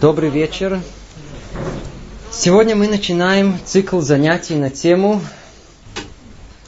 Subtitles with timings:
[0.00, 0.80] Добрый вечер.
[2.30, 5.20] Сегодня мы начинаем цикл занятий на тему,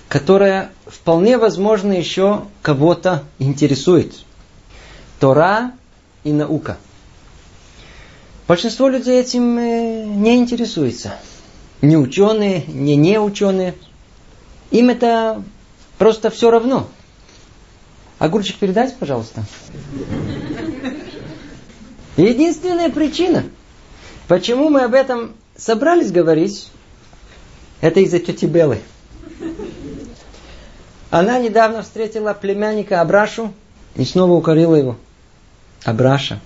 [0.08, 4.14] которая вполне возможно еще кого-то интересует.
[5.18, 5.72] Тора
[6.22, 6.78] и наука.
[8.46, 11.16] Большинство людей этим э, не интересуется.
[11.82, 13.74] Не ученые, не не ученые.
[14.70, 15.43] Им это
[15.98, 16.86] просто все равно.
[18.18, 19.45] Огурчик передайте, пожалуйста.
[22.17, 23.45] Единственная причина,
[24.27, 26.70] почему мы об этом собрались говорить,
[27.80, 28.80] это из-за тети Белы.
[31.10, 33.52] Она недавно встретила племянника Абрашу
[33.97, 34.97] и снова укорила его.
[35.84, 36.41] Абраша,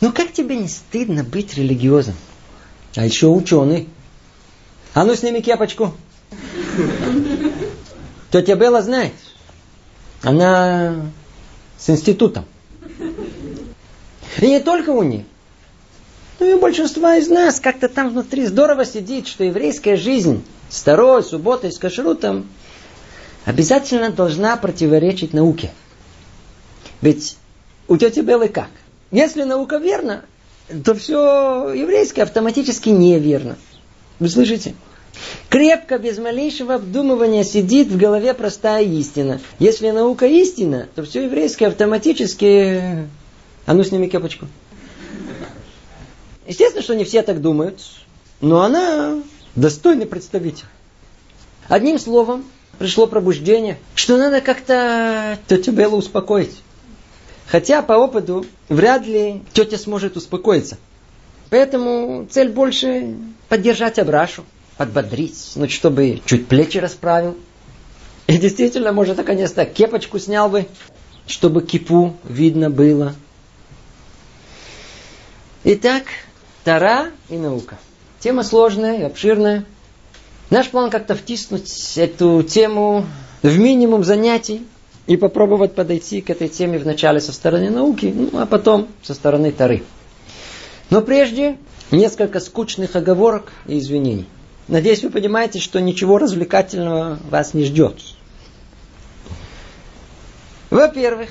[0.00, 2.16] ну как тебе не стыдно быть религиозным?
[2.96, 3.88] А еще ученый.
[4.94, 5.94] А ну сними кепочку.
[8.30, 9.14] Тетя Белла знает.
[10.22, 11.10] Она
[11.78, 12.44] с институтом.
[14.40, 15.24] И не только у них.
[16.40, 20.80] Ну и у большинства из нас как-то там внутри здорово сидит, что еврейская жизнь с
[20.80, 22.48] второй, субботой, с кашрутом
[23.44, 25.70] обязательно должна противоречить науке.
[27.00, 27.36] Ведь
[27.86, 28.70] у тети Беллы как?
[29.10, 30.22] Если наука верна,
[30.84, 33.56] то все еврейское автоматически неверно.
[34.18, 34.74] Вы слышите?
[35.48, 39.40] Крепко, без малейшего обдумывания сидит в голове простая истина.
[39.60, 43.06] Если наука истина, то все еврейское автоматически
[43.66, 44.46] а ну сними кепочку.
[46.46, 47.80] Естественно, что не все так думают,
[48.40, 49.22] но она
[49.54, 50.66] достойный представитель.
[51.68, 52.44] Одним словом,
[52.78, 56.60] пришло пробуждение, что надо как-то тетю Беллу успокоить.
[57.46, 60.78] Хотя по опыту вряд ли тетя сможет успокоиться.
[61.50, 63.14] Поэтому цель больше
[63.48, 64.44] поддержать Абрашу,
[64.76, 67.36] подбодрить, ну, чтобы чуть плечи расправил.
[68.26, 70.66] И действительно, может, наконец-то кепочку снял бы,
[71.26, 73.14] чтобы кипу видно было.
[75.66, 76.02] Итак,
[76.62, 77.78] Тара и наука.
[78.20, 79.64] Тема сложная и обширная.
[80.50, 83.06] Наш план как-то втиснуть эту тему
[83.42, 84.66] в минимум занятий
[85.06, 89.52] и попробовать подойти к этой теме вначале со стороны науки, ну, а потом со стороны
[89.52, 89.84] Тары.
[90.90, 91.56] Но прежде
[91.90, 94.26] несколько скучных оговорок и извинений.
[94.68, 98.02] Надеюсь, вы понимаете, что ничего развлекательного вас не ждет.
[100.68, 101.30] Во-первых,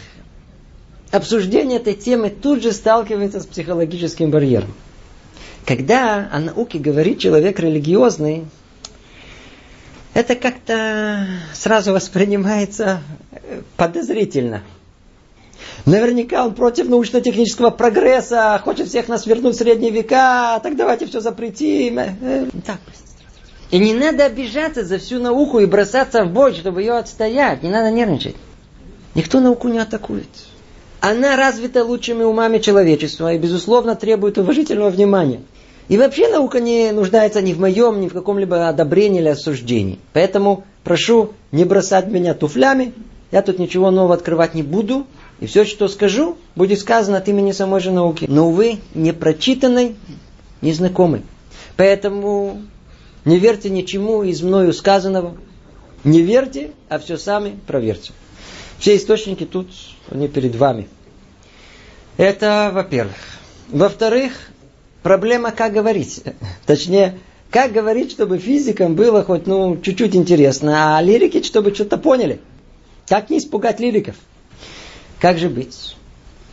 [1.13, 4.73] обсуждение этой темы тут же сталкивается с психологическим барьером.
[5.65, 8.45] Когда о науке говорит человек религиозный,
[10.15, 14.63] это как-то сразу воспринимается э, подозрительно.
[15.85, 21.19] Наверняка он против научно-технического прогресса, хочет всех нас вернуть в средние века, так давайте все
[21.19, 21.99] запретим.
[21.99, 22.79] Э, так.
[23.69, 27.61] И не надо обижаться за всю науку и бросаться в бой, чтобы ее отстоять.
[27.63, 28.35] Не надо нервничать.
[29.15, 30.27] Никто науку не атакует.
[31.05, 35.41] Она развита лучшими умами человечества и, безусловно, требует уважительного внимания.
[35.89, 39.99] И вообще наука не нуждается ни в моем, ни в каком-либо одобрении или осуждении.
[40.13, 42.93] Поэтому прошу не бросать меня туфлями.
[43.31, 45.05] Я тут ничего нового открывать не буду.
[45.41, 48.23] И все, что скажу, будет сказано от имени самой же науки.
[48.29, 49.97] Но, увы, не прочитанной,
[50.61, 51.23] незнакомой.
[51.75, 52.61] Поэтому
[53.25, 55.35] не верьте ничему из мною сказанного.
[56.05, 58.13] Не верьте, а все сами проверьте.
[58.83, 59.69] Все источники тут,
[60.11, 60.89] они перед вами.
[62.17, 63.15] Это во-первых.
[63.69, 64.33] Во-вторых,
[65.03, 66.21] проблема, как говорить.
[66.65, 67.17] Точнее,
[67.49, 72.41] как говорить, чтобы физикам было хоть ну, чуть-чуть интересно, а лирики, чтобы что-то поняли.
[73.07, 74.17] Как не испугать лириков?
[75.17, 75.95] Как же быть?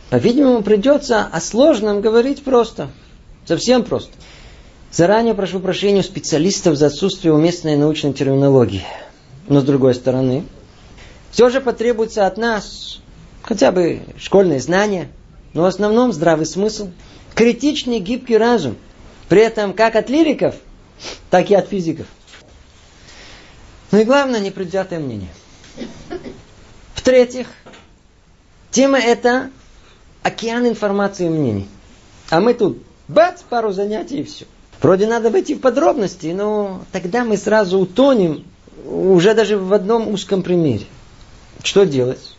[0.09, 2.87] По-видимому, придется о сложном говорить просто.
[3.43, 4.13] Совсем просто.
[4.89, 8.85] Заранее прошу прощения у специалистов за отсутствие уместной научной терминологии.
[9.49, 10.45] Но с другой стороны,
[11.31, 13.01] все же потребуется от нас
[13.41, 15.09] хотя бы школьные знания,
[15.53, 16.89] но в основном здравый смысл,
[17.33, 18.75] критичный гибкий разум.
[19.29, 20.55] При этом как от лириков,
[21.29, 22.05] так и от физиков.
[23.91, 25.29] Ну и главное, непредвзятое мнение.
[26.93, 27.47] В-третьих,
[28.69, 29.49] тема это
[30.23, 31.67] океан информации и мнений.
[32.29, 34.45] А мы тут бац, пару занятий и все.
[34.81, 38.45] Вроде надо войти в подробности, но тогда мы сразу утонем
[38.85, 40.85] уже даже в одном узком примере.
[41.63, 42.35] Что делать?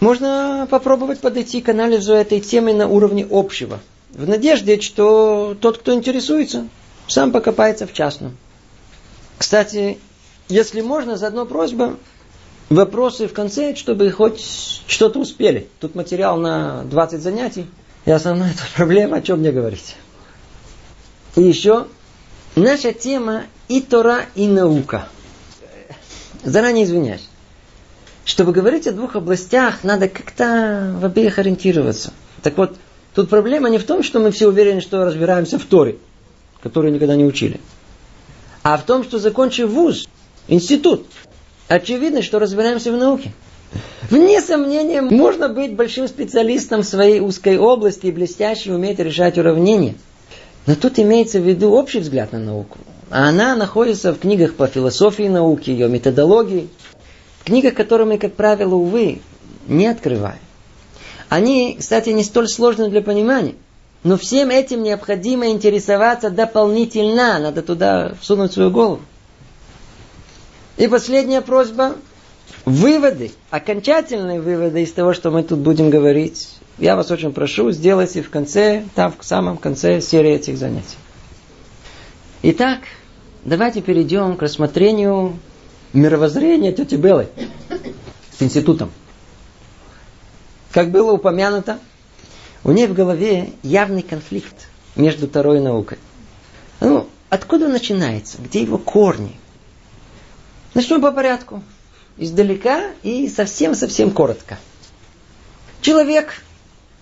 [0.00, 3.80] Можно попробовать подойти к анализу этой темы на уровне общего.
[4.10, 6.68] В надежде, что тот, кто интересуется,
[7.08, 8.36] сам покопается в частном.
[9.38, 9.98] Кстати,
[10.48, 11.96] если можно, заодно просьба,
[12.68, 15.68] вопросы в конце, чтобы хоть что-то успели.
[15.80, 17.66] Тут материал на 20 занятий.
[18.04, 19.96] И основная эта проблема, о чем мне говорить.
[21.34, 21.86] И еще,
[22.54, 25.08] наша тема и Тора, и наука.
[26.44, 27.28] Заранее извиняюсь.
[28.26, 32.12] Чтобы говорить о двух областях, надо как-то в обеих ориентироваться.
[32.42, 32.76] Так вот,
[33.16, 35.96] Тут проблема не в том, что мы все уверены, что разбираемся в Торе,
[36.62, 37.58] которую никогда не учили.
[38.62, 40.06] А в том, что закончив вуз,
[40.48, 41.06] институт,
[41.66, 43.32] очевидно, что разбираемся в науке.
[44.10, 49.94] Вне сомнения, можно быть большим специалистом в своей узкой области и блестяще уметь решать уравнения.
[50.66, 52.76] Но тут имеется в виду общий взгляд на науку.
[53.08, 56.68] А она находится в книгах по философии науки, ее методологии.
[57.46, 59.20] В книгах, которые мы, как правило, увы,
[59.68, 60.40] не открываем.
[61.28, 63.54] Они, кстати, не столь сложны для понимания.
[64.02, 67.38] Но всем этим необходимо интересоваться дополнительно.
[67.38, 69.00] Надо туда всунуть свою голову.
[70.76, 71.94] И последняя просьба.
[72.64, 76.48] Выводы, окончательные выводы из того, что мы тут будем говорить,
[76.78, 80.96] я вас очень прошу, сделайте в конце, там в самом конце серии этих занятий.
[82.42, 82.80] Итак,
[83.44, 85.38] давайте перейдем к рассмотрению
[85.96, 87.28] мировоззрения тети Беллы
[88.38, 88.90] с институтом.
[90.70, 91.78] Как было упомянуто,
[92.64, 95.98] у нее в голове явный конфликт между второй наукой.
[96.80, 98.38] Ну, откуда начинается?
[98.42, 99.38] Где его корни?
[100.74, 101.62] Начнем по порядку.
[102.18, 104.58] Издалека и совсем-совсем коротко.
[105.80, 106.42] Человек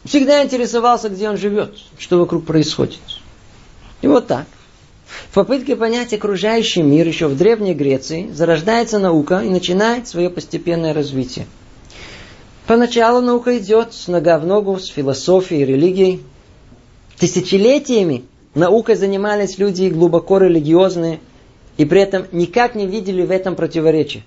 [0.04, 3.00] всегда интересовался, где он живет, что вокруг происходит.
[4.02, 4.46] И вот так.
[5.30, 10.94] В попытке понять окружающий мир еще в Древней Греции зарождается наука и начинает свое постепенное
[10.94, 11.46] развитие.
[12.66, 16.20] Поначалу наука идет с нога в ногу с философией и религией.
[17.18, 18.24] Тысячелетиями
[18.54, 21.20] наукой занимались люди глубоко религиозные
[21.76, 24.22] и при этом никак не видели в этом противоречия.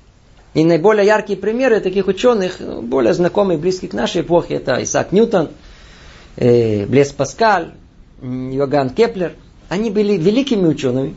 [0.53, 5.49] И наиболее яркие примеры таких ученых, более знакомые, близкие к нашей эпохе, это Исаак Ньютон,
[6.35, 7.73] э, Блез Паскаль,
[8.21, 9.33] Йоганн Кеплер.
[9.69, 11.15] Они были великими учеными,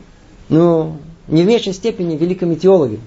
[0.49, 3.01] но не в меньшей степени великими теологами.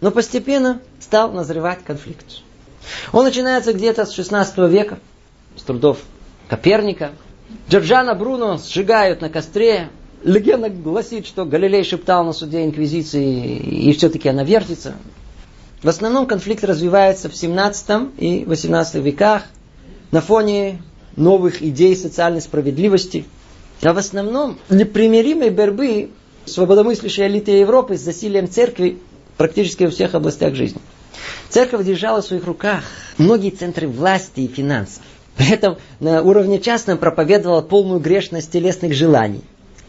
[0.00, 2.24] Но постепенно стал назревать конфликт.
[3.12, 4.98] Он начинается где-то с 16 века,
[5.56, 5.98] с трудов
[6.48, 7.12] Коперника.
[7.68, 9.90] Джордано Бруно сжигают на костре.
[10.22, 14.94] Легенда гласит, что Галилей шептал на суде Инквизиции, и все-таки она вертится.
[15.82, 19.44] В основном конфликт развивается в 17 и 18 веках
[20.10, 20.82] на фоне
[21.16, 23.26] новых идей социальной справедливости.
[23.82, 26.10] А в основном непримиримой борьбы
[26.44, 28.98] свободомыслящей элиты Европы с засилием церкви
[29.36, 30.80] практически во всех областях жизни.
[31.48, 32.84] Церковь держала в своих руках
[33.16, 35.02] многие центры власти и финансов.
[35.36, 39.42] При этом на уровне частном проповедовала полную грешность телесных желаний.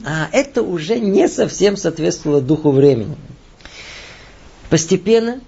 [0.05, 3.17] А это уже не совсем соответствовало духу времени.
[4.69, 5.41] Постепенно,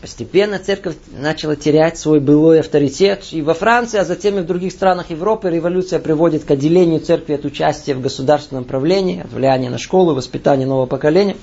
[0.00, 3.24] постепенно церковь начала терять свой былой авторитет.
[3.32, 7.34] И во Франции, а затем и в других странах Европы революция приводит к отделению церкви
[7.34, 11.36] от участия в государственном правлении, от влияния на школу, воспитания нового поколения.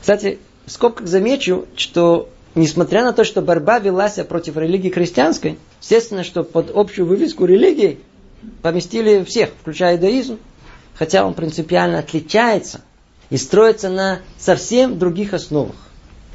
[0.00, 6.24] Кстати, в скобках замечу, что несмотря на то, что борьба велась против религии христианской, естественно,
[6.24, 8.00] что под общую вывеску религии
[8.62, 10.38] поместили всех, включая иудаизм,
[10.94, 12.80] хотя он принципиально отличается
[13.30, 15.76] и строится на совсем других основах.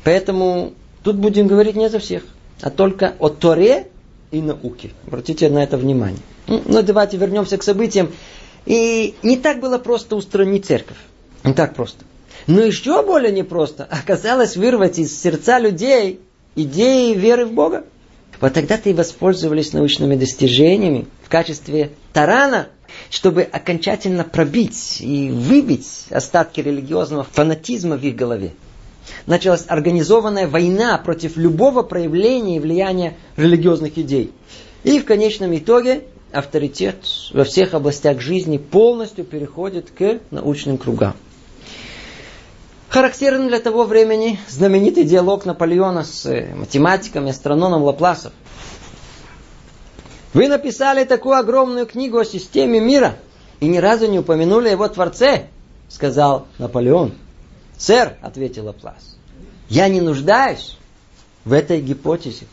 [0.04, 0.74] Поэтому
[1.04, 2.24] тут будем говорить не за всех,
[2.62, 3.88] а только о Торе
[4.32, 4.92] и науке.
[5.08, 6.20] Обратите на это внимание.
[6.48, 8.12] Ну, ну давайте вернемся к событиям.
[8.66, 10.98] И не так было просто устранить церковь.
[11.44, 12.06] Не так просто.
[12.48, 16.20] Но еще более непросто оказалось вырвать из сердца людей
[16.56, 17.86] идеи веры в Бога.
[18.42, 22.70] Вот тогда-то и воспользовались научными достижениями в качестве тарана,
[23.10, 28.54] чтобы окончательно пробить и выбить остатки религиозного фанатизма в их голове.
[29.26, 34.32] Началась организованная война против любого проявления и влияния религиозных идей.
[34.84, 36.98] И в конечном итоге авторитет
[37.34, 41.16] во всех областях жизни полностью переходит к научным кругам.
[42.90, 48.34] Характерен для того времени знаменитый диалог Наполеона с э, математиком и астрономом Лапласов.
[50.34, 53.18] Вы написали такую огромную книгу о системе мира
[53.60, 55.48] и ни разу не упомянули его Творце,
[55.88, 57.14] сказал Наполеон.
[57.80, 59.16] Сэр, ответил Лаплас,
[59.70, 60.78] я не нуждаюсь
[61.46, 62.46] в этой гипотезе.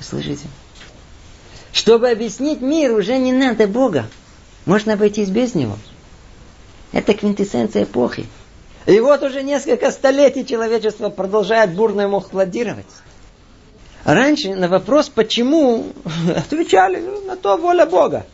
[0.00, 0.48] Слышите?
[1.72, 4.06] Чтобы объяснить мир, уже не надо Бога.
[4.66, 5.78] Можно обойтись без него.
[6.92, 8.26] Это квинтэссенция эпохи.
[8.86, 12.86] И вот уже несколько столетий человечество продолжает бурно ему хладировать.
[14.04, 15.92] Раньше на вопрос «почему?»
[16.36, 18.26] отвечали «Ну, на то воля Бога.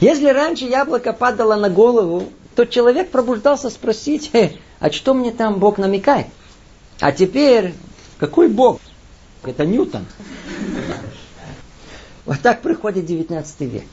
[0.00, 5.58] Если раньше яблоко падало на голову, то человек пробуждался спросить, э, а что мне там
[5.58, 6.26] Бог намекает?
[7.00, 7.74] А теперь,
[8.18, 8.80] какой Бог?
[9.42, 10.06] Это Ньютон.
[12.24, 13.84] Вот так приходит 19 век.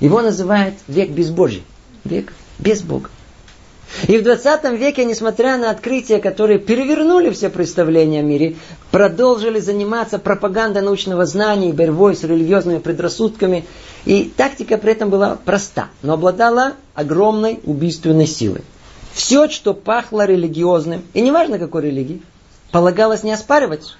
[0.00, 1.64] Его называют век безбожий.
[2.04, 3.10] Век без Бога.
[4.08, 8.56] И в 20 веке, несмотря на открытия, которые перевернули все представления о мире,
[8.90, 13.64] продолжили заниматься пропагандой научного знания и борьбой с религиозными предрассудками.
[14.04, 18.62] И тактика при этом была проста, но обладала огромной убийственной силой.
[19.12, 22.20] Все, что пахло религиозным, и неважно какой религии,
[22.72, 23.96] полагалось не оспаривать,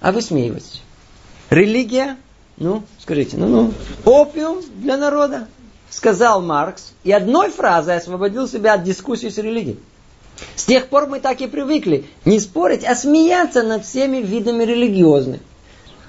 [0.00, 0.82] а высмеивать.
[1.48, 2.16] Религия,
[2.58, 3.72] ну, скажите, ну-ну,
[4.04, 5.48] опиум для народа
[5.90, 9.78] сказал Маркс, и одной фразой освободил себя от дискуссии с религией.
[10.56, 15.40] С тех пор мы так и привыкли не спорить, а смеяться над всеми видами религиозных.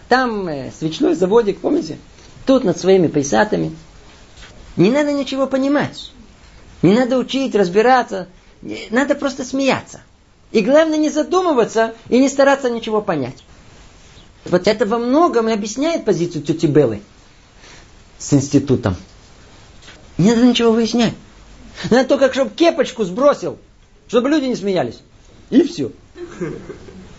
[0.08, 1.98] Там э, свечной заводик, помните?
[2.46, 3.76] Тут над своими пейсатами.
[4.78, 6.12] Не надо ничего понимать.
[6.82, 8.28] Не надо учить, разбираться.
[8.90, 10.02] Надо просто смеяться.
[10.52, 13.44] И главное не задумываться и не стараться ничего понять.
[14.46, 17.02] Вот это во многом и объясняет позицию тети Беллы
[18.18, 18.96] с институтом.
[20.22, 21.16] Не надо ничего выяснять.
[21.90, 23.58] Надо только, чтобы кепочку сбросил,
[24.08, 25.00] чтобы люди не смеялись.
[25.50, 25.92] И все.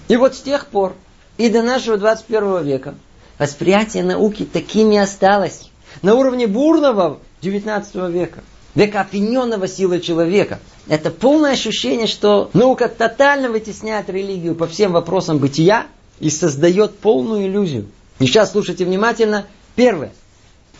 [0.06, 0.94] И вот с тех пор
[1.37, 2.94] и до нашего 21 века
[3.38, 5.71] восприятие науки такими осталось.
[6.02, 8.44] На уровне бурного 19 века.
[8.76, 10.61] Века опьяненного силой человека.
[10.87, 15.88] Это полное ощущение, что наука тотально вытесняет религию по всем вопросам бытия
[16.21, 17.88] и создает полную иллюзию.
[18.21, 19.47] И сейчас слушайте внимательно.
[19.75, 20.12] Первое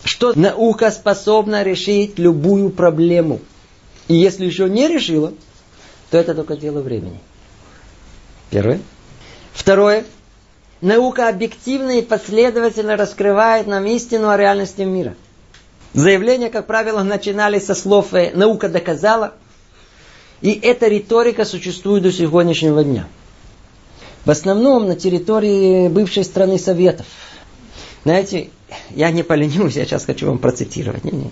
[0.05, 3.41] что наука способна решить любую проблему.
[4.09, 5.33] И если еще не решила,
[6.11, 7.21] то это только дело времени.
[8.51, 8.81] Первое.
[9.53, 10.05] Второе.
[10.81, 15.15] Наука объективно и последовательно раскрывает нам истину о реальности мира.
[15.95, 19.35] Заявления, как правило, начинались со слов э, «наука доказала»,
[20.41, 23.07] и эта риторика существует до сегодняшнего дня.
[24.25, 27.07] В основном на территории бывшей страны Советов.
[28.05, 28.51] Знаете,
[28.91, 31.05] я не поленюсь, я сейчас хочу вам процитировать.
[31.05, 31.31] Не, не, не.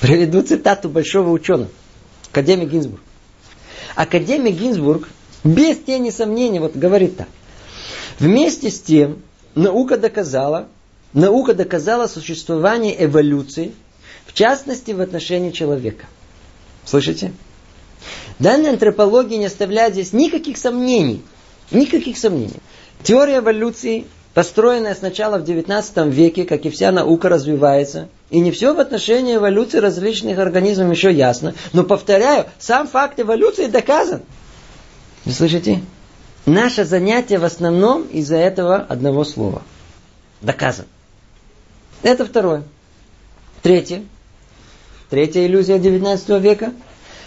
[0.00, 1.70] Приведу цитату большого ученого,
[2.30, 3.02] академик Гинзбург.
[3.94, 5.08] Академик Гинзбург
[5.44, 7.28] без тени сомнений вот говорит так.
[8.18, 9.22] Вместе с тем,
[9.54, 10.68] наука доказала,
[11.12, 13.72] наука доказала существование эволюции,
[14.26, 16.06] в частности в отношении человека.
[16.84, 17.32] Слышите?
[18.38, 21.22] Данная антропология не оставляет здесь никаких сомнений.
[21.70, 22.60] Никаких сомнений.
[23.02, 28.08] Теория эволюции построенная сначала в XIX веке, как и вся наука развивается.
[28.30, 31.54] И не все в отношении эволюции различных организмов еще ясно.
[31.72, 34.22] Но повторяю, сам факт эволюции доказан.
[35.24, 35.80] Вы слышите?
[36.46, 39.62] Наше занятие в основном из-за этого одного слова.
[40.40, 40.86] Доказан.
[42.02, 42.62] Это второе.
[43.62, 44.04] Третье.
[45.10, 46.72] Третья иллюзия XIX века.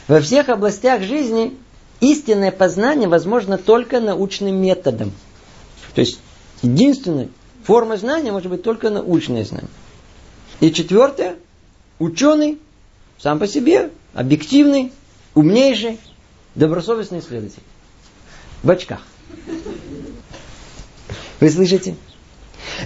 [0.07, 1.55] Во всех областях жизни
[1.99, 5.11] истинное познание возможно только научным методом.
[5.93, 6.19] То есть
[6.63, 7.29] Единственной
[7.65, 9.69] формой знания может быть только научное знание.
[10.61, 11.35] И четвертое,
[11.99, 12.57] ученый
[13.19, 14.93] сам по себе, объективный,
[15.35, 15.99] умнейший,
[16.55, 17.61] добросовестный исследователь.
[18.63, 19.01] В очках.
[21.41, 21.95] Вы слышите?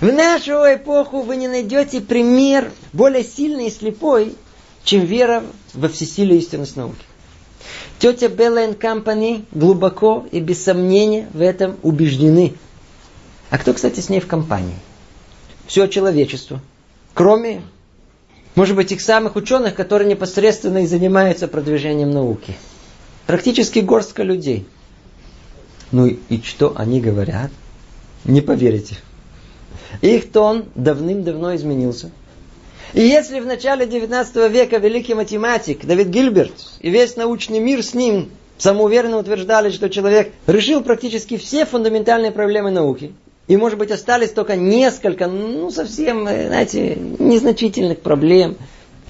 [0.01, 4.35] В нашу эпоху вы не найдете пример более сильный и слепой,
[4.83, 5.43] чем вера
[5.75, 7.05] во всесилие истинность науки.
[7.99, 12.55] Тетя Белла и Компани глубоко и без сомнения в этом убеждены–
[13.49, 14.75] а кто, кстати, с ней в компании?
[15.67, 16.59] Все человечество.
[17.13, 17.61] Кроме,
[18.55, 22.55] может быть, тех самых ученых, которые непосредственно и занимаются продвижением науки.
[23.25, 24.65] Практически горстка людей.
[25.91, 27.51] Ну и что они говорят?
[28.25, 28.97] Не поверите.
[30.01, 32.11] Их тон давным-давно изменился.
[32.93, 37.93] И если в начале 19 века великий математик Давид Гильберт и весь научный мир с
[37.93, 43.13] ним самоуверенно утверждали, что человек решил практически все фундаментальные проблемы науки–
[43.47, 48.57] и, может быть, остались только несколько, ну, совсем, знаете, незначительных проблем,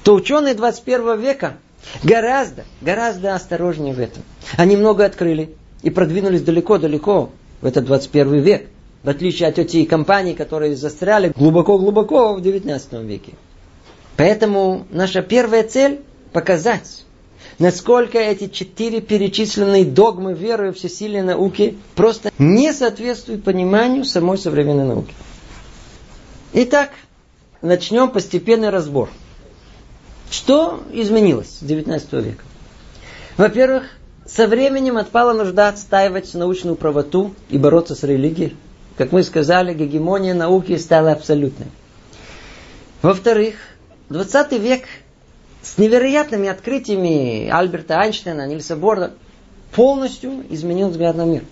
[0.03, 1.57] то ученые 21 века
[2.03, 4.23] гораздо, гораздо осторожнее в этом.
[4.55, 8.67] Они много открыли и продвинулись далеко-далеко в этот 21 век,
[9.03, 13.33] в отличие от этих компаний, которые застряли глубоко-глубоко в 19 веке.
[14.17, 16.01] Поэтому наша первая цель–
[16.33, 17.05] показать,
[17.59, 24.85] насколько эти четыре перечисленные догмы веры в всесилие науки просто не соответствуют пониманию самой современной
[24.85, 25.13] науки.
[26.53, 26.91] Итак,
[27.61, 29.09] начнем постепенный разбор.
[30.29, 32.43] Что изменилось с 19 века?
[33.37, 33.83] Во-первых,
[34.25, 38.55] со временем отпала нужда отстаивать научную правоту и бороться с религией.
[38.97, 41.67] Как мы сказали, гегемония науки стала абсолютной.
[43.01, 43.55] Во-вторых,
[44.09, 44.83] 20 век
[45.67, 49.11] с невероятными открытиями Альберта Айнштейна, Нильса Борда,
[49.73, 51.43] полностью изменил взгляд на мир.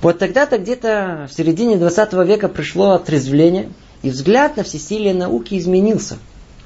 [0.00, 3.70] Вот тогда-то где-то в середине 20 века пришло отрезвление,
[4.02, 6.18] и взгляд на всесилие науки изменился,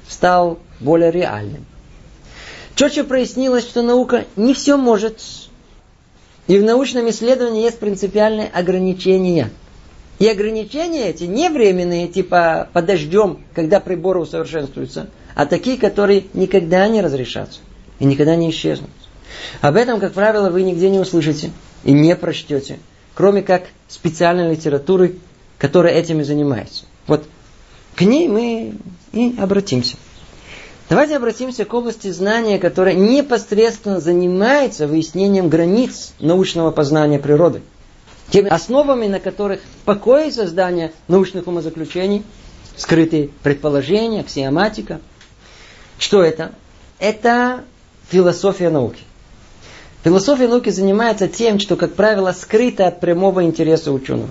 [0.07, 1.65] стал более реальным.
[2.75, 5.21] четче прояснилось, что наука не все может.
[6.47, 9.49] И в научном исследовании есть принципиальные ограничения.
[10.19, 16.99] И ограничения эти не временные, типа подождем, когда приборы усовершенствуются, а такие, которые никогда не
[16.99, 17.61] разрешатся
[17.99, 18.89] и никогда не исчезнут.
[19.61, 21.51] Об этом, как правило, вы нигде не услышите
[21.85, 22.77] и не прочтете,
[23.15, 25.15] кроме как специальной литературы,
[25.57, 26.83] которая этим и занимается.
[27.07, 27.23] Вот
[27.95, 28.73] к ней мы
[29.13, 29.95] и обратимся.
[30.89, 37.61] Давайте обратимся к области знания, которая непосредственно занимается выяснением границ научного познания природы.
[38.29, 42.23] Теми основами, на которых покоится создание научных умозаключений,
[42.75, 44.99] скрытые предположения, аксиоматика.
[45.99, 46.53] Что это?
[46.97, 47.65] Это
[48.09, 49.03] философия науки.
[50.03, 54.29] Философия науки занимается тем, что, как правило, скрыто от прямого интереса ученого.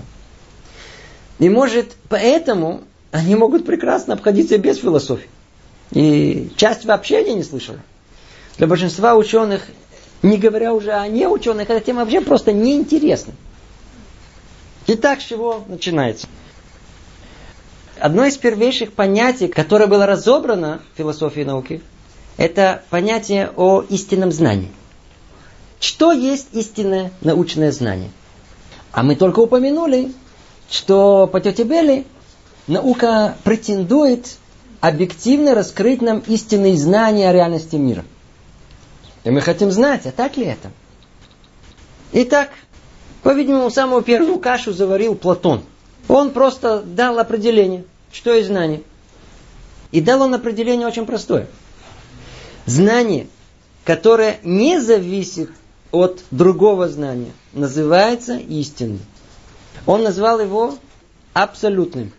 [1.39, 2.83] И может, поэтому
[3.13, 5.29] они могут прекрасно обходиться без философии.
[5.93, 7.79] И часть вообще они не слышала.
[8.57, 9.67] Для большинства ученых,
[10.23, 13.35] не говоря уже о неученых, эта тема вообще просто неинтересна.
[14.87, 16.27] Итак, с чего начинается?
[18.01, 21.83] Одно из первейших понятий, которое было разобрано в философии науки,
[22.37, 24.71] это понятие о истинном знании.
[25.81, 28.11] Что есть истинное научное знание?
[28.93, 30.13] А мы только упомянули,
[30.71, 32.07] что по тете Белли
[32.67, 34.37] наука претендует
[34.81, 38.05] объективно раскрыть нам истинные знания о реальности мира.
[39.25, 40.71] И мы хотим знать, а так ли это?
[42.13, 42.51] Итак,
[43.23, 45.63] по-видимому, самую первую кашу заварил Платон.
[46.09, 48.83] Он просто дал определение, что есть знание.
[49.93, 51.47] И дал он определение очень простое.
[52.67, 53.29] Знание,
[53.85, 55.51] которое не зависит
[55.91, 59.01] от другого знания, называется истинным.
[59.87, 60.75] Он назвал его
[61.33, 62.13] абсолютным.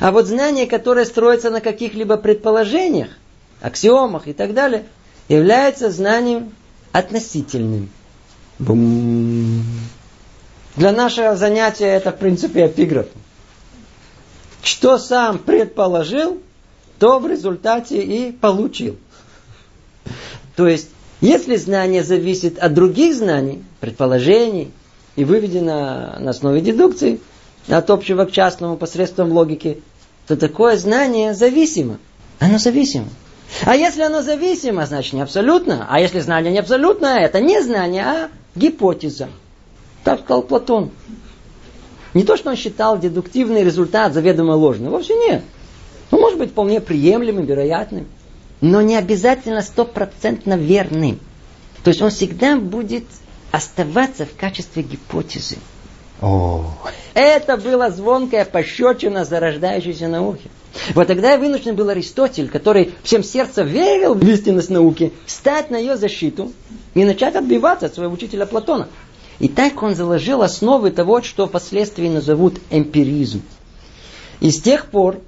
[0.00, 3.10] А вот знание, которое строится на каких-либо предположениях,
[3.60, 4.86] аксиомах и так далее,
[5.28, 6.52] является знанием
[6.92, 7.90] относительным.
[8.58, 9.64] Бум.
[10.76, 13.06] Для нашего занятия это, в принципе, эпиграф.
[14.62, 16.38] Что сам предположил,
[16.98, 18.96] то в результате и получил.
[20.54, 20.88] То есть,
[21.20, 24.72] если знание зависит от других знаний, предположений,
[25.16, 27.20] и выведено на основе дедукции,
[27.68, 29.82] от общего к частному посредством логики,
[30.26, 31.98] то такое знание зависимо.
[32.38, 33.08] Оно зависимо.
[33.64, 35.86] А если оно зависимо, значит не абсолютно.
[35.88, 39.28] А если знание не абсолютно, это не знание, а гипотеза.
[40.06, 40.92] Так сказал Платон.
[42.14, 44.92] Не то, что он считал дедуктивный результат заведомо ложным.
[44.92, 45.42] Вовсе нет.
[46.12, 48.06] Он может быть вполне приемлемым, вероятным.
[48.60, 51.18] Но не обязательно стопроцентно верным.
[51.82, 53.02] То есть он всегда будет
[53.50, 55.56] оставаться в качестве гипотезы.
[56.22, 56.72] О.
[57.14, 60.48] Это была звонкая пощечина зарождающейся науки.
[60.94, 65.76] Вот тогда и вынужден был Аристотель, который всем сердцем верил в истинность науки, встать на
[65.76, 66.52] ее защиту
[66.94, 68.88] и начать отбиваться от своего учителя Платона.
[69.38, 73.42] И так он заложил основы того, что впоследствии назовут эмпиризм.
[74.40, 75.20] И с тех пор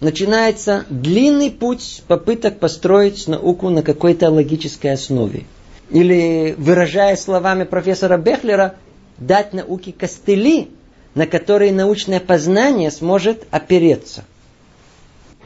[0.00, 5.44] начинается длинный путь попыток построить науку на какой-то логической основе.
[5.90, 8.76] Или, выражая словами профессора Бехлера,
[9.18, 10.70] дать науке костыли,
[11.14, 14.24] на которые научное познание сможет опереться.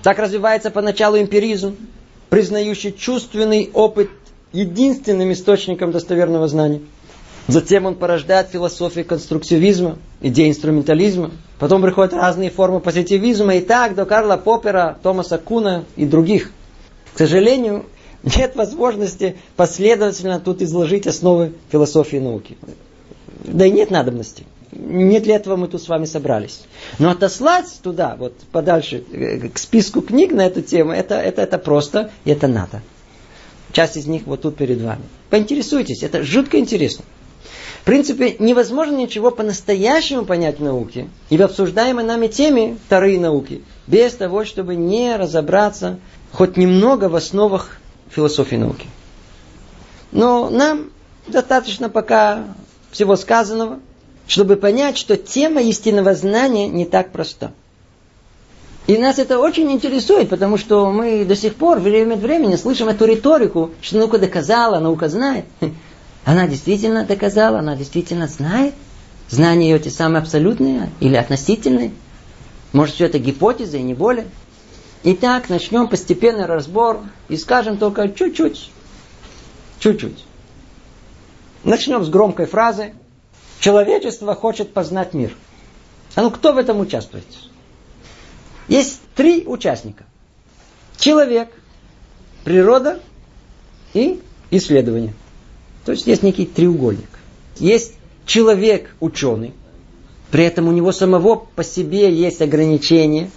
[0.03, 1.77] Так развивается поначалу эмпиризм,
[2.31, 4.11] признающий чувственный опыт
[4.53, 6.81] единственным источником достоверного знания.
[7.49, 11.31] Затем он порождает философию конструктивизма, идеи инструментализма.
[11.59, 13.57] Потом приходят разные формы позитивизма.
[13.57, 16.51] И так до Карла Поппера, Томаса Куна и других.
[17.15, 17.87] К сожалению,
[18.25, 22.57] нет возможности последовательно тут изложить основы философии науки.
[23.45, 24.45] Да и нет надобности.
[24.73, 26.63] Не для этого мы тут с вами собрались.
[26.99, 31.57] Но отослать туда, вот подальше, э, к списку книг на эту тему, это, это, это
[31.57, 32.83] просто, и это надо.
[33.73, 35.03] Часть из них вот тут перед вами.
[35.31, 37.05] Поинтересуйтесь, это жутко интересно.
[37.87, 44.13] Принципе, невозможно ничего по-настоящему понять в науке и в обсуждаемой нами теме вторые науки, без
[44.13, 46.01] того, чтобы не разобраться
[46.33, 47.79] хоть немного в основах
[48.11, 48.89] философии науки.
[50.11, 50.91] Но нам
[51.29, 52.47] достаточно пока
[52.91, 53.79] всего сказанного,
[54.27, 57.53] чтобы понять, что тема истинного знания не так проста.
[58.89, 62.89] И нас это очень интересует, потому что мы до сих пор, время от времени, слышим
[62.89, 65.45] эту риторику, что наука доказала, наука знает.
[66.27, 68.75] Она действительно доказала, она действительно знает.
[69.29, 71.93] Знания ее те самые абсолютные или относительные.
[72.73, 74.27] Может, все это гипотеза и не более.
[75.05, 78.73] Итак, начнем постепенный разбор и скажем только чуть-чуть.
[79.79, 80.25] Чуть-чуть.
[81.63, 82.95] Начнем с громкой фразы.
[83.61, 85.33] Человечество хочет познать мир.
[86.17, 87.25] А ну кто в этом участвует?
[88.67, 90.03] Есть три участника.
[90.99, 91.51] Человек,
[92.43, 93.01] природа
[93.95, 95.15] и исследование.
[95.87, 97.09] То есть есть некий треугольник.
[97.59, 97.95] Есть
[98.27, 99.55] человек ученый,
[100.33, 103.31] при этом у него самого по себе есть ограничения.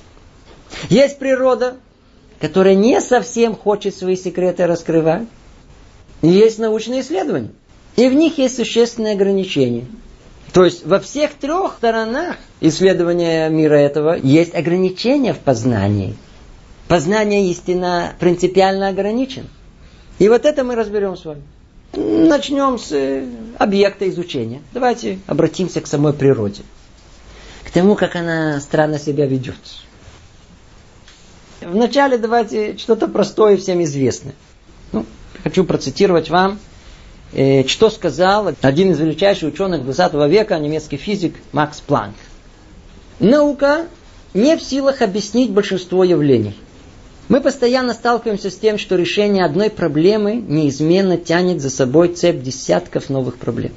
[0.89, 1.77] Есть природа,
[2.41, 5.27] которая не совсем хочет свои секреты раскрывать.
[6.23, 7.51] И есть научные исследования.
[7.95, 9.85] И в них есть существенные ограничения.
[10.51, 16.15] То есть во всех трех сторонах исследования мира этого есть ограничения в познании.
[16.87, 19.47] Познание истина принципиально ограничен.
[20.17, 21.43] И вот это мы разберем с вами.
[21.93, 23.25] Начнем с э,
[23.57, 24.61] объекта изучения.
[24.73, 26.61] Давайте обратимся к самой природе.
[27.63, 29.55] К тому, как она странно себя ведет.
[31.61, 34.35] Вначале давайте что-то простое всем известное.
[34.91, 35.05] Ну,
[35.43, 36.59] хочу процитировать вам,
[37.33, 42.15] э, что сказал один из величайших ученых 20 века, немецкий физик Макс Планк.
[43.19, 43.87] Наука
[44.35, 46.55] не в силах объяснить большинство явлений.
[47.29, 53.09] Мы постоянно сталкиваемся с тем, что решение одной проблемы неизменно тянет за собой цепь десятков
[53.09, 53.71] новых проблем.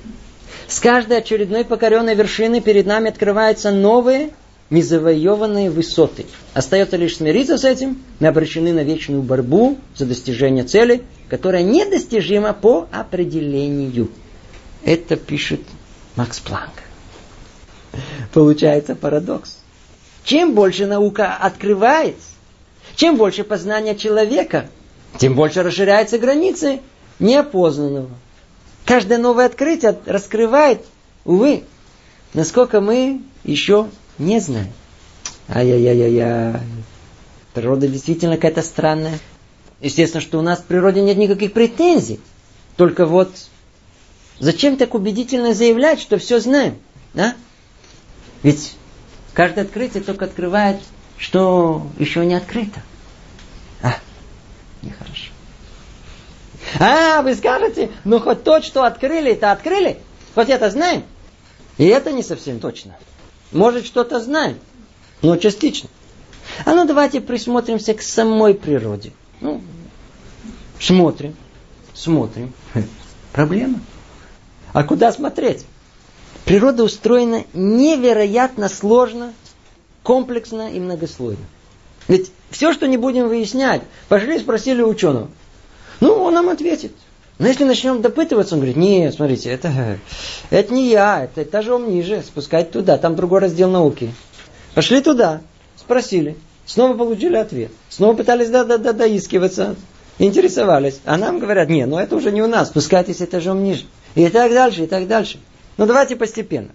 [0.68, 4.30] С каждой очередной покоренной вершины перед нами открываются новые
[4.70, 6.24] незавоеванные высоты.
[6.54, 8.02] Остается лишь смириться с этим.
[8.20, 14.08] Мы обречены на вечную борьбу за достижение цели, которая недостижима по определению.
[14.82, 15.60] Это пишет
[16.16, 16.72] Макс Планк.
[18.32, 19.58] Получается парадокс.
[20.24, 22.31] Чем больше наука открывается,
[22.96, 24.68] чем больше познания человека,
[25.18, 26.80] тем больше расширяются границы
[27.18, 28.10] неопознанного.
[28.84, 30.84] Каждое новое открытие раскрывает,
[31.24, 31.64] увы,
[32.34, 34.68] насколько мы еще не знаю.
[35.48, 36.60] Ай-яй-яй-яй.
[37.54, 39.18] Природа действительно какая-то странная.
[39.80, 42.20] Естественно, что у нас в природе нет никаких претензий.
[42.76, 43.30] Только вот
[44.38, 46.78] зачем так убедительно заявлять, что все знаем?
[47.14, 47.34] Да?
[48.42, 48.74] Ведь
[49.34, 50.80] каждое открытие только открывает,
[51.22, 52.82] что еще не открыто.
[53.80, 53.94] А,
[54.82, 55.30] нехорошо.
[56.80, 60.00] А, вы скажете, ну хоть то, что открыли, это открыли.
[60.34, 61.04] Хоть это знаем.
[61.78, 62.96] И это не совсем точно.
[63.52, 64.58] Может, что-то знаем,
[65.22, 65.88] но частично.
[66.64, 69.12] А ну давайте присмотримся к самой природе.
[69.40, 69.62] Ну,
[70.80, 71.36] смотрим,
[71.94, 72.52] смотрим.
[73.32, 73.78] Проблема.
[74.72, 75.66] А куда смотреть?
[76.44, 79.34] Природа устроена невероятно сложно,
[80.02, 81.44] комплексно и многослойно.
[82.08, 85.28] Ведь все, что не будем выяснять, пошли и спросили ученого.
[86.00, 86.92] Ну, он нам ответит.
[87.38, 89.98] Но если начнем допытываться, он говорит, нет, смотрите, это,
[90.50, 94.12] это не я, это этажом ниже, спускать туда, там другой раздел науки.
[94.74, 95.40] Пошли туда,
[95.76, 96.36] спросили,
[96.66, 99.76] снова получили ответ, снова пытались до -до -до доискиваться,
[100.18, 101.00] интересовались.
[101.04, 103.84] А нам говорят, нет, ну это уже не у нас, спускайтесь этажом ниже.
[104.14, 105.38] И так дальше, и так дальше.
[105.78, 106.70] Ну давайте постепенно.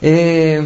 [0.00, 0.64] И э,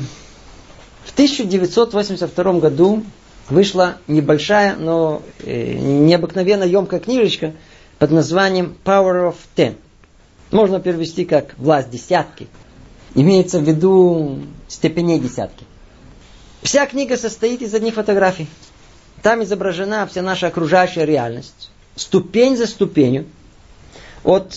[1.05, 3.03] в 1982 году
[3.49, 7.53] вышла небольшая, но э, необыкновенно емкая книжечка–
[7.99, 9.77] под названием Power of Ten.
[10.51, 12.49] Можно перевести как власть десятки.
[13.15, 15.65] Имеется в виду степеней десятки.
[16.63, 18.47] Вся книга состоит из одних фотографий.
[19.23, 21.71] Там изображена вся наша окружающая реальность.
[21.97, 23.27] Ступень за ступенью.
[24.23, 24.55] От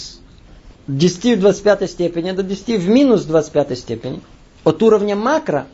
[0.88, 4.22] 10 в 25 степени до 10 в минус 25 степени.
[4.64, 5.68] От уровня макро,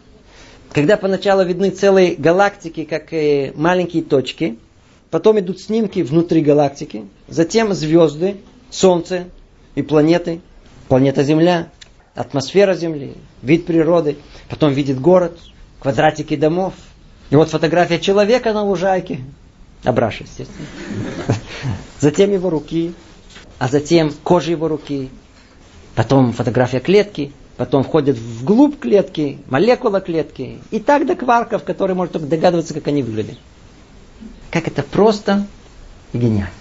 [0.74, 3.12] когда поначалу видны целые галактики, как
[3.56, 4.58] маленькие точки,
[5.14, 7.06] Потом идут снимки внутри галактики.
[7.28, 8.38] Затем звезды,
[8.72, 9.26] Солнце
[9.76, 10.42] и планеты.
[10.88, 11.70] Планета Земля,
[12.16, 14.18] атмосфера Земли, вид природы.
[14.50, 15.38] Потом видит город,
[15.80, 16.74] квадратики домов.
[17.30, 19.20] И вот фотография человека на лужайке.
[19.84, 20.66] Абраш, естественно.
[22.00, 22.96] Затем его руки,
[23.60, 25.12] а затем кожа его руки.
[25.94, 30.60] Потом фотография клетки, потом входит вглубь клетки, молекула клетки.
[30.72, 33.38] И так до кварков, которые можно только догадываться, как они выглядят.
[34.52, 35.48] Как это просто
[36.14, 36.52] и гениально.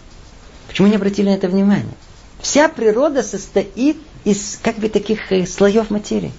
[0.68, 1.92] Почему не обратили на это внимание?
[2.40, 6.32] Вся природа состоит из как бы таких э, слоев материи.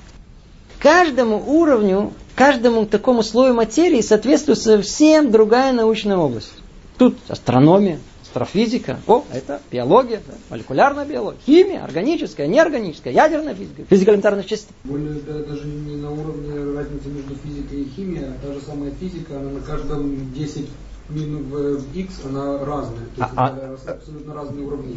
[0.80, 6.52] Каждому уровню, каждому такому слою материи соответствует совсем другая научная область.
[6.98, 8.00] Тут астрономия,
[8.34, 14.70] астрофизика, о, это биология, да, молекулярная биология, химия, органическая, неорганическая, ядерная физика, физика элементарных частиц.
[14.84, 19.38] Более даже не на уровне разницы между физикой и химией, а та же самая физика,
[19.38, 20.68] она на каждом 10
[21.10, 23.06] минус x, она разная.
[23.16, 24.96] То есть а, это а, абсолютно разные уровни.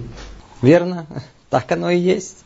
[0.63, 1.07] Верно.
[1.49, 2.39] Так оно и есть.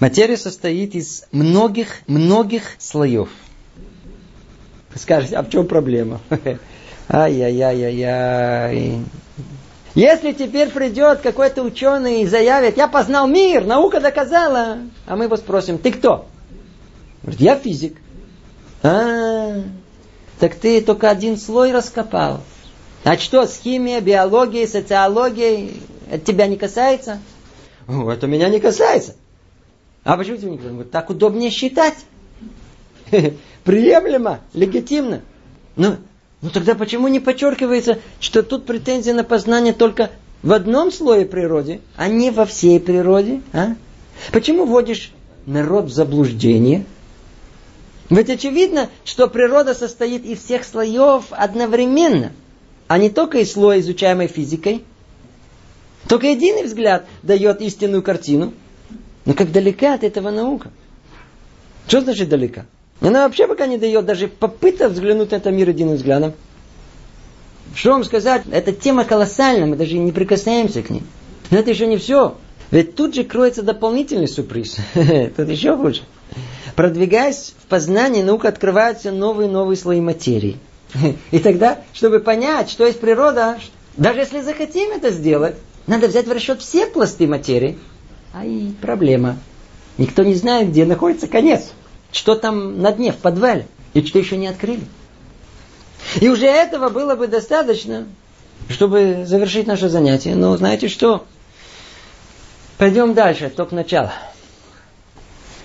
[0.00, 3.28] Материя состоит из многих-многих слоев.
[4.96, 6.20] Скажете, а в чем проблема?
[7.08, 9.04] Ай-яй-яй-яй-яй.
[9.96, 15.38] Если теперь придет какой-то ученый и заявит, я познал мир, наука доказала, а мы его
[15.38, 16.26] спросим, ты кто?
[17.22, 17.96] Говорит, я физик.
[18.82, 19.54] А,
[20.38, 22.42] так ты только один слой раскопал.
[23.04, 25.80] А что с химией, биологией, социологией?
[26.10, 27.18] Это тебя не касается?
[27.88, 29.16] О, это меня не касается.
[30.04, 30.84] А почему тебе не касается?
[30.84, 31.96] Так удобнее считать.
[33.64, 35.22] Приемлемо, легитимно.
[35.74, 35.96] Ну,
[36.46, 40.12] ну тогда почему не подчеркивается, что тут претензия на познание только
[40.44, 43.42] в одном слое природы, а не во всей природе?
[43.52, 43.74] А?
[44.30, 45.10] Почему вводишь
[45.44, 46.86] народ в заблуждение?
[48.10, 52.30] Ведь очевидно, что природа состоит из всех слоев одновременно,
[52.86, 54.84] а не только из слоя, изучаемой физикой.
[56.06, 58.54] Только единый взгляд дает истинную картину.
[59.24, 60.70] Но как далека от этого наука?
[61.88, 62.66] Что значит далека?
[63.00, 66.34] Она вообще пока не дает даже попыток взглянуть на этот мир единым взглядом.
[67.74, 68.42] Что вам сказать?
[68.50, 71.02] Эта тема колоссальна, мы даже не прикасаемся к ней.
[71.50, 72.36] Но это еще не все.
[72.70, 74.76] Ведь тут же кроется дополнительный сюрприз.
[75.36, 76.02] Тут еще хуже.
[76.74, 80.56] Продвигаясь в познании, наука открываются новые новые слои материи.
[81.30, 83.58] И тогда, чтобы понять, что есть природа,
[83.96, 85.56] даже если захотим это сделать,
[85.86, 87.78] надо взять в расчет все пласты материи.
[88.32, 89.38] А и проблема.
[89.96, 91.72] Никто не знает, где находится конец.
[92.12, 93.66] Что там на дне, в подвале.
[93.94, 94.84] И что еще не открыли.
[96.20, 98.06] И уже этого было бы достаточно,
[98.68, 100.34] чтобы завершить наше занятие.
[100.34, 101.24] Но знаете что?
[102.78, 104.12] Пойдем дальше, только начало.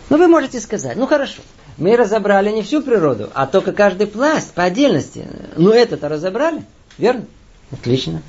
[0.09, 1.41] Ну, вы можете сказать, ну хорошо,
[1.77, 5.25] мы разобрали не всю природу, а только каждый пласт по отдельности.
[5.55, 6.63] Ну, это-то разобрали,
[6.97, 7.25] верно?
[7.71, 8.21] Отлично.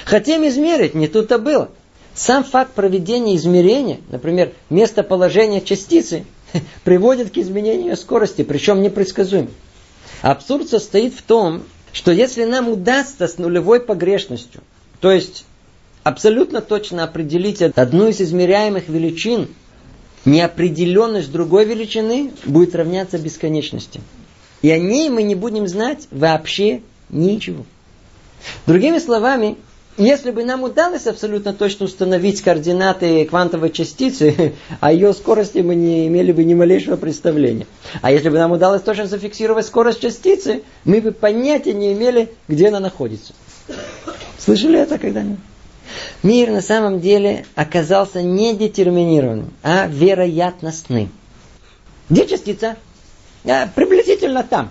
[0.03, 1.69] Хотим измерить, не тут-то было.
[2.15, 6.25] Сам факт проведения измерения, например, местоположение частицы,
[6.83, 9.49] приводит к изменению скорости, причем непредсказуемо.
[10.23, 14.61] Абсурд состоит в том, что если нам удастся с нулевой погрешностью,
[15.01, 15.45] то есть
[16.03, 19.47] абсолютно точно определить одну из измеряемых величин,
[20.25, 24.01] неопределенность другой величины будет равняться бесконечности.
[24.61, 27.65] И о ней мы не будем знать вообще ничего.
[28.65, 29.57] Другими словами,
[29.97, 36.07] если бы нам удалось абсолютно точно установить координаты квантовой частицы, о ее скорости мы не
[36.07, 37.67] имели бы ни малейшего представления.
[38.01, 42.69] А если бы нам удалось точно зафиксировать скорость частицы, мы бы понятия не имели, где
[42.69, 43.33] она находится.
[44.37, 45.39] Слышали это когда-нибудь?
[46.21, 51.11] Мир на самом деле оказался не детерминированным, а вероятностным.
[52.09, 52.77] Где частица?
[53.45, 54.69] А, приблизительно там,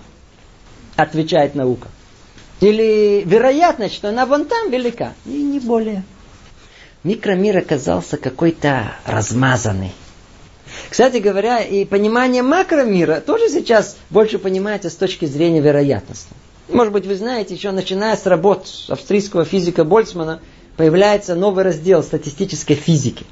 [0.96, 1.88] отвечает наука.
[2.61, 5.14] Или вероятность, что она вон там велика.
[5.26, 6.04] И не более.
[7.02, 9.92] Микромир оказался какой-то размазанный.
[10.88, 16.28] Кстати говоря, и понимание макромира тоже сейчас больше понимается с точки зрения вероятности.
[16.68, 20.40] Может быть, вы знаете, еще начиная с работ австрийского физика Больцмана,
[20.76, 23.24] появляется новый раздел статистической физики.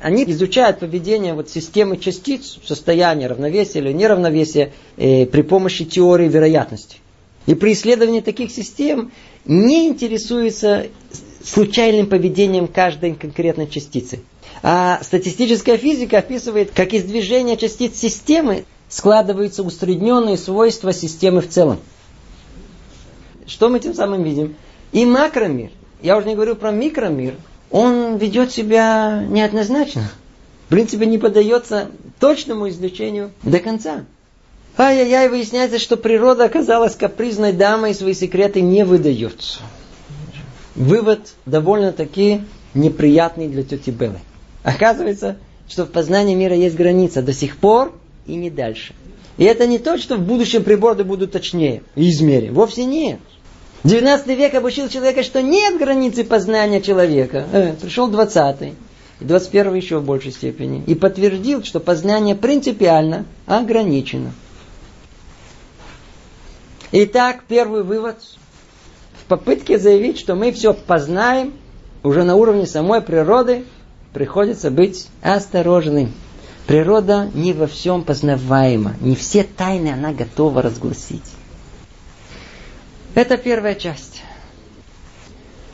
[0.00, 6.98] Они изучают поведение вот системы частиц, состояние равновесия или неравновесия э, при помощи теории вероятности.
[7.46, 9.10] И при исследовании таких систем
[9.44, 10.86] не интересуется
[11.42, 14.20] случайным поведением каждой конкретной частицы.
[14.62, 21.78] А статистическая физика описывает, как из движения частиц системы складываются усредненные свойства системы в целом.
[23.46, 24.56] Что мы тем самым видим?
[24.92, 25.70] И макромир,
[26.02, 27.34] я уже не говорю про микромир,
[27.70, 30.10] он ведет себя неоднозначно.
[30.66, 31.88] В принципе, не поддается
[32.20, 34.04] точному изучению до конца.
[34.76, 39.60] Ай-яй-яй, выясняется, что природа оказалась капризной дамой свои секреты не выдает.
[40.76, 42.42] Вывод довольно-таки
[42.74, 44.20] неприятный для тети Беллы.
[44.62, 45.36] Оказывается,
[45.68, 47.92] что в познании мира есть граница до сих пор
[48.26, 48.94] и не дальше.
[49.36, 52.54] И это не то, что в будущем приборы будут точнее и измерим.
[52.54, 53.20] Вовсе нет.
[53.84, 57.46] 19 век обучил человека, что нет границы познания человека.
[57.52, 58.74] Э, пришел 20
[59.20, 60.82] и 21 еще в большей степени.
[60.86, 64.32] И подтвердил, что познание принципиально ограничено.
[66.90, 68.16] Итак, первый вывод.
[69.22, 71.52] В попытке заявить, что мы все познаем,
[72.02, 73.64] уже на уровне самой природы,
[74.12, 76.12] приходится быть осторожным.
[76.66, 78.94] Природа не во всем познаваема.
[79.00, 81.24] Не все тайны она готова разгласить.
[83.18, 84.22] Это первая часть.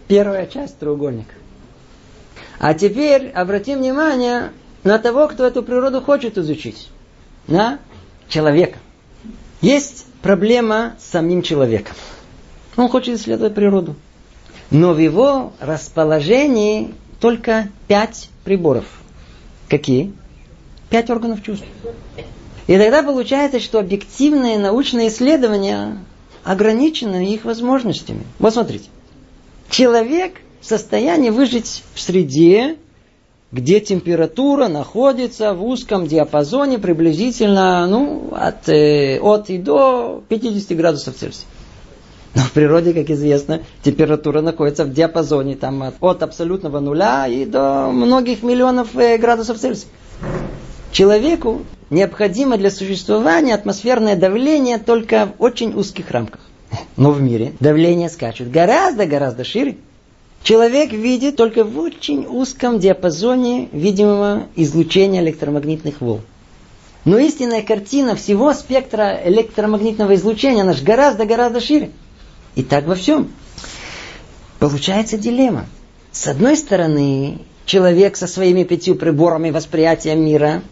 [0.08, 1.34] Первая часть треугольника.
[2.58, 4.50] А теперь обратим внимание
[4.82, 6.88] на того, кто эту природу хочет изучить.
[7.46, 7.80] На
[8.28, 8.78] человека.
[9.60, 11.94] Есть проблема с самим человеком.
[12.78, 13.94] Он хочет исследовать природу.
[14.70, 18.86] Но в его расположении только пять приборов.
[19.68, 20.14] Какие?
[20.88, 21.66] Пять органов чувств.
[22.68, 25.98] И тогда получается, что объективное научное исследование
[26.44, 28.24] ограничено их возможностями.
[28.38, 28.84] Вот смотрите.
[29.70, 32.76] Человек в состоянии выжить в среде,
[33.50, 41.16] где температура находится в узком диапазоне приблизительно ну, от, э, от и до 50 градусов
[41.16, 41.46] Цельсия.
[42.34, 47.44] Но в природе, как известно, температура находится в диапазоне там, от, от абсолютного нуля и
[47.44, 49.88] до многих миллионов э, градусов Цельсия.
[50.94, 56.40] Человеку необходимо для существования атмосферное давление только в очень узких рамках.
[56.96, 59.76] Но в мире давление скачет гораздо-гораздо шире.
[60.44, 66.20] Человек видит только в очень узком диапазоне видимого излучения электромагнитных волн.
[67.04, 71.90] Но истинная картина всего спектра электромагнитного излучения, она же гораздо-гораздо шире.
[72.54, 73.32] И так во всем.
[74.60, 75.66] Получается дилемма.
[76.12, 80.62] С одной стороны, человек со своими пятью приборами восприятия мира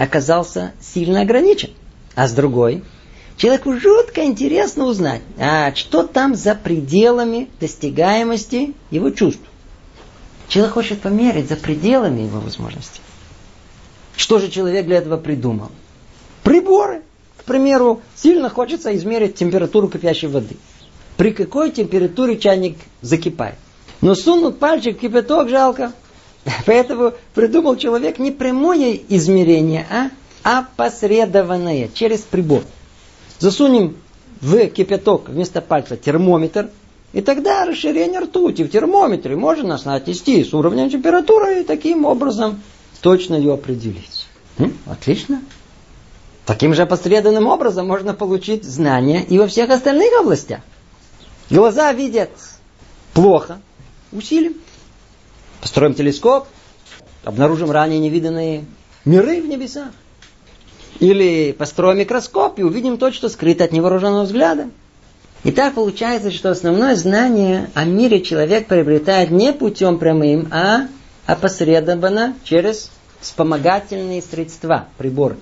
[0.00, 1.70] оказался сильно ограничен.
[2.14, 2.82] А с другой,
[3.36, 9.42] человеку жутко интересно узнать, а что там за пределами достигаемости его чувств.
[10.48, 13.00] Человек хочет померить за пределами его возможностей.
[14.16, 15.70] Что же человек для этого придумал?
[16.42, 17.02] Приборы.
[17.36, 20.56] К примеру, сильно хочется измерить температуру кипящей воды–
[21.20, 23.56] при какой температуре чайник закипает.
[24.00, 25.92] Но сунуть пальчик в кипяток жалко.
[26.66, 30.10] Поэтому придумал человек не прямое измерение, а
[30.42, 32.62] опосредованное через прибор.
[33.38, 33.96] Засунем
[34.40, 36.70] в кипяток вместо пальца термометр,
[37.12, 42.62] и тогда расширение ртути в термометре можно отнести с уровнем температуры и таким образом
[43.02, 44.26] точно ее определить.
[44.58, 44.76] М?
[44.86, 45.42] Отлично.
[46.46, 50.60] Таким же опосредованным образом можно получить знания и во всех остальных областях.
[51.50, 52.30] Глаза видят
[53.12, 53.60] плохо.
[54.12, 54.54] Усилим.
[55.60, 56.46] Построим телескоп.
[57.22, 58.64] Обнаружим ранее невиданные
[59.04, 59.88] миры в небесах.
[61.00, 64.70] Или построим микроскоп и увидим то, что скрыто от невооруженного взгляда.
[65.44, 70.88] И так получается, что основное знание о мире человек приобретает не путем прямым, а
[71.26, 75.36] опосредованно через вспомогательные средства, приборы.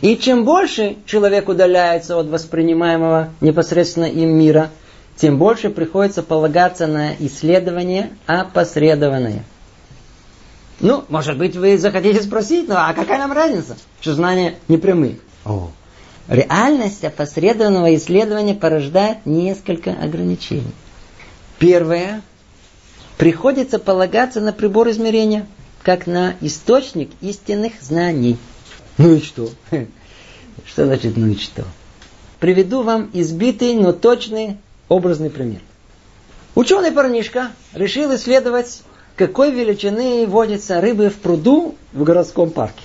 [0.00, 4.70] И чем больше человек удаляется от воспринимаемого непосредственно им мира–
[5.20, 9.42] тем больше приходится полагаться на исследования опосредованные.
[10.80, 15.18] Ну, может быть, вы захотите спросить, ну а какая нам разница, что знания не прямые?
[15.44, 15.70] О.
[16.28, 20.72] Реальность опосредованного исследования порождает несколько ограничений.
[21.58, 22.22] Первое.
[23.16, 25.46] Приходится полагаться на прибор измерения,
[25.82, 28.36] как на источник истинных знаний.
[28.98, 29.50] Ну и что?
[30.64, 31.64] Что значит ну и что?
[32.38, 35.60] Приведу вам избитый, но точный образный пример.
[36.54, 38.82] Ученый парнишка решил исследовать,
[39.16, 42.82] какой величины водятся рыбы в пруду в городском парке.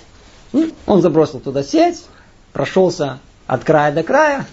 [0.86, 2.06] Он забросил туда сеть,
[2.52, 4.46] прошелся от края до края.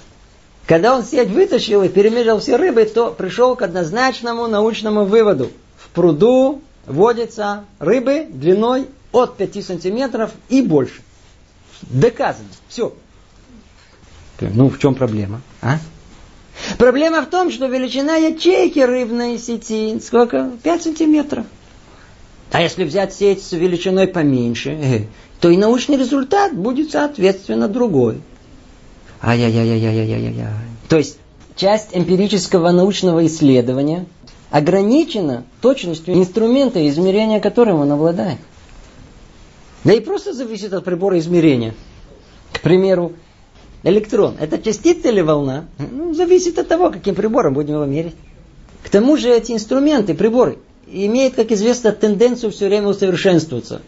[0.66, 5.50] Когда он сеть вытащил и перемерил все рыбы, то пришел к однозначному научному выводу.
[5.76, 11.02] В пруду водятся рыбы длиной от 5 сантиметров и больше.
[11.82, 12.48] Доказано.
[12.68, 12.94] Все.
[14.40, 15.40] Ну, в чем проблема?
[15.60, 15.78] А?
[16.78, 20.50] Проблема в том, что величина ячейки рыбной сети сколько?
[20.62, 21.46] 5 сантиметров.
[22.52, 25.00] А если взять сеть с величиной поменьше, э,
[25.40, 28.20] то и научный результат будет соответственно другой.
[29.22, 30.48] Ай-яй-яй-яй-яй-яй-яй.
[30.88, 31.18] То есть
[31.54, 34.06] часть эмпирического научного исследования
[34.50, 38.38] ограничена точностью инструмента, измерения которым он обладает.
[39.84, 41.74] Да и просто зависит от прибора измерения.
[42.52, 43.12] К примеру,
[43.82, 45.64] Электрон– это частица или волна?
[45.78, 48.14] Ну, зависит от того, каким прибором будем его мерить.
[48.82, 53.80] К тому же эти инструменты, приборы, имеют, как известно, тенденцию все время усовершенствоваться.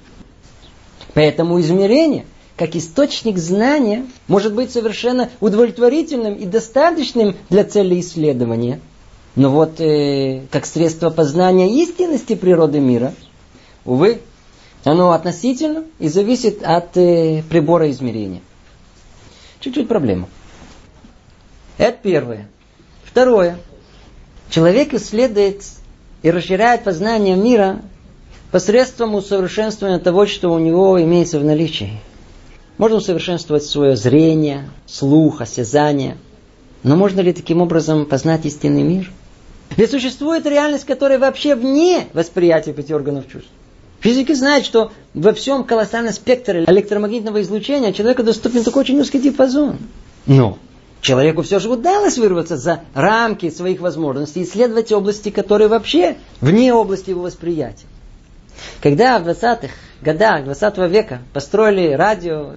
[1.14, 2.24] Поэтому измерения,
[2.56, 8.80] как источник знания, может быть совершенно удовлетворительным и достаточным для цели исследования.
[9.34, 13.14] Но вот э, как средство познания истинности природы мира,
[13.84, 14.20] увы,
[14.84, 18.40] оно относительно и зависит от э, прибора измерения.
[19.62, 20.28] Чуть-чуть проблема.
[21.78, 22.48] Это первое.
[23.04, 23.58] Второе.
[24.50, 25.62] Человек исследует
[26.22, 27.80] и расширяет познание мира
[28.50, 32.00] посредством усовершенствования того, что у него имеется в наличии.
[32.76, 36.18] Можно усовершенствовать свое зрение, слух, осязание.
[36.82, 39.12] Но можно ли таким образом познать истинный мир?
[39.76, 43.50] Ведь существует реальность, которая вообще вне восприятия пяти органов чувств.
[44.02, 49.78] Физики знают, что во всем колоссальном спектре электромагнитного излучения человеку доступен только очень узкий диапазон.
[50.26, 50.58] Но
[51.00, 56.74] человеку все же удалось вырваться за рамки своих возможностей и исследовать области, которые вообще вне
[56.74, 57.86] области его восприятия.
[58.82, 62.54] Когда в 20-х годах 20 века построили радио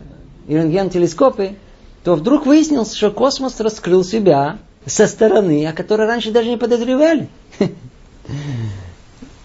[0.47, 1.57] и рентген-телескопы,
[2.03, 7.29] то вдруг выяснилось, что космос раскрыл себя со стороны, о которой раньше даже не подозревали.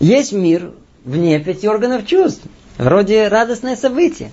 [0.00, 0.72] Есть мир
[1.10, 2.42] вне пяти органов чувств.
[2.78, 4.30] Вроде радостное событие.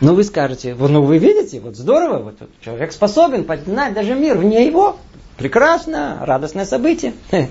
[0.00, 4.36] Ну, вы скажете, ну, вы видите, вот здорово, вот, вот человек способен познать даже мир
[4.36, 4.96] вне его.
[5.38, 7.14] Прекрасно, радостное событие.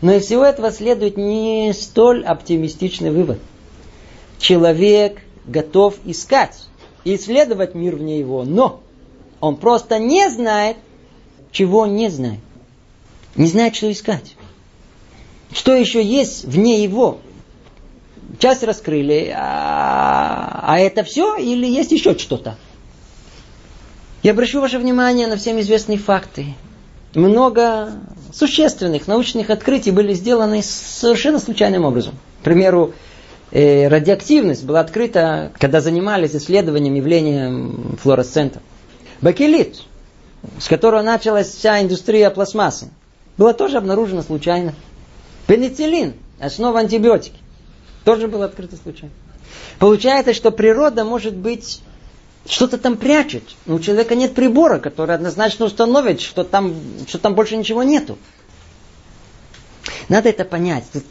[0.00, 3.40] Но из всего этого следует не столь оптимистичный вывод.
[4.38, 6.56] Человек готов искать
[7.04, 8.80] и исследовать мир вне его, но
[9.40, 10.76] он просто не знает,
[11.50, 12.38] чего не знает.
[13.34, 14.36] Не знает, что искать.
[15.52, 17.18] Что еще есть вне его?
[18.38, 22.56] Часть раскрыли, а, а это все или есть еще что-то?
[24.22, 26.54] Я обращу ваше внимание на всем известные факты.
[27.14, 27.92] Много
[28.34, 32.14] существенных научных открытий были сделаны совершенно случайным образом.
[32.42, 32.92] К примеру,
[33.50, 38.60] э, радиоактивность была открыта, когда занимались исследованием явления флуоресцента.
[39.22, 39.82] Бакелит,
[40.58, 42.90] с которого началась вся индустрия пластмассы,
[43.38, 44.74] была тоже обнаружена случайно.
[45.46, 47.38] Пенициллин, основа антибиотики,
[48.04, 49.14] тоже был открыто случайно.
[49.78, 51.80] Получается, что природа может быть
[52.48, 53.44] что-то там прячет.
[53.66, 56.74] Но у человека нет прибора, который однозначно установит, что там,
[57.06, 58.18] что там больше ничего нету.
[60.08, 60.84] Надо это понять.
[60.92, 61.04] Тут,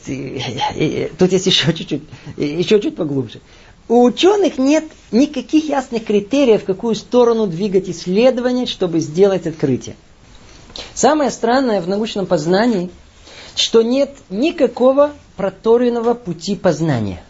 [1.17, 2.03] тут есть еще чуть-чуть,
[2.35, 3.41] еще чуть поглубже.
[3.87, 9.95] У ученых нет никаких ясных критериев, в какую сторону двигать исследования, чтобы сделать открытие.
[10.93, 12.89] Самое странное в научном познании,
[13.55, 17.23] что нет никакого проторенного пути познания.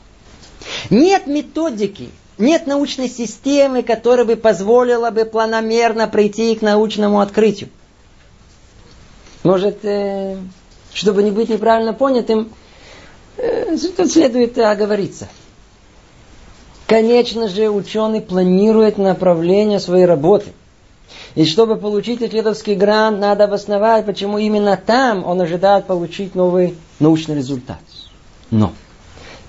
[0.90, 7.70] Нет методики, нет научной системы, которая бы позволила бы планомерно прийти к научному открытию.
[9.44, 10.38] Может, э,
[10.94, 12.50] чтобы не быть неправильно понятым,
[13.38, 15.28] э, тут следует оговориться.
[16.88, 20.54] Конечно же, ученый планирует направление своей работы.
[21.36, 27.36] И чтобы получить исследовательский грант, надо обосновать, почему именно там он ожидает получить новый научный
[27.36, 27.78] результат.
[28.52, 28.74] Но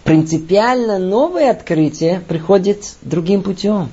[0.04, 3.90] принципиально новое открытие приходит другим путем.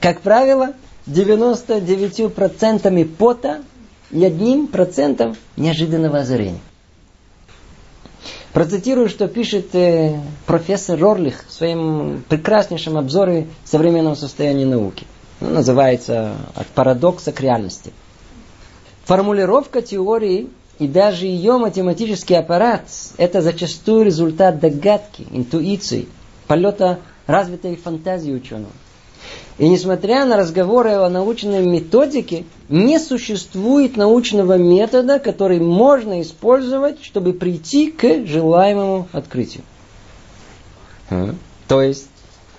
[0.00, 0.72] Как правило,
[1.06, 3.62] 99% пота
[4.10, 6.60] и одним процентом неожиданного озарения.
[8.52, 15.06] Процитирую, что пишет э, профессор Рорлих в своем прекраснейшем обзоре современного состояния науки.
[15.40, 17.92] Ну, называется «От парадокса к реальности».
[19.04, 20.48] Формулировка теории
[20.78, 22.82] и даже ее математический аппарат–
[23.16, 26.06] это зачастую результат догадки, интуиции,
[26.46, 28.72] полета развитой фантазии ученого.
[29.58, 37.32] И несмотря на разговоры о научной методике, не существует научного метода, который можно использовать, чтобы
[37.32, 39.64] прийти к желаемому открытию.
[41.68, 42.08] То есть,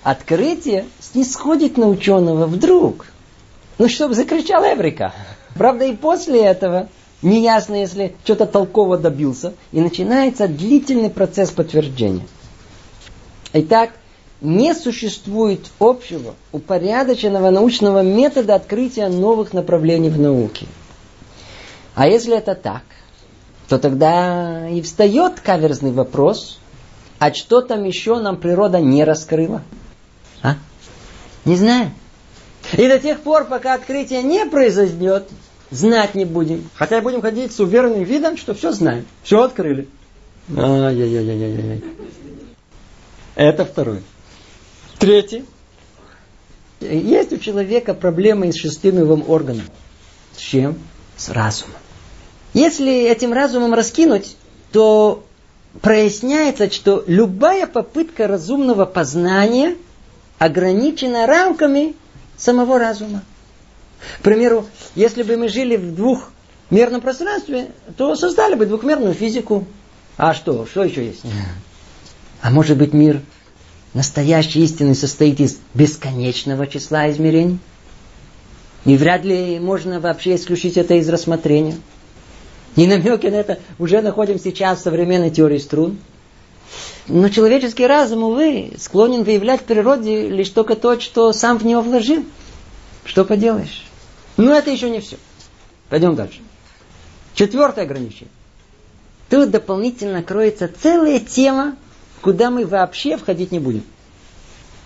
[0.02, 3.06] открытие снисходит на ученого вдруг.
[3.78, 5.12] Ну, чтобы закричал Эврика.
[5.54, 6.88] Правда, и после этого
[7.22, 12.26] неясно, если что-то толково добился, и начинается длительный процесс подтверждения.
[13.52, 13.90] Итак,
[14.40, 20.66] не существует общего, упорядоченного научного метода открытия новых направлений в науке.
[21.94, 22.82] А если это так,
[23.68, 26.58] то тогда и встает каверзный вопрос,
[27.18, 29.62] а что там еще нам природа не раскрыла?
[30.42, 30.54] А?
[31.44, 31.90] Не знаю.
[32.74, 35.28] И до тех пор, пока открытие не произойдет,
[35.70, 36.68] знать не будем.
[36.74, 39.06] Хотя будем ходить с уверенным видом, что все знаем.
[39.22, 39.88] Все открыли.
[40.56, 41.84] Ай-яй-яй-яй-яй.
[43.34, 44.02] Это второе.
[44.98, 45.44] Третье.
[46.80, 49.64] Есть у человека проблемы с шестым органом.
[50.36, 50.78] С чем?
[51.16, 51.76] С разумом.
[52.54, 54.36] Если этим разумом раскинуть,
[54.72, 55.24] то
[55.80, 59.76] проясняется, что любая попытка разумного познания
[60.38, 61.94] ограничена рамками
[62.36, 63.22] самого разума.
[64.18, 69.66] К примеру, если бы мы жили в двухмерном пространстве, то создали бы двухмерную физику.
[70.16, 70.66] А что?
[70.66, 71.22] Что еще есть?
[72.40, 73.20] А может быть мир
[73.94, 77.58] настоящий истинный состоит из бесконечного числа измерений?
[78.84, 81.76] И вряд ли можно вообще исключить это из рассмотрения.
[82.76, 85.98] И намеки на это уже находим сейчас в современной теории струн.
[87.08, 91.80] Но человеческий разум, увы, склонен выявлять в природе лишь только то, что сам в него
[91.80, 92.24] вложил.
[93.04, 93.87] Что поделаешь?
[94.38, 95.18] Но это еще не все.
[95.90, 96.40] Пойдем дальше.
[97.34, 98.32] Четвертое ограничение.
[99.28, 101.76] Тут дополнительно кроется целая тема,
[102.22, 103.84] куда мы вообще входить не будем.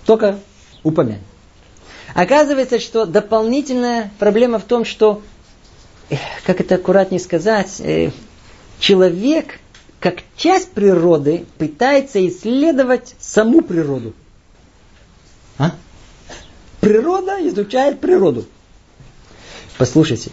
[0.07, 0.39] Только
[0.83, 1.23] упомянем.
[2.15, 5.23] Оказывается, что дополнительная проблема в том, что,
[6.45, 8.11] как это аккуратнее сказать, э,
[8.81, 9.61] человек
[10.01, 14.15] как часть природы пытается исследовать саму природу.
[15.59, 15.73] А?
[16.81, 18.47] Природа изучает природу.
[19.83, 20.31] Послушайте.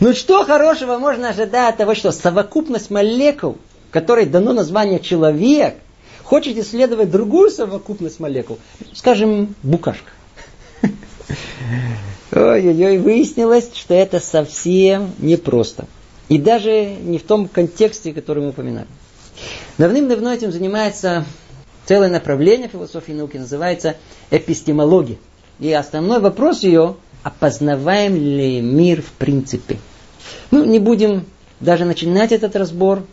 [0.00, 3.58] Ну что хорошего можно ожидать от того, что совокупность молекул,
[3.90, 5.74] которой дано название человек,
[6.24, 8.58] хочет исследовать другую совокупность молекул,
[8.94, 10.10] скажем, букашка.
[12.32, 15.84] Ой-ой-ой, выяснилось, что это совсем непросто.
[16.30, 18.88] И даже не в том контексте, который мы упоминали.
[19.76, 21.26] Давным-давно этим занимается
[21.84, 23.96] целое направление философии науки, называется
[24.30, 25.18] эпистемология.
[25.60, 26.96] И основной вопрос ее,
[27.26, 29.78] опознаваем ли мир в принципе.
[30.52, 31.24] Ну, не будем
[31.58, 33.04] даже начинать этот разбор,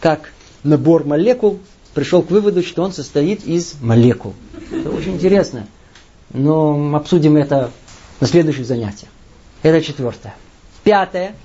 [0.00, 0.32] как
[0.64, 1.60] набор молекул
[1.94, 4.34] пришел к выводу, что он состоит из молекул.
[4.72, 5.68] Это очень интересно.
[6.32, 7.70] Но обсудим это
[8.18, 9.12] на следующих занятиях.
[9.62, 10.34] Это четвертое.
[10.82, 11.36] Пятое.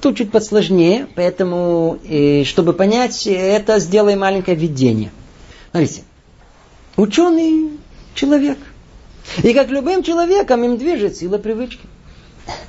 [0.00, 1.98] Тут чуть посложнее, поэтому,
[2.44, 5.10] чтобы понять это, сделаем маленькое введение.
[5.72, 6.02] Смотрите.
[6.96, 7.70] Ученый
[8.14, 8.58] человек.
[9.42, 11.86] И как любым человеком им движет сила привычки.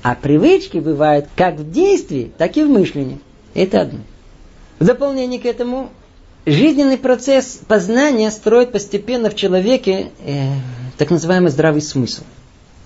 [0.01, 3.19] А привычки бывают как в действии, так и в мышлении.
[3.53, 3.99] Это одно.
[4.79, 5.89] В дополнение к этому,
[6.45, 10.51] жизненный процесс познания строит постепенно в человеке э,
[10.97, 12.23] так называемый здравый смысл.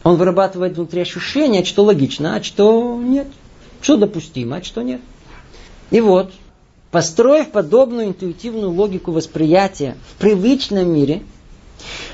[0.04, 3.28] Он вырабатывает внутри ощущения, что логично, а что нет.
[3.82, 5.02] Что допустимо, а что нет.
[5.92, 6.32] И вот,
[6.92, 11.24] построив подобную интуитивную логику восприятия в привычном мире,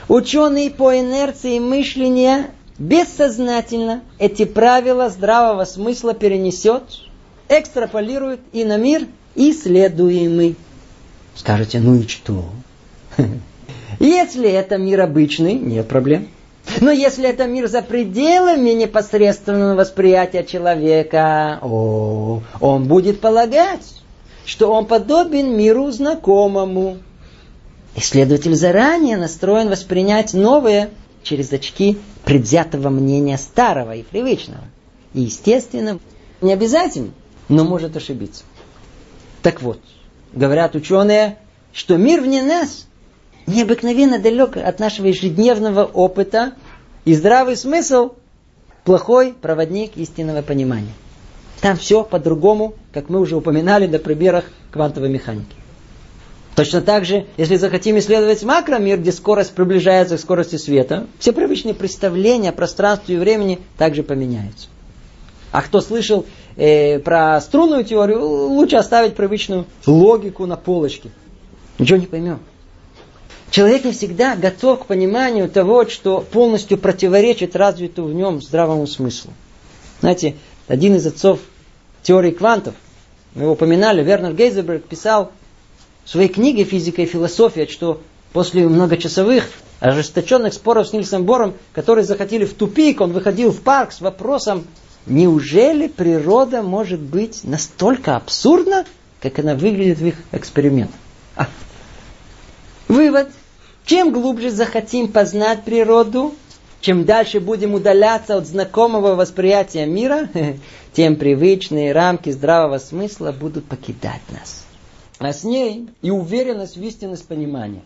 [0.08, 6.84] ученые по инерции мышления бессознательно эти правила здравого смысла перенесет,
[7.50, 10.56] экстраполирует и на мир исследуемый.
[11.36, 12.46] Скажете, ну и что?
[14.00, 16.28] Если это мир обычный, нет проблем.
[16.82, 24.02] Но если это мир за пределами непосредственного восприятия человека, о, он будет полагать,
[24.46, 26.98] что он подобен миру знакомому.
[27.96, 30.90] Исследователь заранее настроен воспринять новое
[31.24, 34.66] через очки предвзятого мнения старого и привычного.
[35.14, 36.00] И, естественно,
[36.42, 37.12] не обязательно,
[37.48, 38.44] но может ошибиться.
[39.42, 39.80] Так вот,
[40.34, 41.38] говорят ученые,
[41.72, 42.88] что мир вне нас
[43.48, 46.54] необыкновенно далек от нашего ежедневного опыта,
[47.06, 48.14] и здравый смысл–
[48.84, 50.94] плохой проводник истинного понимания.
[51.62, 55.56] Там все по-другому, как мы уже упоминали на примерах квантовой механики.
[56.56, 61.74] Точно так же, если захотим исследовать макромир, где скорость приближается к скорости света, все привычные
[61.74, 64.68] представления о пространстве и времени также поменяются.
[65.52, 66.26] А кто слышал
[66.56, 71.10] э, про струнную теорию, лучше оставить привычную логику на полочке.
[71.78, 72.40] Ничего не поймем.
[73.52, 79.32] Человек не всегда готов к пониманию того, что полностью противоречит развитому в нем здравому смыслу.
[80.00, 80.36] Знаете,
[80.68, 81.40] один из отцов
[82.02, 82.76] теории квантов,
[83.34, 85.32] мы его упоминали, Вернер Гейзенберг писал
[86.06, 88.02] в своей книге «Физика и философия», что
[88.32, 89.50] после многочасовых
[89.80, 94.66] ожесточенных споров с Нильсом Бором, которые захотели в тупик, он выходил в парк с вопросом,
[95.06, 98.86] неужели природа может быть настолько абсурдна,
[99.20, 100.96] как она выглядит в их экспериментах?
[101.36, 101.48] А,
[102.88, 103.30] Вывод.
[103.86, 106.34] Чем глубже захотим познать природу,
[106.82, 110.30] чем дальше будем удаляться от знакомого восприятия мира,
[110.94, 114.65] тем привычные рамки здравого смысла будут покидать нас.
[115.20, 117.82] А с ней и уверенность в истинность понимания.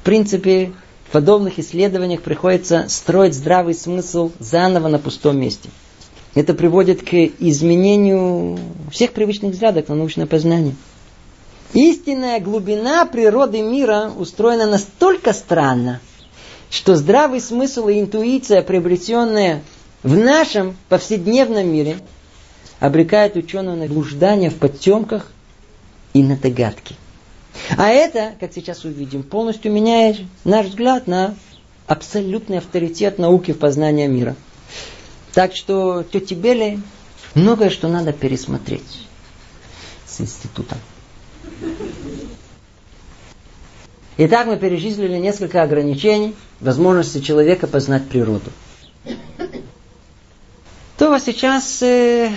[0.00, 0.72] В принципе,
[1.08, 5.70] в подобных исследованиях приходится строить здравый смысл заново на пустом месте.
[6.34, 8.58] Это приводит к изменению
[8.90, 10.74] всех привычных взглядов на научное познание.
[11.74, 16.00] Истинная глубина природы мира устроена настолько странно,
[16.70, 19.62] что здравый смысл и интуиция, приобретенные
[20.02, 21.98] в нашем повседневном мире,
[22.80, 25.30] обрекают ученого на блуждание в подтемках
[26.14, 26.96] и на догадки.
[27.76, 31.36] А это, как сейчас увидим, полностью меняет наш взгляд на
[31.86, 34.34] абсолютный авторитет науки в познании мира.
[35.34, 36.80] Так что тете Беле
[37.34, 39.06] многое, что надо пересмотреть
[40.06, 40.78] с институтом.
[44.16, 48.50] Итак, мы перечислили несколько ограничений возможности человека познать природу.
[50.96, 52.30] То сейчас э,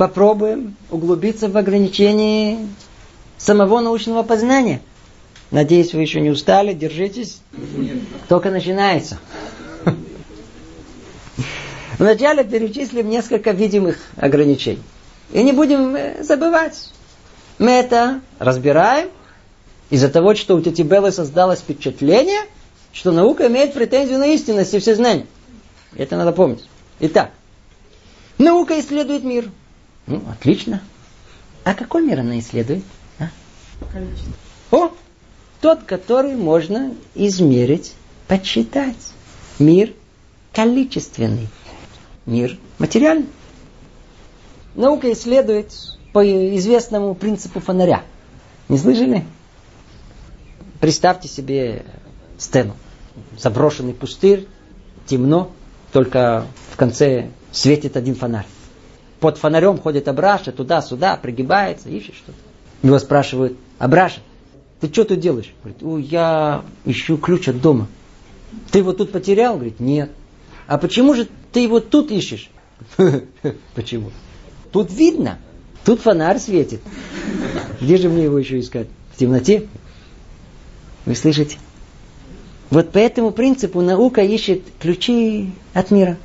[0.00, 2.66] попробуем углубиться в ограничения
[3.36, 4.80] самого научного познания.
[5.50, 7.42] Надеюсь, вы еще не устали, держитесь.
[8.26, 9.18] Только начинается.
[11.98, 14.80] Вначале перечислим несколько видимых ограничений.
[15.34, 16.90] И не будем э, забывать.
[17.58, 19.10] Мы это разбираем
[19.90, 22.40] из-за того, что у тети Беллы создалось впечатление,
[22.94, 25.26] что наука имеет претензию на истинность и все знания.
[25.94, 26.64] Это надо помнить.
[27.00, 27.32] Итак,
[28.38, 29.50] наука исследует мир.
[30.06, 30.82] Ну, отлично.
[31.64, 32.82] А какой мир она исследует?
[33.18, 33.28] А?
[33.92, 34.32] Количество.
[34.70, 34.92] О,
[35.60, 37.94] тот, который можно измерить,
[38.28, 38.96] подсчитать.
[39.58, 39.92] Мир
[40.52, 41.48] количественный.
[42.26, 43.28] Мир материальный.
[44.74, 45.72] Наука исследует
[46.12, 46.24] по
[46.56, 48.02] известному принципу фонаря.
[48.68, 49.24] Не слышали?
[50.80, 51.84] Представьте себе
[52.38, 52.74] сцену.
[53.36, 54.46] Заброшенный пустырь,
[55.06, 55.50] темно,
[55.92, 58.46] только в конце светит один фонарь.
[59.20, 62.38] Под фонарем ходит Абраша, туда-сюда, пригибается, ищет что-то.
[62.82, 64.20] Его спрашивают, Абраша,
[64.80, 65.52] ты что тут делаешь?
[65.62, 67.86] Говорит, Ой, я ищу ключ от дома.
[68.70, 69.54] Ты его тут потерял?
[69.54, 70.10] Говорит, нет.
[70.66, 72.50] А почему же ты его тут ищешь?
[73.74, 74.10] Почему?
[74.72, 75.38] Тут видно.
[75.84, 76.80] Тут фонарь светит.
[77.80, 78.88] Где же мне его еще искать?
[79.14, 79.68] В темноте?
[81.06, 81.58] Вы слышите?
[82.70, 86.16] Вот по этому принципу наука ищет ключи от мира.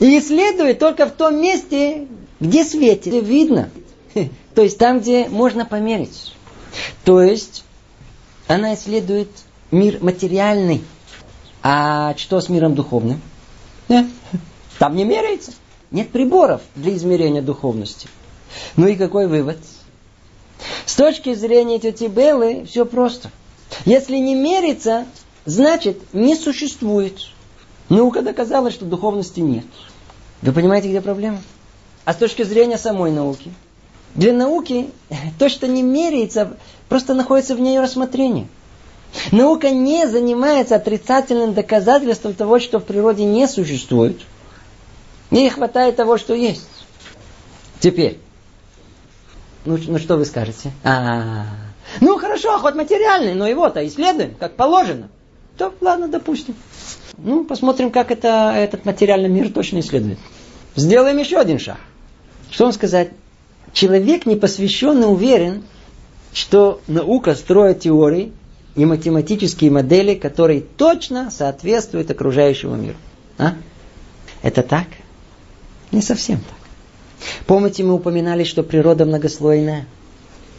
[0.00, 2.06] И исследует только в том месте,
[2.40, 3.06] где светит.
[3.06, 3.70] Где видно.
[4.54, 6.34] То есть там, где можно померить.
[7.04, 7.64] То есть
[8.46, 9.30] она исследует
[9.70, 10.82] мир материальный.
[11.62, 13.20] А что с миром духовным?
[14.78, 15.52] Там не меряется.
[15.90, 18.08] Нет приборов для измерения духовности.
[18.76, 19.58] Ну и какой вывод?
[20.86, 23.30] С точки зрения тети Беллы все просто–
[23.84, 25.06] если не мерится,
[25.44, 27.18] значит не существует.
[27.88, 29.66] Наука доказала, что духовности нет.
[30.42, 31.40] Вы понимаете, где проблема?
[32.04, 33.52] А с точки зрения самой науки?
[34.14, 34.90] Для науки
[35.38, 36.56] то, что не меряется,
[36.88, 38.48] просто находится в ней рассмотрении.
[39.32, 44.20] Наука не занимается отрицательным доказательством того, что в природе не существует.
[45.30, 46.68] Ей хватает того, что есть.
[47.80, 48.18] Теперь,
[49.64, 50.72] ну, ну что вы скажете?
[50.84, 51.46] А,
[52.00, 55.08] ну хорошо, хоть материальный, но его-то исследуем, как положено.
[55.56, 56.54] То ладно, допустим.
[57.16, 60.18] Ну, посмотрим, как это, этот материальный мир точно исследует.
[60.74, 61.78] Сделаем еще один шаг.
[62.50, 63.10] Что вам сказать?
[63.72, 65.62] Человек непосвященный уверен,
[66.32, 68.32] что наука строит теории
[68.74, 72.96] и математические модели, которые точно соответствуют окружающему миру.
[73.38, 73.54] А?
[74.42, 74.86] Это так?
[75.92, 77.28] Не совсем так.
[77.46, 79.86] Помните, мы упоминали, что природа многослойная?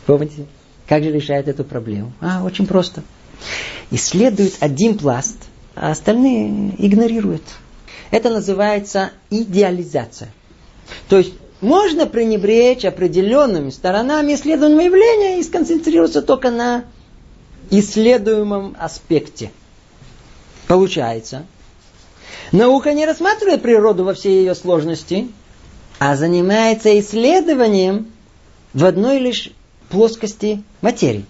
[0.06, 0.46] Помните?
[0.88, 2.14] Как же решает эту проблему?
[2.22, 3.04] А, очень просто.
[3.92, 5.38] Исследует один пласт,
[5.76, 7.44] а остальные игнорируют.
[8.12, 10.32] Это называется идеализация.
[11.10, 16.86] То есть можно пренебречь определенными сторонами исследуемого явления и сконцентрироваться только на
[17.72, 19.52] исследуемом аспекте.
[20.68, 21.46] Получается,
[22.52, 25.30] наука не рассматривает природу во всей ее сложности,
[26.00, 28.12] а занимается исследованием
[28.74, 29.52] в одной лишь
[29.90, 31.26] плоскости материи.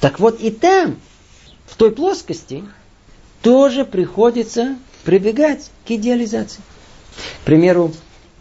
[0.00, 0.96] Так вот и там,
[1.66, 2.64] в той плоскости,
[3.42, 6.62] тоже приходится прибегать к идеализации.
[7.42, 7.92] К примеру,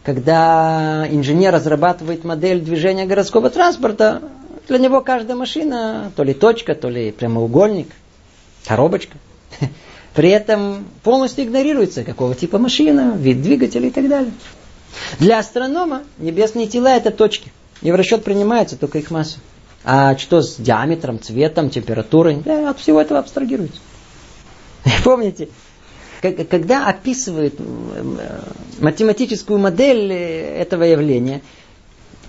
[0.03, 4.21] когда инженер разрабатывает модель движения городского транспорта,
[4.67, 7.89] для него каждая машина то ли точка, то ли прямоугольник,
[8.65, 9.17] коробочка.
[10.13, 14.31] При этом полностью игнорируется, какого типа машина, вид двигателя и так далее.
[15.19, 17.51] Для астронома небесные тела это точки–
[17.83, 19.39] и в расчет принимается только их масса.
[19.83, 22.37] А что с диаметром, цветом, температурой?
[22.43, 23.79] Да, от всего этого абстрагируется.
[25.03, 25.49] Помните,
[26.21, 27.55] когда описывают
[28.79, 31.41] математическую модель э, этого явления,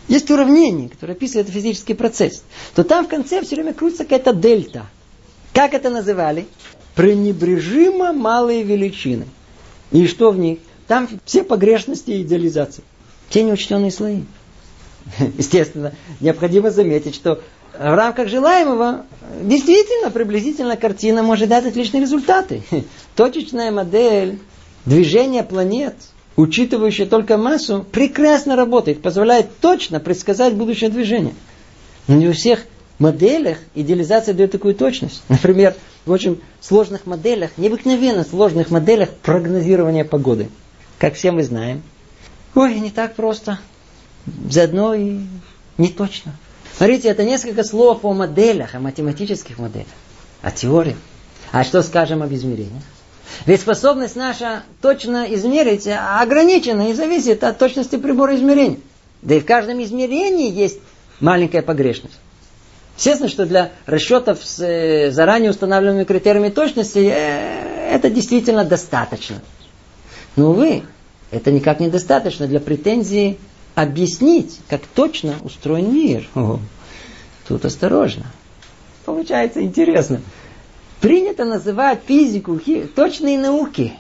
[0.09, 2.43] есть уравнение, которое описывает физический процесс,
[2.75, 4.87] то там в конце все время крутится какая-то дельта.
[5.53, 6.47] Как это называли?
[6.95, 9.27] Пренебрежимо малые величины.
[9.93, 10.59] И что в них?
[10.89, 12.85] Там все погрешности и идеализации.
[13.31, 14.23] Те неучтенные слои.
[15.39, 17.41] естественно, необходимо заметить, что
[17.73, 19.05] в рамках желаемого
[19.43, 22.63] действительно приблизительно картина может дать отличные результаты.
[23.17, 24.39] Точечная модель
[24.87, 25.95] движения планет,
[26.37, 31.35] учитывающая только массу, прекрасно работает, позволяет точно предсказать будущее движение.
[32.07, 32.61] Но не у всех
[32.99, 35.23] моделях идеализация дает такую точность.
[35.29, 35.75] Например,
[36.07, 40.49] в очень сложных моделях, необыкновенно сложных моделях прогнозирования погоды.
[40.99, 41.83] Как все мы знаем.
[42.55, 43.59] Ой, не так просто.
[44.51, 45.21] Заодно и
[45.79, 46.33] не точно.
[46.77, 49.87] Смотрите, это несколько слов о моделях, о математических моделях,
[50.43, 50.97] о теории.
[51.53, 52.83] А что скажем об измерениях?
[53.47, 58.79] Ведь способность наша точно измерить ограничена и зависит от точности прибора измерения.
[59.23, 60.79] Да и в каждом измерении есть
[61.21, 62.19] маленькая погрешность.
[62.97, 69.43] Естественно, что для расчетов с э, заранее установленными критериями точности э, это действительно достаточно.
[70.37, 70.85] Но, увы,
[71.31, 73.39] это никак не достаточно для претензии
[73.75, 76.29] объяснить, как точно устроен мир.
[76.35, 76.61] О,
[77.49, 78.27] тут осторожно.
[79.05, 80.21] Получается интересно.
[81.01, 82.59] Принято называть физику
[82.95, 83.93] точные науки.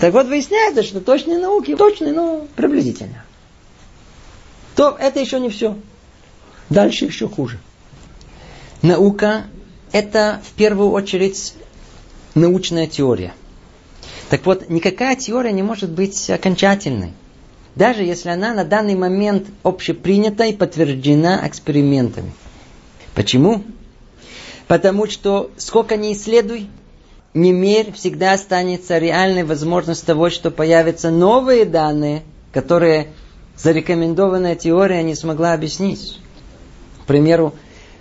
[0.00, 3.24] Так вот выясняется, что точные науки точные, но приблизительно.
[4.76, 5.76] То это еще не все.
[6.70, 7.58] Дальше еще хуже.
[8.82, 9.44] Наука–
[9.92, 11.54] это в первую очередь
[12.34, 13.32] научная теория.
[14.28, 17.12] Так вот, никакая теория не может быть окончательной,
[17.78, 22.32] даже если она на данный момент общепринята и подтверждена экспериментами.
[23.14, 23.62] Почему?
[24.66, 26.68] Потому что сколько ни исследуй,
[27.34, 33.12] не мерь, всегда останется реальной возможность того, что появятся новые данные, которые
[33.56, 36.18] зарекомендованная теория не смогла объяснить.
[37.04, 37.54] К примеру,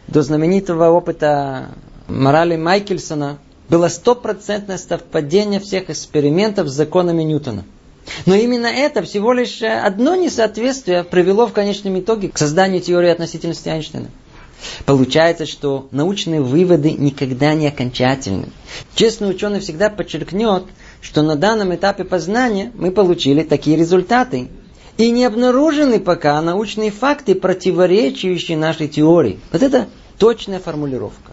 [0.07, 1.69] до знаменитого опыта
[2.07, 3.37] морали Майкельсона
[3.69, 7.63] было стопроцентное совпадение всех экспериментов с законами Ньютона.
[8.25, 13.69] Но именно это всего лишь одно несоответствие привело в конечном итоге к созданию теории относительности
[13.69, 14.09] Эйнштейна.
[14.85, 18.47] Получается, что научные выводы никогда не окончательны.
[18.95, 20.63] Честный ученый всегда подчеркнет,
[21.01, 24.47] что на данном этапе познания мы получили такие результаты.
[24.97, 29.39] И не обнаружены пока научные факты, противоречащие нашей теории.
[29.51, 29.87] Вот это
[30.17, 31.26] точная формулировка.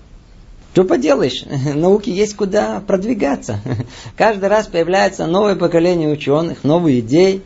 [0.75, 1.45] Что поделаешь,
[1.77, 3.61] науке есть куда продвигаться.
[4.17, 7.43] Каждый раз появляется новое поколение ученых, новые идеи.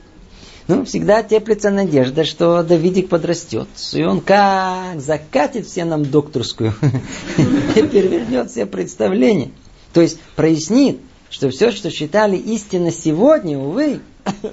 [0.66, 3.68] Ну, всегда теплится надежда, что Давидик подрастет.
[3.92, 6.72] И он как закатит все нам докторскую.
[7.76, 9.50] И перевернет все представления.
[9.92, 10.98] То есть прояснит,
[11.28, 14.00] что все, что считали истинно сегодня, увы,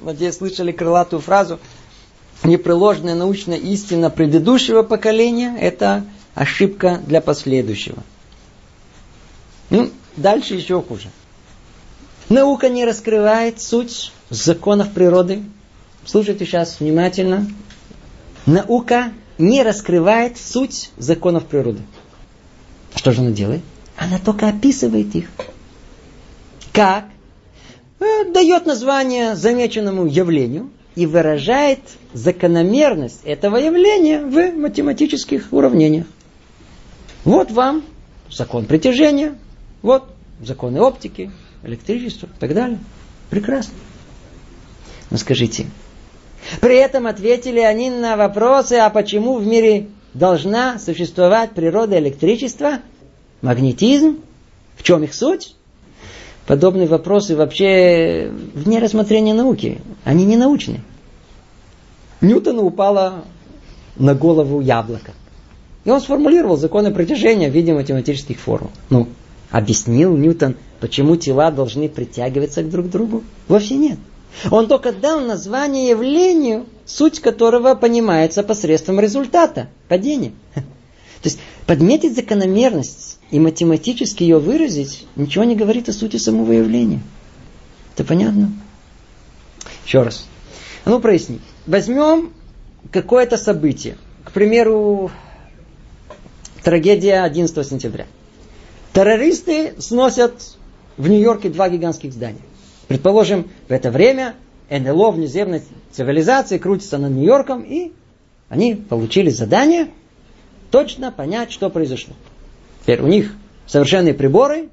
[0.03, 1.61] надеюсь, слышали крылатую фразу,
[2.43, 6.03] непреложная научная истина предыдущего поколения– это
[6.34, 8.03] ошибка для последующего.
[9.70, 11.09] Ну, дальше еще хуже.
[12.30, 15.43] Наука не раскрывает суть законов природы.
[16.05, 17.47] Слушайте сейчас внимательно.
[18.45, 21.82] Наука не раскрывает суть законов природы.
[22.95, 23.61] Что же она делает?
[23.97, 25.30] Она только описывает их.
[26.72, 27.05] Как?
[27.99, 31.80] Э, дает название замеченному явлению и выражает
[32.13, 36.07] закономерность этого явления в математических уравнениях.
[37.24, 37.84] Вот вам
[38.30, 39.36] закон притяжения,
[39.86, 40.03] вот
[40.41, 41.31] законы оптики,
[41.63, 42.79] электричества и так далее.
[43.29, 43.73] Прекрасно.
[45.11, 45.67] Но скажите,
[46.59, 52.79] при этом ответили они на вопросы, а почему в мире должна существовать природа электричества,
[53.41, 54.21] магнетизм,
[54.75, 55.55] в чем их суть?
[56.47, 59.81] Подобные вопросы вообще вне рассмотрения науки.
[60.03, 60.81] Они не научны.
[62.21, 63.23] Ньютону упало
[63.97, 65.13] на голову яблоко.
[65.86, 68.71] И он сформулировал законы притяжения в виде математических формул.
[68.89, 69.07] Ну,
[69.56, 73.24] объяснил Ньютон, почему тела должны притягиваться друг к другу?
[73.47, 73.97] Вовсе нет.
[74.51, 80.34] Он только дал название явлению, суть которого понимается посредством результата, падения.
[80.56, 86.99] То есть подметить закономерность и математически ее выразить ничего не говорит о сути самого явления.
[87.93, 88.51] Это понятно?
[89.86, 90.26] Еще раз.
[90.84, 91.39] Ну, проясни.
[91.66, 92.34] Возьмем
[92.91, 93.95] какое-то событие.
[94.26, 95.12] К примеру,
[96.62, 98.06] Трагедия 11 сентября.
[98.95, 100.55] Террористы сносят
[100.95, 102.39] в Нью-Йорке два гигантских здания.
[102.87, 104.35] Предположим, в это время
[104.69, 107.91] НЛО внеземной цивилизации крутится над Нью-Йорком, и
[108.47, 109.89] они получили задание
[110.71, 112.13] точно понять, что произошло.
[112.83, 113.35] Теперь у них
[113.67, 114.69] совершенные приборы,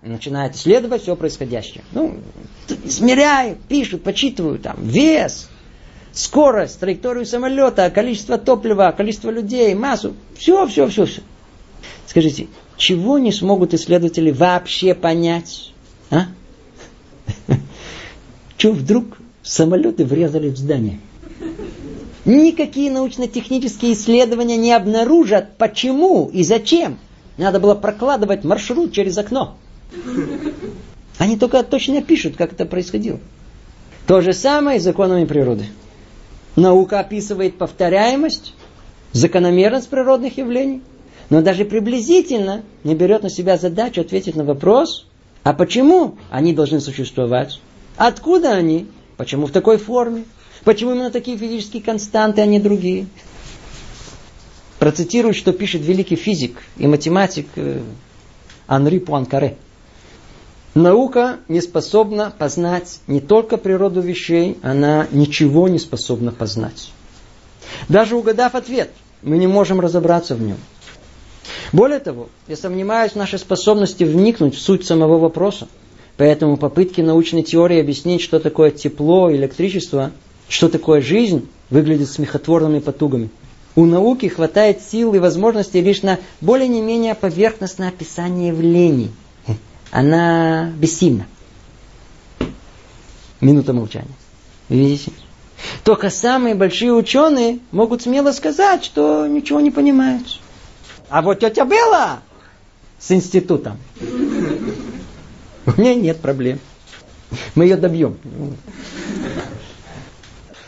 [0.00, 1.84] начинают исследовать все происходящее.
[1.92, 2.16] Ну,
[2.84, 5.50] измеряют, пишут, почитывают там вес,
[6.12, 10.14] скорость, траекторию самолета, количество топлива, количество людей, массу.
[10.38, 11.20] Все, все, все, все.
[12.06, 12.48] Скажите,
[12.80, 15.72] чего не смогут исследователи вообще понять?
[16.10, 16.28] А?
[18.56, 20.98] Чего вдруг самолеты врезали в здание?
[22.24, 26.98] Никакие научно-технические исследования не обнаружат, почему и зачем.
[27.36, 29.56] Надо было прокладывать маршрут через окно.
[31.18, 33.20] Они только точно пишут, как это происходило.
[34.06, 35.66] То же самое с законами природы.
[36.56, 38.54] Наука описывает повторяемость,
[39.12, 40.80] закономерность природных явлений.
[41.30, 45.06] Но даже приблизительно не берет на себя задачу ответить на вопрос,
[45.44, 47.60] а почему они должны существовать?
[47.96, 48.88] Откуда они?
[49.16, 50.24] Почему в такой форме?
[50.64, 53.06] Почему именно такие физические константы, а не другие?
[54.78, 57.80] Процитирую, что пишет великий физик и математик э,
[58.66, 59.56] Анри Пуанкаре.
[60.74, 66.90] Наука не способна познать не только природу вещей, она ничего не способна познать.
[67.88, 68.90] Даже угадав ответ,
[69.22, 70.56] мы не можем разобраться в нем.
[71.72, 75.68] Более того, я сомневаюсь в нашей способности вникнуть в суть самого вопроса.
[76.16, 80.10] Поэтому попытки научной теории объяснить, что такое тепло, электричество,
[80.48, 83.30] что такое жизнь, выглядят смехотворными потугами.
[83.76, 89.10] У науки хватает сил и возможностей лишь на более-не-менее поверхностное описание явлений.
[89.90, 91.26] Она бессильна.
[93.40, 94.08] Минута молчания.
[94.68, 95.12] Видите?
[95.84, 100.40] Только самые большие ученые могут смело сказать, что ничего не понимают.
[101.10, 102.20] А вот тетя Белла
[102.98, 103.78] с институтом.
[105.66, 106.60] У меня нет проблем.
[107.54, 108.16] Мы ее добьем.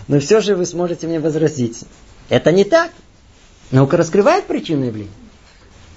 [0.09, 1.84] Но все же вы сможете мне возразить.
[2.28, 2.90] Это не так.
[3.70, 5.11] Наука раскрывает причину явления.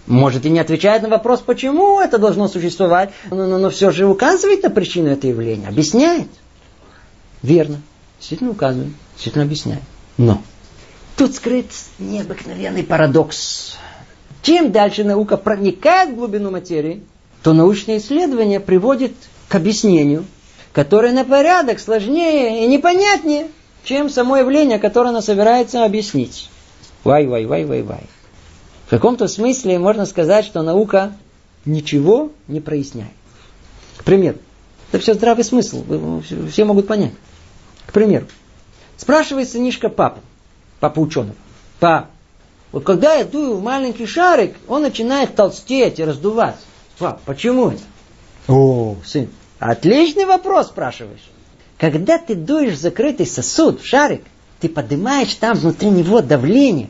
[0.05, 4.05] Может и не отвечает на вопрос, почему это должно существовать, но, но, но все же
[4.05, 6.27] указывает на причину этого явления, объясняет.
[7.41, 7.81] Верно,
[8.19, 9.81] действительно указывает, действительно объясняет.
[10.17, 10.43] Но
[11.17, 11.65] тут скрыт
[11.97, 13.77] необыкновенный парадокс.
[14.45, 17.01] Чем дальше наука проникает в глубину материи,
[17.41, 19.13] то научное исследование приводит
[19.49, 20.23] к объяснению,
[20.71, 23.47] которое на порядок сложнее и непонятнее,
[23.83, 26.47] чем само явление, которое она собирается объяснить.
[27.03, 28.03] Вай, вай, вай, вай, вай.
[28.85, 31.13] В каком-то смысле можно сказать, что наука
[31.65, 33.13] ничего не проясняет.
[33.97, 34.37] К примеру,
[34.91, 35.83] это все здравый смысл,
[36.51, 37.13] все могут понять.
[37.87, 38.27] К примеру,
[38.95, 40.19] спрашивает сынишка папа,
[40.79, 41.35] папа ученого,
[41.79, 42.11] пап,
[42.71, 46.61] вот когда я дую в маленький шарик, он начинает толстеть и раздуваться.
[46.97, 47.81] Пап, почему это?
[48.47, 51.23] О, сын, отличный вопрос спрашиваешь.
[51.77, 54.23] Когда ты дуешь в закрытый сосуд, в шарик,
[54.59, 56.89] ты поднимаешь там внутри него давление.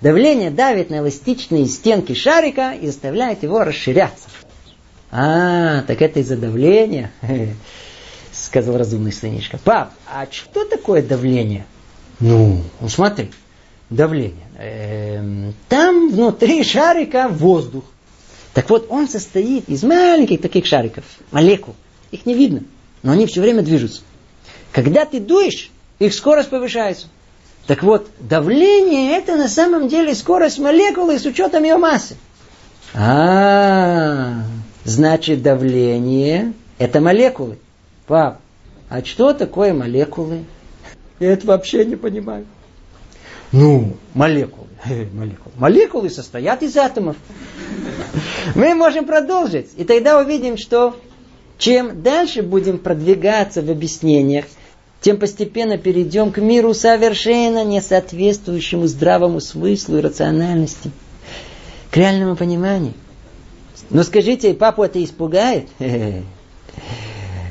[0.00, 4.28] Давление давит на эластичные стенки шарика и заставляет его расширяться.
[5.10, 7.10] А, так это из-за давления,
[8.32, 9.58] сказал разумный сынишка.
[9.58, 11.66] Пап, а что такое давление?
[12.20, 13.30] Ну, ну смотри,
[13.90, 14.46] давление.
[14.58, 17.84] Эм, там внутри шарика воздух.
[18.54, 21.74] Так вот, он состоит из маленьких таких шариков, молекул.
[22.10, 22.62] Их не видно,
[23.02, 24.02] но они все время движутся.
[24.72, 27.08] Когда ты дуешь, их скорость повышается.
[27.66, 32.16] Так вот, давление это на самом деле скорость молекулы с учетом ее массы.
[32.94, 34.42] А,
[34.84, 37.58] значит давление это молекулы.
[38.06, 38.40] Пап,
[38.88, 40.44] а что такое молекулы?
[41.20, 42.46] Я это вообще не понимаю.
[43.52, 44.68] Ну, молекулы.
[45.12, 45.52] молекулы.
[45.56, 47.16] Молекулы состоят из атомов.
[48.54, 49.70] Мы можем продолжить.
[49.76, 50.96] И тогда увидим, что
[51.58, 54.46] чем дальше будем продвигаться в объяснениях,
[55.00, 60.90] тем постепенно перейдем к миру совершенно не соответствующему здравому смыслу и рациональности,
[61.90, 62.94] к реальному пониманию.
[63.88, 65.68] Но скажите, папу это испугает?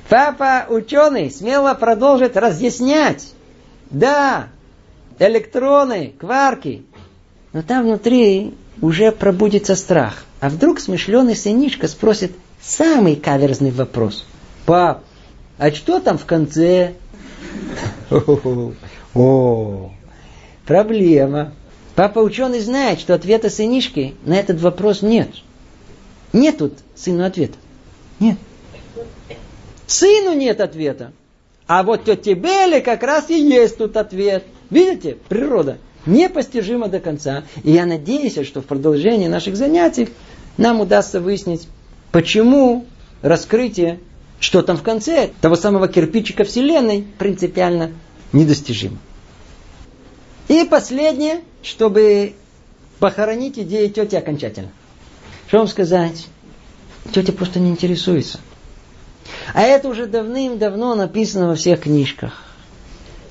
[0.07, 3.33] Папа ученый смело продолжит разъяснять.
[3.91, 4.47] Да,
[5.19, 6.83] электроны, кварки.
[7.53, 10.23] Но там внутри уже пробудится страх.
[10.39, 14.25] А вдруг смышленый сынишка спросит самый каверзный вопрос.
[14.65, 15.03] Пап,
[15.57, 16.93] а что там в конце?
[19.13, 19.91] О,
[20.65, 21.53] проблема.
[21.95, 25.29] Папа ученый знает, что ответа сынишки на этот вопрос нет.
[26.31, 27.57] Нет тут сыну ответа.
[28.19, 28.37] Нет.
[29.87, 31.11] Сыну нет ответа.
[31.67, 34.45] А вот тете Беле как раз и есть тут ответ.
[34.69, 37.43] Видите, природа непостижима до конца.
[37.63, 40.09] И я надеюсь, что в продолжении наших занятий
[40.57, 41.67] нам удастся выяснить,
[42.11, 42.85] почему
[43.21, 43.99] раскрытие,
[44.39, 47.91] что там в конце того самого кирпичика Вселенной, принципиально
[48.31, 48.97] недостижимо.
[50.47, 52.33] И последнее, чтобы
[52.99, 54.69] похоронить идеи тети окончательно.
[55.47, 56.27] Что вам сказать?
[57.13, 58.39] Тетя просто не интересуется.
[59.53, 62.48] А это уже давным-давно написано во всех книжках.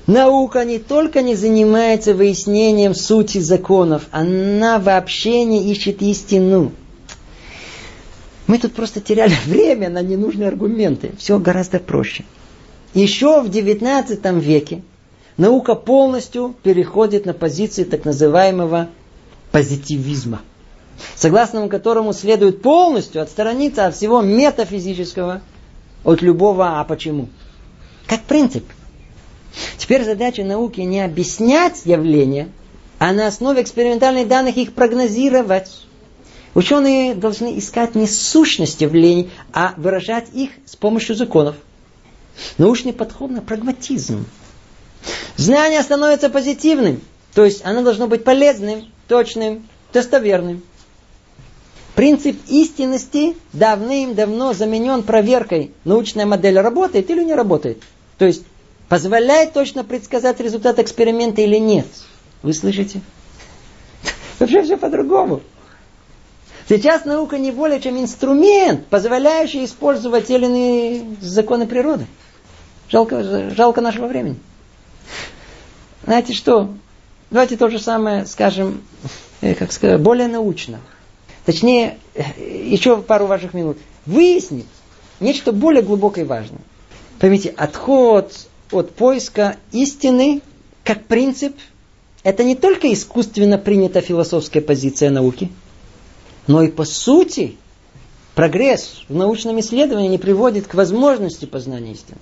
[0.09, 6.71] Наука не только не занимается выяснением сути законов, она вообще не ищет истину.
[8.47, 11.11] Мы тут просто теряли время на ненужные аргументы.
[11.19, 12.25] Все гораздо проще.
[12.95, 14.81] Еще в XIX веке
[15.37, 18.89] наука полностью переходит на позиции так называемого
[19.51, 20.41] позитивизма,
[21.13, 25.41] согласно которому следует полностью отстраниться от всего метафизического,
[26.03, 27.29] от любого «а почему».
[28.07, 28.63] Как принцип.
[29.77, 32.49] Теперь задача науки не объяснять явления,
[32.97, 35.69] а на основе экспериментальных данных их прогнозировать.
[36.53, 41.55] Ученые должны искать не сущности явлений, а выражать их с помощью законов.
[42.57, 44.25] Научный подход на прагматизм.
[45.37, 47.01] Знание становится позитивным,
[47.33, 50.63] то есть оно должно быть полезным, точным, достоверным.
[51.95, 57.83] Принцип истинности давным-давно заменен проверкой, научная модель работает или не работает.
[58.17, 58.43] То есть
[58.89, 61.85] позволяет точно предсказать результат эксперимента или нет.
[62.41, 63.01] Вы слышите?
[64.39, 65.41] Вообще все по-другому.
[66.67, 72.05] Сейчас наука не более чем инструмент, позволяющий использовать те или иные законы природы.
[72.89, 74.37] Жалко, жалко нашего времени.
[76.03, 76.73] Знаете что?
[77.31, 78.81] Давайте то же самое скажем,
[79.41, 80.79] э, как сказать, более научно.
[81.45, 83.77] Точнее, э, еще пару ваших минут.
[84.05, 84.65] Выяснить
[85.19, 86.61] нечто более глубокое и важное.
[87.19, 88.31] Поймите, отход
[88.71, 90.41] от поиска истины
[90.83, 91.55] как принцип,
[92.23, 95.51] это не только искусственно принята философская позиция науки,
[96.47, 97.57] но и по сути
[98.35, 102.17] прогресс в научном исследовании не приводит к возможности познания истины.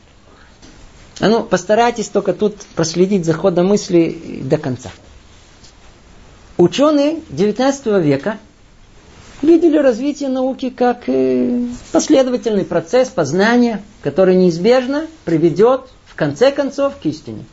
[1.19, 4.91] А ну, постарайтесь только тут проследить за ходом мысли до конца.
[6.57, 8.37] Ученые XIX века
[9.41, 17.45] видели развитие науки как э, последовательный процесс познания, который неизбежно приведет конце концов к истине.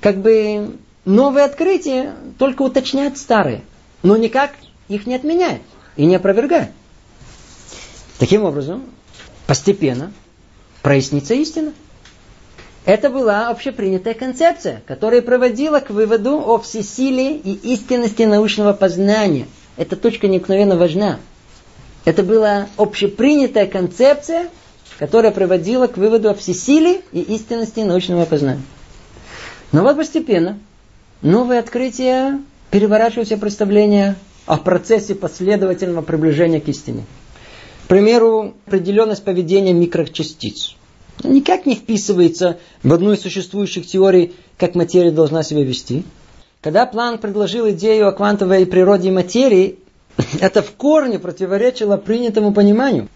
[0.00, 3.62] Как бы новые открытия только уточняют старые,
[4.02, 4.52] но никак
[4.88, 5.60] их не отменяет
[5.96, 6.70] и не опровергает.
[8.18, 8.84] Таким образом,
[9.46, 10.12] постепенно
[10.82, 11.72] прояснится истина.
[12.84, 19.46] Это была общепринятая концепция, которая проводила к выводу о всесилии и истинности научного познания.
[19.76, 21.18] Эта точка необыкновенно важна.
[22.04, 24.48] Это была общепринятая концепция,
[25.04, 28.62] которая приводила к выводу о всесилии и истинности научного познания.
[29.70, 30.58] Но вот постепенно
[31.20, 32.40] новые открытия
[32.70, 37.04] переворачивают все представления о процессе последовательного приближения к истине.
[37.84, 40.74] К примеру, определенность поведения микрочастиц–
[41.22, 46.02] никак не вписывается в одну из существующих теорий, как материя должна себя вести.
[46.62, 49.78] Когда Планк предложил идею о квантовой природе материи,
[50.40, 53.08] это в корне противоречило принятому пониманию.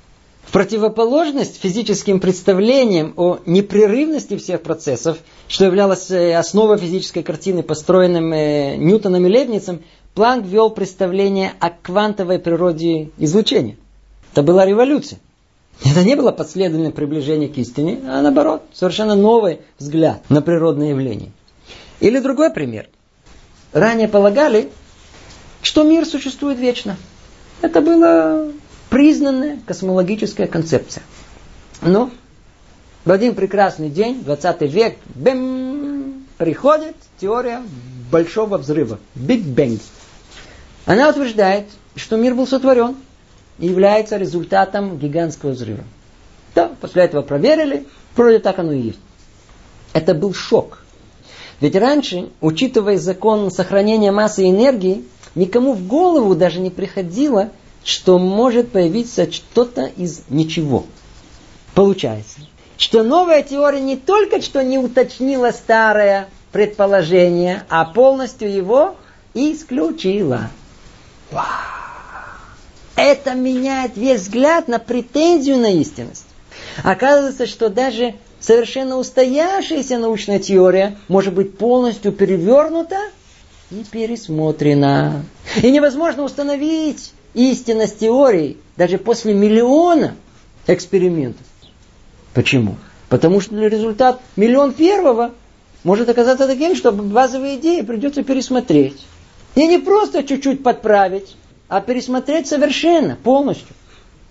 [0.48, 8.32] В противоположность физическим представлениям о непрерывности всех процессов, что являлось э, основой физической картины, построенным
[8.32, 9.82] э, Ньютоном и Лейбницем,
[10.14, 13.76] Планк ввел представление о квантовой природе излучения.
[14.32, 15.18] Это была революция.
[15.84, 21.30] Это не было последовательное приближение к истине, а наоборот, совершенно новый взгляд на природные явления.
[22.00, 22.88] Или другой пример.
[23.74, 24.70] Ранее полагали,
[25.60, 26.96] что мир существует вечно.
[27.60, 28.46] Это была
[28.90, 31.02] признанная космологическая концепция.
[31.82, 32.10] Но
[33.04, 37.62] в один прекрасный день, 20 век, бэм, приходит теория
[38.10, 39.80] большого взрыва, Биг Бэнг.
[40.86, 41.66] Она утверждает,
[41.96, 42.96] что мир был сотворен
[43.58, 45.84] является результатом гигантского взрыва.
[46.54, 47.86] Да, после этого проверили,
[48.16, 48.98] вроде так оно и есть.
[49.92, 50.82] Это был шок.
[51.60, 57.50] Ведь раньше, учитывая закон сохранения массы и энергии, никому в голову даже не приходило,
[57.88, 60.84] что может появиться что-то из ничего.
[61.74, 62.40] Получается,
[62.76, 68.94] что новая теория не только что не уточнила старое предположение, а полностью его
[69.32, 70.50] исключила.
[72.94, 76.26] Это меняет весь взгляд на претензию на истинность.
[76.84, 82.98] Оказывается, что даже совершенно устоявшаяся научная теория может быть полностью перевернута
[83.70, 85.24] и пересмотрена.
[85.62, 90.14] И невозможно установить истинность теории даже после миллиона
[90.66, 91.46] экспериментов.
[92.34, 92.76] Почему?
[93.08, 95.32] Потому что результат миллион первого
[95.84, 99.06] может оказаться таким, что базовые идеи придется пересмотреть.
[99.54, 101.36] И не просто чуть-чуть подправить,
[101.68, 103.74] а пересмотреть совершенно, полностью.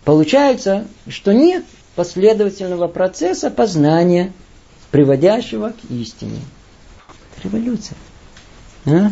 [0.03, 4.31] Получается, что нет последовательного процесса познания,
[4.91, 6.39] приводящего к истине.
[7.35, 7.97] Это революция.
[8.85, 9.11] А?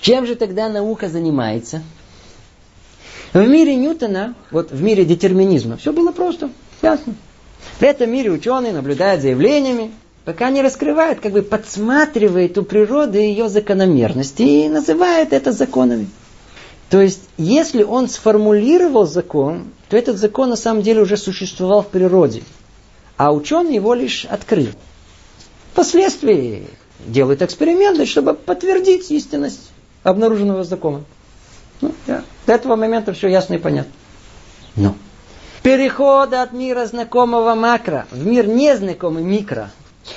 [0.00, 1.82] Чем же тогда наука занимается?
[3.32, 6.50] В мире Ньютона, вот в мире детерминизма, все было просто,
[6.80, 7.14] ясно.
[7.78, 9.92] В этом мире ученые наблюдают за явлениями,
[10.24, 16.08] пока не раскрывают, как бы подсматривает у природы ее закономерности и называют это законами.
[16.88, 21.88] То есть, если он сформулировал закон, то этот закон на самом деле уже существовал в
[21.88, 22.42] природе.
[23.18, 24.68] А ученый его лишь открыл.
[25.72, 26.66] Впоследствии
[27.06, 29.70] делают эксперименты, чтобы подтвердить истинность
[30.02, 31.04] обнаруженного закона.
[31.80, 32.24] Ну, да.
[32.48, 33.92] До этого момента все ясно и понятно.
[34.74, 34.96] Но
[35.62, 39.70] переход от мира знакомого макро в мир незнакомый микро,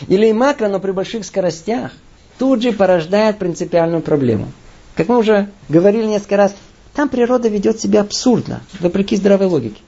[0.08, 1.92] или макро, но при больших скоростях,
[2.40, 4.52] тут же порождает принципиальную проблему–
[4.96, 6.56] как мы уже говорили несколько раз,
[6.94, 9.82] Там природа ведет себя абсурдно, вопреки здравой логике.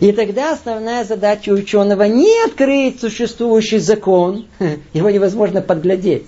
[0.00, 4.46] И тогда основная задача ученого не открыть существующий закон,
[4.92, 6.26] его невозможно подглядеть,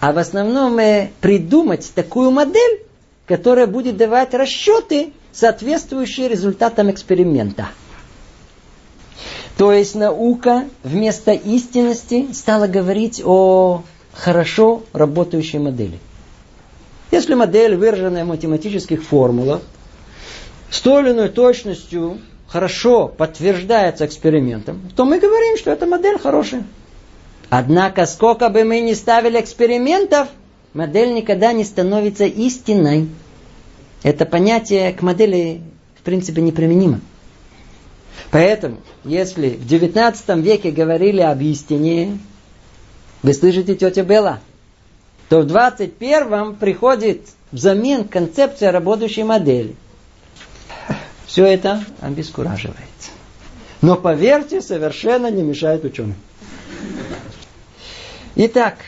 [0.00, 2.82] а в основном э, придумать такую модель,
[3.28, 7.68] которая будет давать расчеты, соответствующие результатам эксперимента.
[9.58, 13.82] То есть наука вместо истинности стала говорить о
[14.14, 15.98] хорошо работающей модели.
[17.10, 19.60] Если модель, выраженная в математических формулах,
[20.70, 26.64] с той или иной точностью хорошо подтверждается экспериментом, то мы говорим, что эта модель хорошая.
[27.50, 30.28] Однако, сколько бы мы ни ставили экспериментов,
[30.74, 33.08] модель никогда не становится истинной.
[34.02, 35.60] Это понятие к модели,
[35.98, 37.00] в принципе, неприменимо.
[38.30, 42.18] Поэтому, если в XIX веке говорили об истине,
[43.22, 44.40] вы слышите, тетя Белла,
[45.28, 49.74] то в 21 приходит взамен концепция работающей модели.
[51.26, 52.76] Все это обескураживает.
[53.80, 56.16] Но поверьте, совершенно не мешает ученым.
[58.34, 58.78] Итак,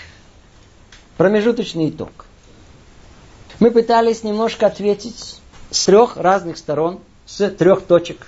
[1.21, 2.25] промежуточный итог.
[3.59, 5.39] Мы пытались немножко ответить
[5.71, 8.27] с трех разных сторон, с трех точек.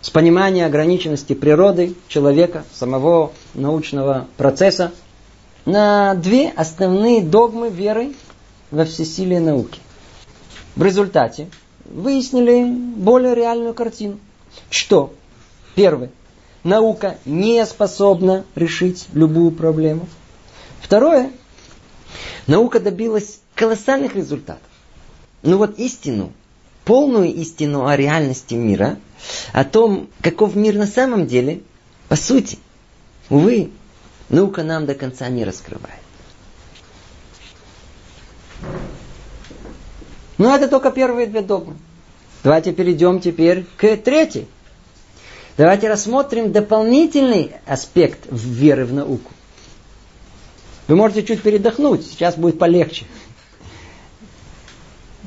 [0.00, 4.92] С понимания ограниченности природы, человека, самого научного процесса,
[5.64, 8.12] на две основные догмы веры
[8.70, 9.80] во всесилие науки.
[10.76, 11.48] В результате
[11.84, 14.20] выяснили более реальную картину.
[14.70, 15.12] Что?
[15.74, 16.12] Первое.
[16.62, 20.06] Наука не способна решить любую проблему.
[20.80, 21.32] Второе.
[22.46, 24.62] Наука добилась колоссальных результатов.
[25.42, 26.32] Ну вот истину,
[26.84, 28.98] полную истину о реальности мира,
[29.52, 31.62] о том, каков мир на самом деле,
[32.08, 32.58] по сути,
[33.30, 33.70] увы,
[34.28, 36.00] наука нам до конца не раскрывает.
[40.36, 41.76] Но ну, это только первые две догмы.
[42.42, 44.48] Давайте перейдем теперь к третьей.
[45.56, 49.30] Давайте рассмотрим дополнительный аспект веры в науку.
[50.86, 53.06] Вы можете чуть передохнуть, сейчас будет полегче.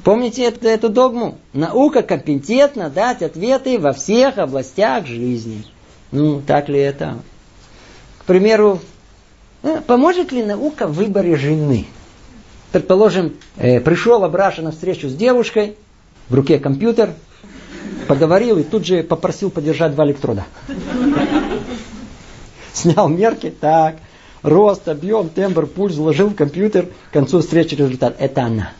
[0.03, 1.37] Помните эту, эту догму?
[1.53, 5.63] Наука компетентна дать ответы во всех областях жизни.
[6.11, 7.17] Ну, так ли это?
[8.19, 8.79] К примеру,
[9.63, 11.87] э, поможет ли наука в выборе жены?
[12.71, 15.75] Предположим, э, пришел Абраша на встречу с девушкой,
[16.29, 17.13] в руке компьютер,
[18.07, 20.45] поговорил и тут же попросил подержать два электрода.
[22.73, 23.95] Снял мерки, так,
[24.43, 28.15] рост, объем, тембр, пульс, вложил в компьютер, к концу встречи результат.
[28.19, 28.71] Это она.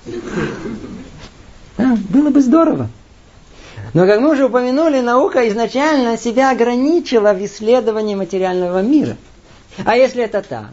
[1.77, 2.89] А, было бы здорово.
[3.93, 9.17] Но, как мы уже упомянули, наука изначально себя ограничила в исследовании материального мира.
[9.85, 10.69] А если это так,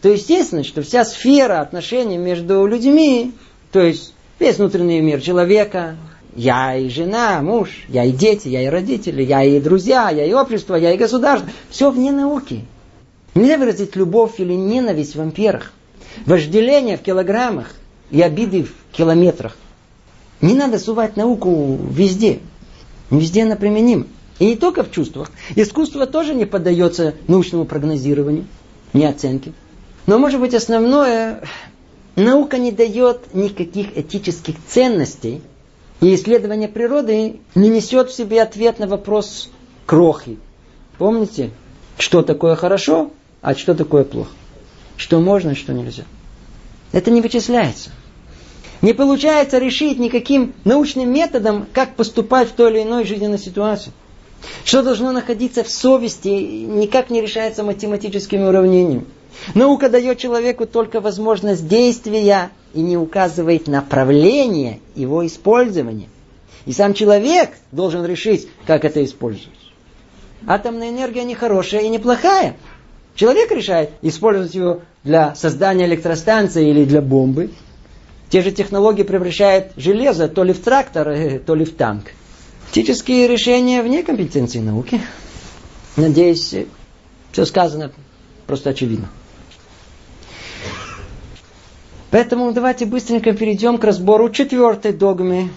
[0.00, 3.32] то естественно, что вся сфера отношений между людьми,
[3.72, 5.96] то есть весь внутренний мир человека,
[6.34, 10.32] я и жена, муж, я и дети, я и родители, я и друзья, я и
[10.32, 12.64] общество, я и государство, все вне науки.
[13.34, 15.72] Нельзя выразить любовь или ненависть в амперах,
[16.26, 17.74] вожделение в килограммах
[18.10, 19.56] и обиды в километрах.
[20.40, 22.40] Не надо сувать науку везде.
[23.10, 24.06] Везде она применима.
[24.38, 25.30] И не только в чувствах.
[25.54, 28.46] Искусство тоже не поддается научному прогнозированию,
[28.92, 29.52] ни оценке.
[30.06, 31.42] Но, может быть, основное,
[32.16, 35.42] наука не дает никаких этических ценностей,
[36.00, 39.48] и исследование природы не несет в себе ответ на вопрос
[39.86, 40.38] крохи.
[40.98, 41.50] Помните,
[41.96, 43.12] что такое хорошо,
[43.42, 44.30] а что такое плохо?
[44.96, 46.04] Что можно, что нельзя.
[46.92, 47.90] Это не вычисляется.
[48.80, 53.92] Не получается решить никаким научным методом, как поступать в той или иной жизненной ситуации.
[54.64, 59.04] Что должно находиться в совести, никак не решается математическими уравнениями.
[59.54, 66.08] Наука дает человеку только возможность действия и не указывает направление его использования.
[66.64, 69.58] И сам человек должен решить, как это использовать.
[70.46, 72.56] Атомная энергия не хорошая и не плохая.
[73.14, 77.50] Человек решает использовать его для создания электростанции или для бомбы.
[78.30, 82.12] Те же технологии превращают железо то ли в трактор, э, то ли в танк.
[82.64, 85.00] Фактические решения вне компетенции науки.
[85.96, 86.54] Надеюсь,
[87.30, 87.92] все сказано
[88.46, 89.10] просто очевидно.
[92.10, 95.50] Поэтому давайте быстренько перейдем к разбору четвертой догмы.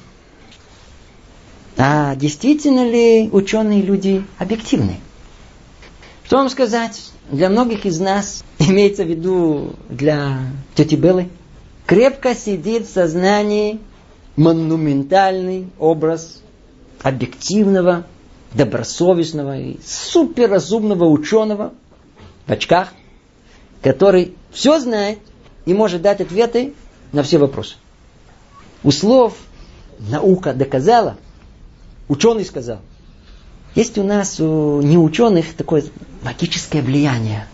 [1.78, 5.00] А действительно ли ученые люди объективны?
[6.24, 7.12] Что вам сказать?
[7.32, 10.40] Для многих из нас, имеется в виду для
[10.76, 11.30] тети Беллы,
[11.86, 13.80] крепко сидит в сознании
[14.36, 16.42] монументальный образ
[17.02, 18.06] объективного,
[18.54, 21.74] добросовестного и суперразумного ученого
[22.48, 22.94] в очках,
[23.82, 25.20] который все знает
[25.66, 26.74] и может дать ответы
[27.12, 27.76] на все вопросы.
[28.84, 29.36] У слов
[30.00, 31.18] наука доказала,
[32.08, 32.80] ученый сказал.
[33.76, 35.84] Есть у нас у неученых такое
[36.24, 37.46] магическое влияние.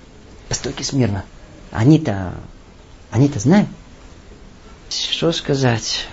[0.47, 1.25] Постойте смирно.
[1.71, 2.35] Они-то,
[3.09, 3.67] они-то знают.
[4.89, 6.05] Что сказать?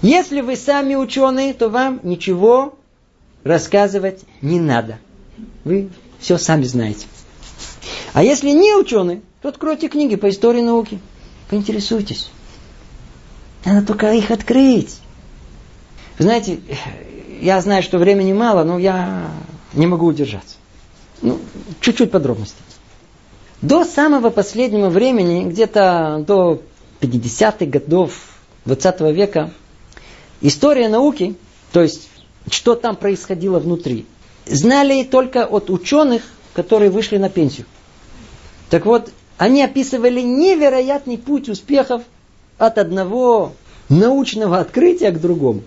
[0.00, 2.78] Если вы сами ученые, то вам ничего
[3.44, 4.98] рассказывать не надо.
[5.64, 7.06] Вы все сами знаете.
[8.14, 10.98] А если не ученый, то откройте книги по истории науки.
[11.50, 12.30] Поинтересуйтесь.
[13.66, 14.96] Надо только их открыть.
[16.18, 16.60] Вы знаете,
[17.40, 19.30] я знаю, что времени мало, но я
[19.72, 20.56] не могу удержаться.
[21.22, 21.38] Ну,
[21.80, 22.60] чуть-чуть подробностей.
[23.62, 26.60] До самого последнего времени, где-то до
[27.00, 28.12] 50-х годов
[28.66, 29.50] 20 века,
[30.40, 31.36] история науки,
[31.72, 32.08] то есть
[32.50, 34.06] что там происходило внутри,
[34.46, 36.22] знали только от ученых,
[36.54, 37.66] которые вышли на пенсию.
[38.70, 42.02] Так вот, они описывали невероятный путь успехов
[42.58, 43.52] от одного
[43.88, 45.62] научного открытия к другому.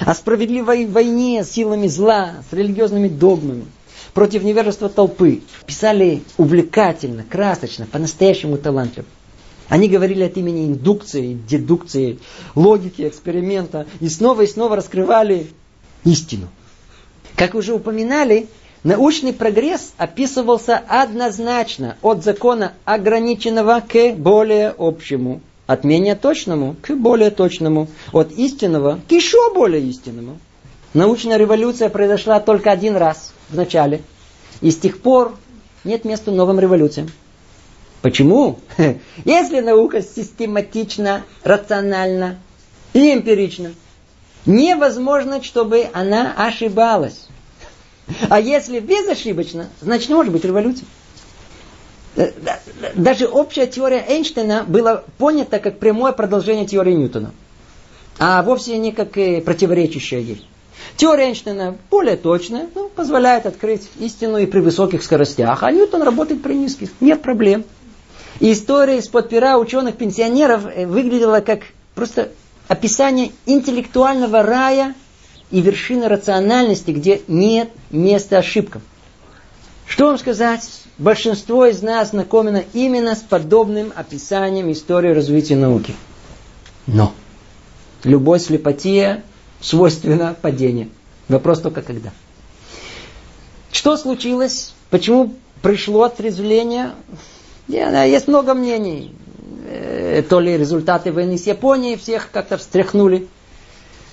[0.00, 3.66] О справедливой войне силами зла, с религиозными догмами,
[4.14, 5.42] против невежества толпы.
[5.66, 9.06] Писали увлекательно, красочно, по-настоящему талантливо.
[9.68, 12.18] Они говорили от имени индукции, дедукции,
[12.54, 15.48] логики, эксперимента и снова и снова раскрывали
[16.04, 16.48] истину.
[17.34, 18.46] Как уже упоминали,
[18.84, 27.30] научный прогресс описывался однозначно от закона ограниченного к более общему, от менее точному к более
[27.30, 30.38] точному, от истинного к еще более истинному.
[30.92, 34.02] Научная революция произошла только один раз в начале,
[34.60, 35.36] и с тех пор
[35.82, 37.10] нет места новым революциям.
[38.02, 38.58] Почему?
[39.24, 42.38] Если наука систематична, рациональна
[42.92, 43.72] и эмпирична,
[44.46, 47.28] невозможно, чтобы она ошибалась.
[48.28, 50.84] А если безошибочно, значит не может быть революции.
[52.16, 52.32] Э,
[52.94, 57.32] даже общая теория Эйнштейна была понята как прямое продолжение теории Ньютона.
[58.18, 60.46] А вовсе не как противоречащая ей.
[60.96, 66.42] Теория Эйнштейна более точная, ну, позволяет открыть истину и при высоких скоростях, а Ньютон работает
[66.42, 66.90] при низких.
[67.00, 67.64] Нет проблем.
[68.40, 71.62] И история из-под пера ученых-пенсионеров э, выглядела как
[71.94, 72.30] просто
[72.68, 74.94] описание интеллектуального рая
[75.50, 78.82] и вершины рациональности, где нет места ошибкам.
[79.86, 80.83] Что вам сказать?
[80.98, 85.94] Большинство из нас знакомено именно с подобным описанием истории развития науки.
[86.86, 87.12] Но
[88.04, 89.22] любой слепоте
[89.60, 90.88] свойственно падение.
[91.28, 92.10] Вопрос только когда.
[93.72, 94.74] Что случилось?
[94.90, 96.92] Почему пришло отрезвление?
[97.66, 99.12] Есть много мнений.
[99.66, 103.26] Э, то ли результаты войны с Японией всех как-то встряхнули.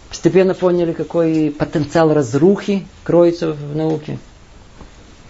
[0.09, 4.17] Постепенно поняли, какой потенциал разрухи кроется в науке.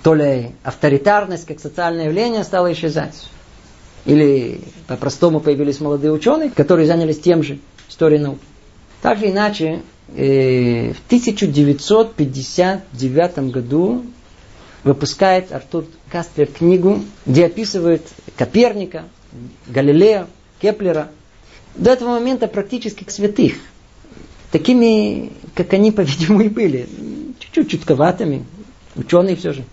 [0.04, 3.30] То ли авторитарность, как социальное явление, стала исчезать.
[4.06, 8.42] Или по-простому появились молодые ученые, которые занялись тем же, историей науки.
[9.02, 9.84] Так или иначе,
[10.16, 14.04] э, в 1959 году
[14.84, 18.02] выпускает Артур Кастлер книгу, где описывает
[18.36, 19.04] Коперника,
[19.68, 20.26] Галилея,
[20.60, 21.10] Кеплера.
[21.76, 23.54] До этого момента практически к святых.
[24.52, 26.90] Такими, как они, по-видимому, и были.
[27.40, 28.46] Чуть-чуть чутковатыми.
[28.96, 29.64] Ученые все же.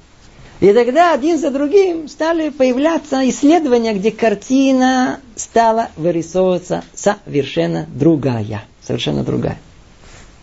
[0.60, 8.64] И тогда один за другим стали появляться исследования, где картина стала вырисовываться совершенно другая.
[8.82, 9.58] Совершенно другая.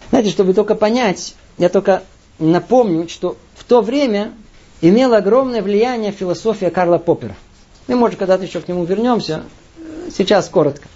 [0.10, 2.04] Знаете, чтобы только понять, я только
[2.40, 4.32] напомню, что в то время
[4.82, 7.36] имела огромное влияние философия Карла Поппера.
[7.88, 9.44] Мы, может, когда-то еще к нему вернемся.
[10.16, 10.88] Сейчас коротко.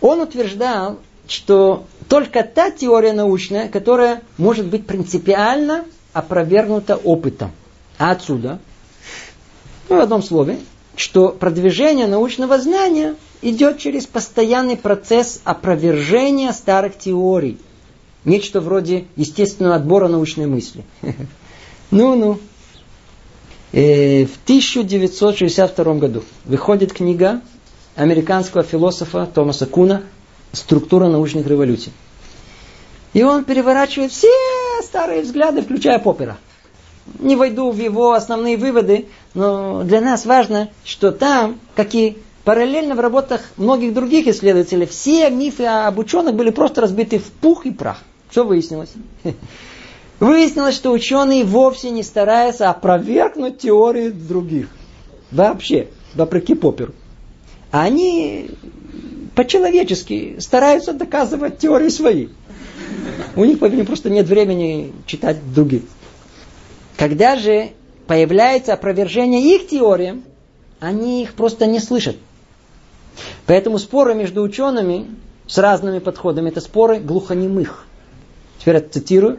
[0.00, 7.50] Он утверждал, что только та теория научная, которая может быть принципиально опровергнута опытом.
[8.00, 8.58] А отсюда,
[9.90, 10.58] ну, в одном слове,
[10.96, 17.58] что продвижение научного знания идет через постоянный процесс опровержения старых теорий.
[18.24, 20.82] Нечто вроде естественного отбора научной мысли.
[21.90, 22.38] Ну-ну.
[23.72, 27.42] Э, в 1962 году выходит книга
[27.96, 30.02] американского философа Томаса Куна
[30.52, 31.92] «Структура научных революций».
[33.12, 34.32] И он переворачивает все
[34.82, 36.38] старые взгляды, включая Поппера.
[37.18, 42.94] Не войду в его основные выводы, но для нас важно, что там, как и параллельно
[42.94, 47.70] в работах многих других исследователей, все мифы об ученых были просто разбиты в пух и
[47.70, 47.98] прах.
[48.30, 48.92] Что выяснилось?
[50.20, 54.68] Выяснилось, что ученые вовсе не стараются опровергнуть теории других.
[55.30, 56.92] Вообще, вопреки Попперу.
[57.70, 58.50] Они
[59.34, 62.28] по-человечески стараются доказывать теории свои.
[63.36, 65.82] У них, по просто нет времени читать других.
[67.00, 67.70] Когда же
[68.06, 70.22] появляется опровержение их теориям,
[70.80, 72.16] они их просто не слышат.
[73.46, 75.06] Поэтому споры между учеными
[75.46, 77.86] с разными подходами, это споры глухонемых.
[78.58, 79.38] теперь я цитирую,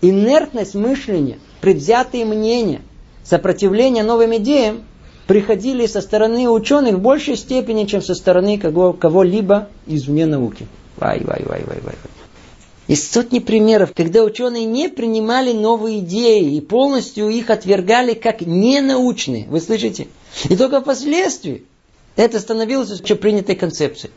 [0.00, 2.82] инертность мышления, предвзятые мнения,
[3.24, 4.84] сопротивление новым идеям
[5.26, 10.68] приходили со стороны ученых в большей степени, чем со стороны кого, кого-либо извне науки.
[10.98, 12.11] Вай, вай, вай, вай, вай.
[12.88, 19.46] Есть сотни примеров, когда ученые не принимали новые идеи и полностью их отвергали как ненаучные.
[19.48, 20.08] Вы слышите?
[20.48, 21.64] И только впоследствии
[22.16, 24.12] это становилось уже принятой концепцией.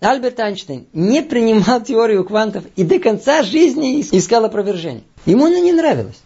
[0.00, 5.04] Альберт Эйнштейн не принимал теорию квантов и до конца жизни искал опровержение.
[5.26, 6.20] Ему она не нравилась.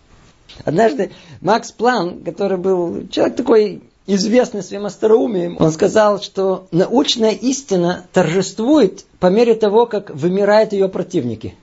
[0.64, 1.10] Однажды
[1.42, 9.04] Макс План, который был человек такой известный своим остроумием, он сказал, что научная истина торжествует
[9.20, 11.54] по мере того, как вымирают ее противники.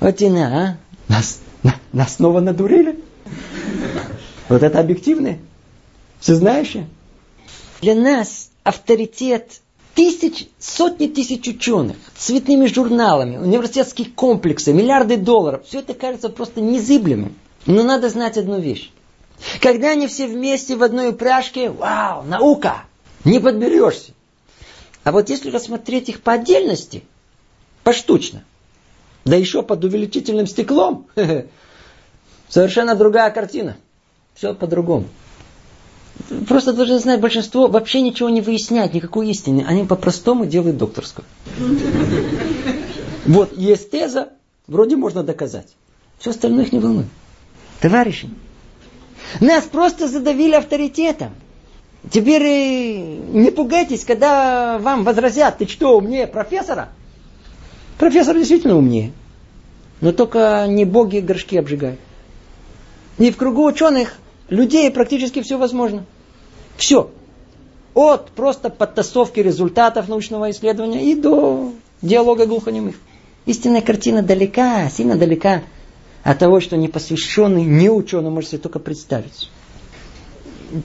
[0.00, 0.76] Вот и на, а?
[1.08, 1.40] Нас,
[1.92, 2.98] нас снова надурили.
[4.48, 5.38] Вот это объективное.
[6.18, 6.88] Все знающее.
[7.82, 9.60] Для нас авторитет
[9.94, 15.62] тысяч, сотни тысяч ученых, цветными журналами, университетские комплексы, миллиарды долларов.
[15.66, 17.34] Все это кажется просто незыблемым.
[17.66, 18.90] Но надо знать одну вещь.
[19.60, 22.84] Когда они все вместе в одной упряжке, вау, наука,
[23.24, 24.12] не подберешься.
[25.04, 27.04] А вот если рассмотреть их по отдельности,
[27.84, 28.44] поштучно,
[29.24, 31.06] да еще под увеличительным стеклом,
[32.48, 33.76] совершенно другая картина.
[34.34, 35.06] Все по-другому.
[36.48, 39.64] Просто должны знать, большинство вообще ничего не выясняет, никакой истины.
[39.66, 41.24] Они по-простому делают докторскую.
[43.26, 44.30] Вот, есть теза,
[44.66, 45.68] вроде можно доказать.
[46.18, 47.06] Все остальное их не волнует.
[47.80, 48.30] Товарищи,
[49.40, 51.34] нас просто задавили авторитетом.
[52.10, 56.88] Теперь э, не пугайтесь, когда вам возразят, ты что, умнее профессора?
[58.00, 59.12] Профессор действительно умнее.
[60.00, 62.00] Но только не боги горшки обжигают.
[63.18, 64.14] И в кругу ученых
[64.48, 66.06] людей практически все возможно.
[66.78, 67.10] Все.
[67.92, 72.96] От просто подтасовки результатов научного исследования и до диалога глухонемых.
[73.44, 75.62] Истинная картина далека, сильно далека
[76.22, 79.50] от того, что непосвященный, не ученый может себе только представить.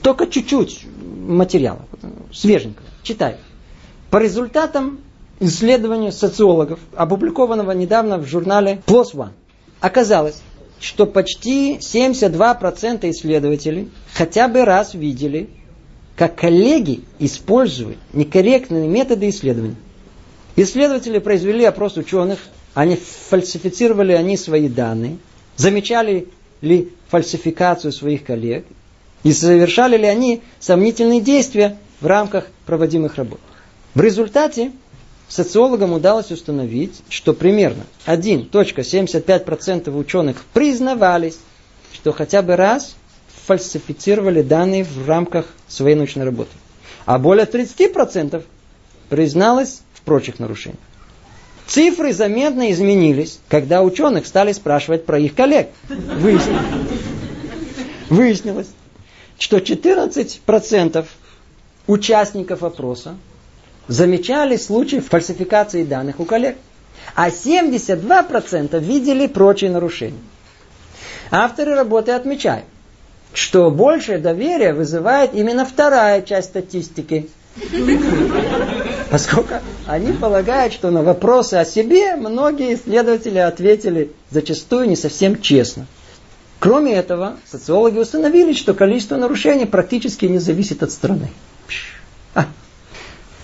[0.02, 0.84] Только чуть-чуть
[1.26, 1.86] материала,
[2.30, 3.36] свеженького, читай.
[4.10, 4.98] По результатам
[5.40, 9.30] исследования социологов, опубликованного недавно в журнале PLOS ONE,
[9.80, 10.40] оказалось,
[10.80, 15.48] что почти 72% исследователей хотя бы раз видели,
[16.16, 19.76] как коллеги используют некорректные методы исследования.
[20.56, 22.38] Исследователи произвели опрос ученых,
[22.74, 25.18] они фальсифицировали они свои данные,
[25.56, 26.28] замечали
[26.62, 28.64] ли фальсификацию своих коллег
[29.22, 33.40] и совершали ли они сомнительные действия в рамках проводимых работ.
[33.94, 34.72] В результате
[35.28, 41.38] социологам удалось установить, что примерно 1.75% ученых признавались,
[41.92, 42.94] что хотя бы раз
[43.46, 46.50] фальсифицировали данные в рамках своей научной работы.
[47.04, 48.42] А более 30%
[49.08, 50.80] призналось в прочих нарушениях.
[51.66, 55.70] Цифры заметно изменились, когда ученых стали спрашивать про их коллег.
[55.88, 56.64] Выяснилось,
[58.08, 58.68] выяснилось
[59.38, 61.06] что 14%
[61.86, 63.16] участников опроса
[63.88, 66.56] замечали случаи фальсификации данных у коллег,
[67.14, 70.18] а 72% видели прочие нарушения.
[71.30, 72.64] Авторы работы отмечают,
[73.32, 77.28] что большее доверие вызывает именно вторая часть статистики.
[79.10, 79.54] Поскольку
[79.86, 85.86] они полагают, что на вопросы о себе многие исследователи ответили зачастую не совсем честно.
[86.58, 91.30] Кроме этого, социологи установили, что количество нарушений практически не зависит от страны.
[91.68, 91.95] А.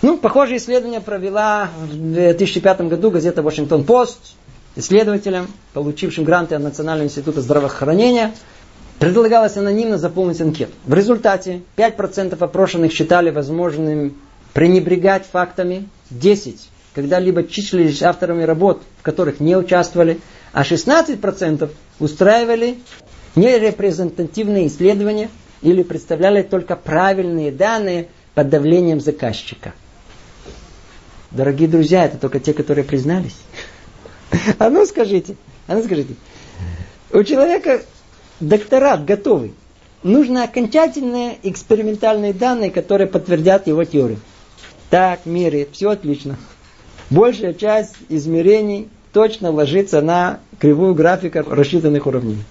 [0.02, 4.34] Ну, похожее исследование провела в 2005 году газета «Вашингтон-Пост»
[4.74, 8.34] исследователям, получившим гранты от Национального института здравоохранения–
[9.02, 10.70] Предлагалось анонимно заполнить анкету.
[10.86, 14.16] В результате 5% опрошенных считали возможным
[14.52, 16.60] пренебрегать фактами, 10%
[16.94, 20.20] когда-либо числились авторами работ, в которых не участвовали,
[20.52, 21.68] а 16%
[21.98, 22.78] устраивали
[23.34, 25.30] нерепрезентативные исследования
[25.62, 29.72] или представляли только правильные данные под давлением заказчика.
[31.34, 33.36] Дорогие друзья, это только те, которые признались.
[34.58, 35.36] А ну скажите,
[35.66, 36.14] а ну скажите,
[37.12, 37.82] у человека
[38.40, 39.54] докторат готовый.
[40.02, 44.18] Нужны окончательные экспериментальные данные, которые подтвердят его теорию.
[44.90, 46.36] Так, меряет, все отлично.
[47.08, 52.44] Большая часть измерений точно ложится на кривую графика рассчитанных уравнений.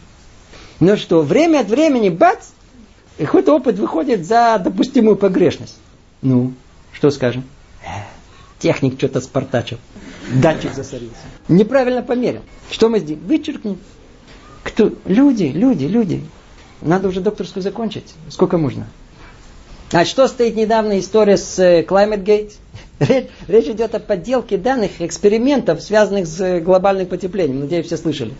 [0.79, 2.47] Но что, время от времени, бац,
[3.17, 5.77] какой-то опыт выходит за допустимую погрешность.
[6.21, 6.53] Ну,
[6.93, 7.43] что скажем?
[8.61, 9.77] Техник что-то спартачил.
[10.35, 11.15] Датчик засорился.
[11.47, 12.41] Неправильно померил.
[12.69, 13.25] Что мы сделаем?
[13.25, 13.77] Вычеркнем.
[14.63, 14.93] Кто?
[15.05, 16.23] Люди, люди, люди.
[16.81, 18.13] Надо уже докторскую закончить.
[18.29, 18.87] Сколько можно?
[19.91, 22.53] А что стоит недавно история с э, Climate Gate?
[22.99, 27.61] Речь, речь идет о подделке данных экспериментов, связанных с глобальным потеплением.
[27.61, 28.33] Надеюсь, все слышали.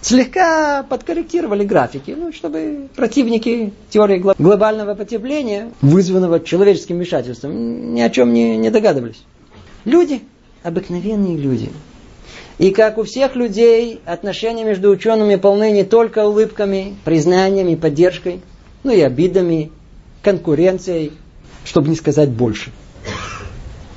[0.00, 8.32] Слегка подкорректировали графики, ну, чтобы противники теории глобального потепления, вызванного человеческим вмешательством, ни о чем
[8.32, 9.22] не, не догадывались.
[9.84, 10.22] Люди,
[10.62, 11.70] обыкновенные люди.
[12.58, 18.40] И как у всех людей, отношения между учеными полны не только улыбками, признаниями, поддержкой,
[18.84, 19.72] но и обидами,
[20.22, 21.12] конкуренцией,
[21.64, 22.70] чтобы не сказать больше.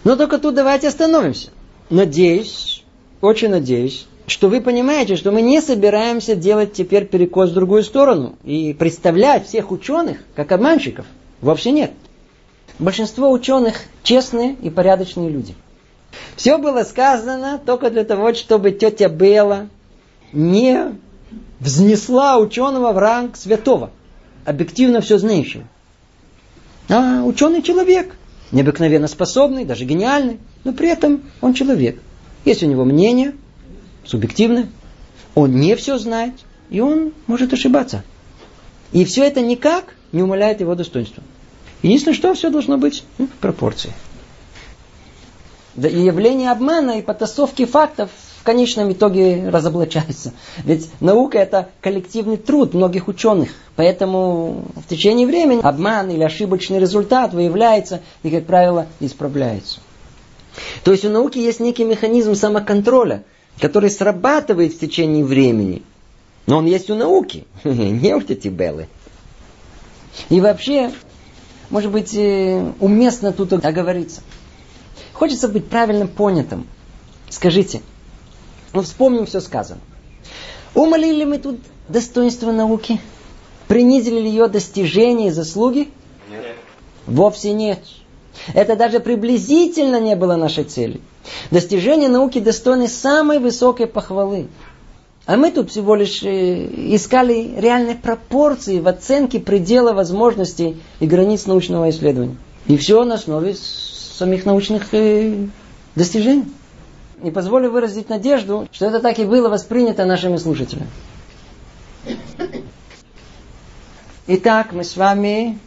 [0.03, 1.49] Но только тут давайте остановимся.
[1.89, 2.83] Надеюсь,
[3.21, 8.37] очень надеюсь, что вы понимаете, что мы не собираемся делать теперь перекос в другую сторону
[8.43, 11.05] и представлять всех ученых как обманщиков.
[11.41, 11.91] Вовсе нет.
[12.79, 15.55] Большинство ученых честные и порядочные люди.
[16.35, 19.67] Все было сказано только для того, чтобы тетя Белла
[20.31, 20.95] не
[21.59, 23.91] взнесла ученого в ранг святого,
[24.45, 25.63] объективно все знающего.
[26.89, 28.15] А ученый человек,
[28.51, 31.99] необыкновенно способный, даже гениальный, но при этом он человек.
[32.43, 33.33] Есть у него мнение,
[34.03, 34.67] субъективное,
[35.33, 36.33] он не все знает,
[36.69, 38.03] и он может ошибаться.
[38.91, 41.23] И все это никак не умаляет его достоинства.
[41.81, 43.91] Единственное, что все должно быть в пропорции.
[45.75, 50.33] Да и явление обмана и потасовки фактов в конечном итоге разоблачается.
[50.63, 53.49] Ведь наука это коллективный труд многих ученых.
[53.75, 59.79] Поэтому в течение времени обман или ошибочный результат выявляется и, как правило, исправляется.
[60.83, 63.23] То есть у науки есть некий механизм самоконтроля,
[63.59, 65.81] который срабатывает в течение времени.
[66.45, 68.87] Но он есть у науки, не у тети Беллы.
[70.29, 70.91] И вообще,
[71.69, 74.21] может быть, э, уместно тут оговориться.
[75.15, 76.67] Хочется быть правильно понятым.
[77.29, 77.81] Скажите,
[78.73, 79.79] мы вспомним все сказано.
[80.73, 82.99] Умолили мы тут достоинство науки?
[83.69, 85.89] Принизили ли ее достижения и заслуги?
[86.29, 86.55] Нет.
[87.07, 87.79] Вовсе нет.
[88.53, 90.99] Это даже приблизительно не было нашей целью.
[91.49, 94.47] Достижения науки достойны самой высокой похвалы.
[95.25, 101.45] А мы тут всего лишь э, искали реальные пропорции в оценке предела возможностей и границ
[101.45, 102.35] научного исследования.
[102.67, 103.55] И все на основе
[104.15, 105.47] самих научных э,
[105.95, 106.45] достижений.
[107.23, 110.87] И позволю выразить надежду, что это так и было воспринято нашими слушателями.
[114.27, 115.59] Итак, мы с вами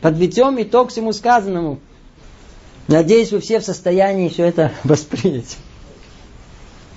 [0.00, 1.78] подведем итог всему сказанному.
[2.88, 5.56] Надеюсь, вы все в состоянии все это воспринять.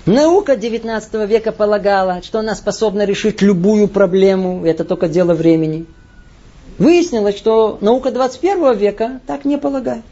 [0.06, 5.86] Наука 19 века полагала, что она способна решить любую проблему, это только дело времени.
[6.78, 10.02] Выяснилось, что наука 21 века так не полагает.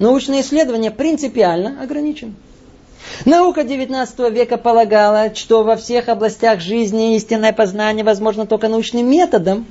[0.00, 2.32] Научные исследования принципиально ограничены.
[3.26, 9.66] Наука 19 века полагала, что во всех областях жизни истинное познание возможно только научным методом.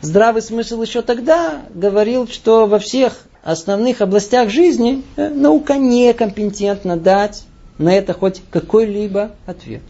[0.00, 7.44] Здравый смысл еще тогда говорил, что во всех основных областях жизни э, наука некомпетентна дать
[7.78, 9.82] на это хоть какой-либо ответ.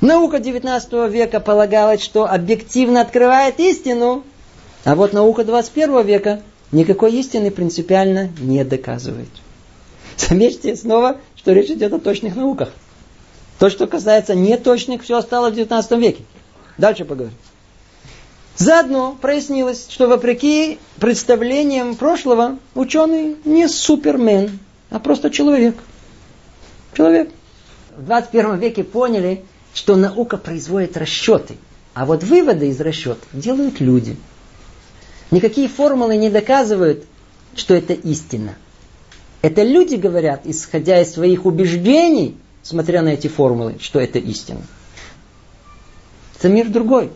[0.00, 4.24] Наука 19 века полагала, что объективно открывает истину,
[4.84, 6.40] а вот наука 21 века
[6.74, 9.28] никакой истины принципиально не доказывает.
[10.16, 12.70] Заметьте снова, что речь идет о точных науках.
[13.58, 16.22] То, что касается неточных, все осталось в 19 веке.
[16.76, 17.36] Дальше поговорим.
[18.56, 24.58] Заодно прояснилось, что вопреки представлениям прошлого, ученый не супермен,
[24.90, 25.76] а просто человек.
[26.96, 27.30] Человек.
[27.96, 31.56] В 21 веке поняли, что наука производит расчеты,
[31.94, 34.16] а вот выводы из расчетов делают люди.
[35.34, 37.06] Никакие формулы не доказывают,
[37.56, 38.54] что это истина.
[39.42, 44.62] Это люди говорят, исходя из своих убеждений, смотря на эти формулы, что это истина.
[46.38, 47.10] Это мир другой.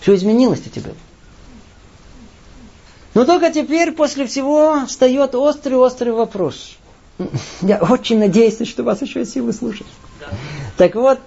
[0.00, 0.90] Все изменилось у тебя.
[3.14, 6.76] Но только теперь, после всего, встает острый-острый вопрос.
[7.62, 9.86] Я очень надеюсь, что вас еще силы слушать.
[10.20, 10.28] Да.
[10.76, 11.20] Так вот,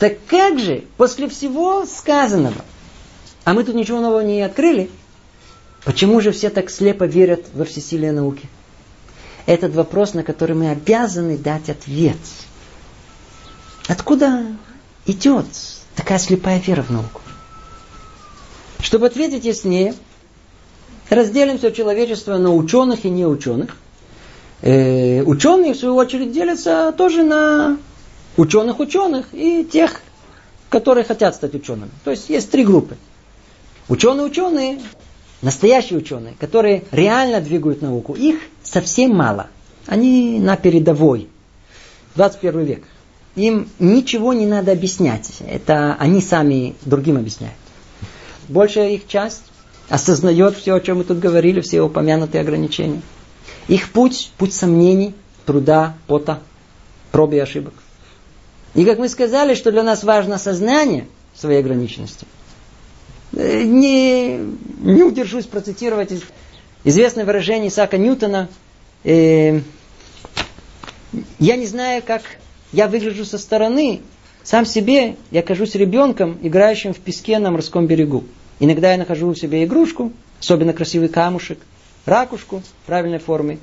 [0.00, 2.64] так как же после всего сказанного,
[3.50, 4.88] а мы тут ничего нового не открыли,
[5.84, 8.48] почему же все так слепо верят во всесилие науки?
[9.44, 12.16] Этот вопрос, на который мы обязаны дать ответ.
[13.88, 14.46] Откуда
[15.04, 15.46] идет
[15.96, 17.22] такая слепая вера в науку?
[18.78, 19.96] Чтобы ответить яснее,
[21.08, 23.76] разделим все человечество на ученых и неученых.
[24.62, 27.78] Э, ученые, в свою очередь, делятся тоже на
[28.36, 30.02] ученых-ученых и тех,
[30.68, 31.90] которые хотят стать учеными.
[32.04, 32.96] То есть есть три группы.
[33.90, 34.78] Ученые-ученые,
[35.42, 39.48] настоящие ученые, которые реально двигают науку, их совсем мало.
[39.86, 41.28] Они на передовой.
[42.14, 42.84] 21 век.
[43.34, 45.28] Им ничего не надо объяснять.
[45.44, 47.56] Это они сами другим объясняют.
[48.48, 49.42] Большая их часть
[49.88, 53.02] осознает все, о чем мы тут говорили, все упомянутые ограничения.
[53.66, 56.38] Их путь– путь сомнений, труда, пота,
[57.10, 57.74] проб и ошибок.
[58.74, 62.26] И как мы сказали, что для нас важно сознание своей ограниченности.
[63.32, 64.38] Э, не,
[64.80, 66.12] не удержусь процитировать
[66.84, 68.48] известное выражение Исаака Ньютона.
[69.04, 69.60] Э,
[71.38, 72.22] я не знаю, как
[72.72, 74.00] я выгляжу со стороны.
[74.42, 78.24] Сам себе я кажусь ребенком, играющим в песке на морском берегу.
[78.58, 81.58] Иногда я нахожу у себя игрушку, особенно красивый камушек,
[82.06, 83.58] ракушку правильной формы.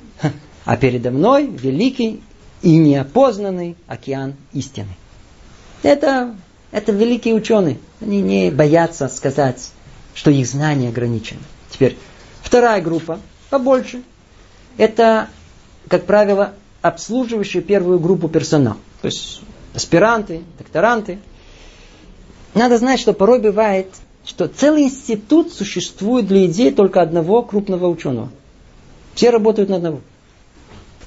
[0.64, 2.20] А передо мной великий
[2.62, 4.90] и неопознанный океан истины.
[5.82, 6.34] Это,
[6.70, 7.78] это великие ученые.
[8.00, 9.70] Они не боятся сказать,
[10.14, 11.40] что их знания ограничены.
[11.70, 11.96] Теперь,
[12.42, 13.20] вторая группа,
[13.50, 14.02] побольше.
[14.76, 15.28] Это,
[15.88, 18.76] как правило, обслуживающие первую группу персонал.
[19.00, 19.40] То есть
[19.74, 21.18] аспиранты, докторанты.
[22.54, 23.88] Надо знать, что порой бывает,
[24.24, 28.30] что целый институт существует для идей только одного крупного ученого.
[29.14, 30.00] Все работают на одного.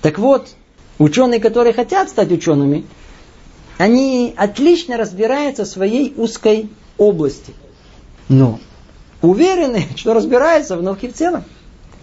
[0.01, 0.49] Так вот,
[0.97, 2.85] ученые, которые хотят стать учеными,
[3.81, 7.51] они отлично разбираются в своей узкой области.
[8.29, 8.59] Но
[9.23, 11.43] уверены, что разбираются в науке в целом.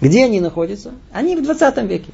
[0.01, 0.95] Где они находятся?
[1.13, 2.11] Они в 20 веке.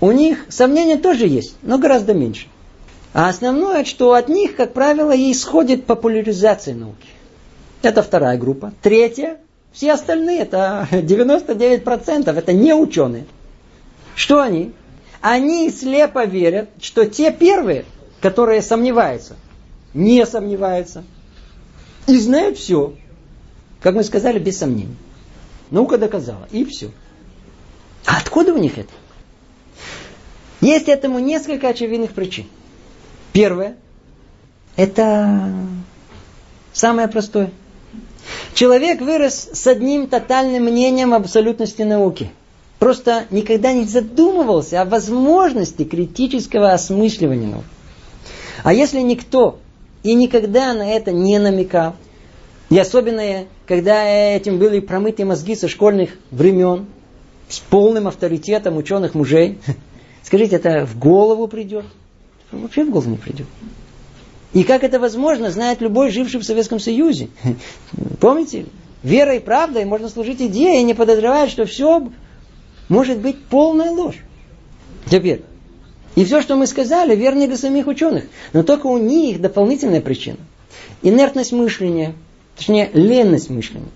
[0.00, 2.46] У них сомнения тоже есть, но гораздо меньше.
[3.12, 7.08] А основное, что от них, как правило, и исходит популяризация науки.
[7.82, 8.72] Это вторая группа.
[8.80, 9.36] Третья,
[9.70, 13.26] все остальные, это 99%, это не ученые.
[14.14, 14.72] Что они?
[15.20, 17.84] Они слепо верят, что те первые,
[18.20, 19.36] которые сомневаются,
[19.94, 21.04] не сомневаются
[22.06, 22.94] и знают все.
[23.80, 24.96] Как мы сказали, без сомнений.
[25.70, 26.90] Наука доказала, и все.
[28.06, 28.90] А откуда у них это?
[30.60, 32.46] Есть этому несколько очевидных причин.
[33.32, 33.76] Первое–
[34.76, 35.52] это
[36.72, 37.52] самое простое.
[38.54, 42.30] Человек вырос с одним тотальным мнением об абсолютности науки.
[42.78, 47.66] Просто никогда не задумывался о возможности критического осмысливания науки.
[48.62, 49.58] А если никто
[50.02, 51.94] и никогда на это не намекал,
[52.70, 56.86] и особенно, когда этим были промыты мозги со школьных времен,
[57.48, 59.58] с полным авторитетом ученых мужей,
[60.22, 61.86] скажите, это в голову придет?
[62.52, 63.46] Вообще в голову не придет.
[64.52, 67.28] И как это возможно, знает любой живший в Советском Союзе.
[68.20, 68.66] Помните?
[69.02, 72.10] Вера и правда, и можно служить идее, не подозревать, что все
[72.88, 74.16] может быть полная ложь.
[75.08, 75.42] Теперь,
[76.18, 78.24] и все, что мы сказали, верно для самих ученых.
[78.52, 80.38] Но только у них дополнительная причина.
[81.00, 82.12] Инертность мышления,
[82.56, 83.86] точнее, ленность мышления.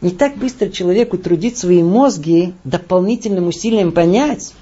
[0.00, 4.52] Не так быстро человеку трудить свои мозги дополнительным усилием понять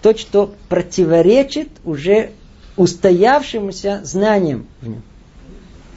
[0.00, 2.30] то, что противоречит уже
[2.78, 5.02] устоявшимся знанием в нем.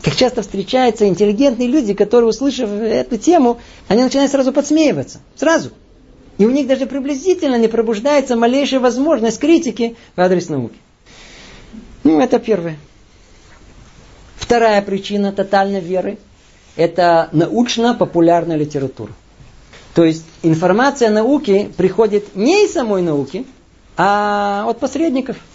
[0.01, 5.19] Как часто встречаются интеллигентные люди, которые, услышав эту тему, они начинают сразу подсмеиваться.
[5.37, 5.71] Сразу.
[6.37, 10.77] И у них даже приблизительно не пробуждается малейшая возможность критики в адрес науки.
[12.03, 12.77] Ну, это первое.
[14.35, 16.17] Вторая причина тотальной веры–
[16.75, 19.13] это научно-популярная литература.
[19.93, 23.45] То есть информация науки приходит не из самой науки,
[23.97, 25.37] а от посредников–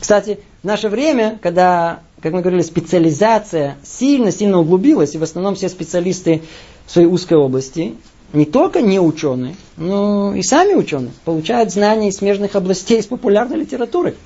[0.00, 5.68] кстати, в наше время, когда, как мы говорили, специализация сильно-сильно углубилась, и в основном все
[5.68, 6.42] специалисты
[6.86, 7.96] в своей узкой области,
[8.32, 13.58] не только не ученые, но и сами ученые, получают знания из смежных областей из популярной
[13.58, 14.16] литературы.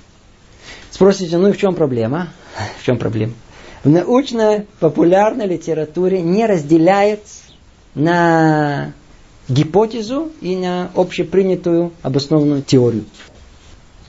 [0.90, 2.28] Спросите, ну и в чем проблема?
[2.80, 3.34] В чем проблема?
[3.84, 7.22] В научно-популярной литературе не разделяет
[7.94, 8.92] на
[9.48, 13.04] гипотезу и на общепринятую обоснованную теорию.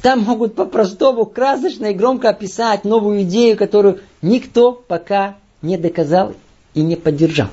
[0.01, 6.33] Там могут по-простому, красочно и громко описать новую идею, которую никто пока не доказал
[6.73, 7.47] и не поддержал.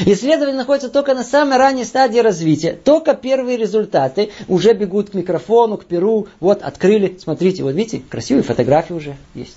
[0.00, 2.72] Исследование находится только на самой ранней стадии развития.
[2.72, 6.28] Только первые результаты уже бегут к микрофону, к перу.
[6.40, 9.56] Вот, открыли, смотрите, вот видите, красивые фотографии уже есть.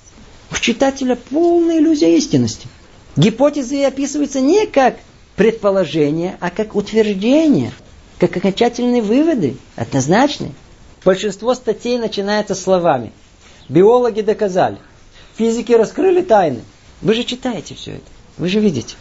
[0.51, 2.67] У читателя полная иллюзия истинности.
[3.15, 4.97] Гипотезы описываются не как
[5.35, 7.71] предположения, а как утверждения,
[8.19, 10.51] как окончательные выводы, однозначные.
[11.03, 13.11] Большинство статей начинается словами.
[13.69, 14.77] Биологи доказали.
[15.37, 16.61] Физики раскрыли тайны.
[17.01, 18.05] Вы же читаете все это.
[18.37, 18.95] Вы же видите.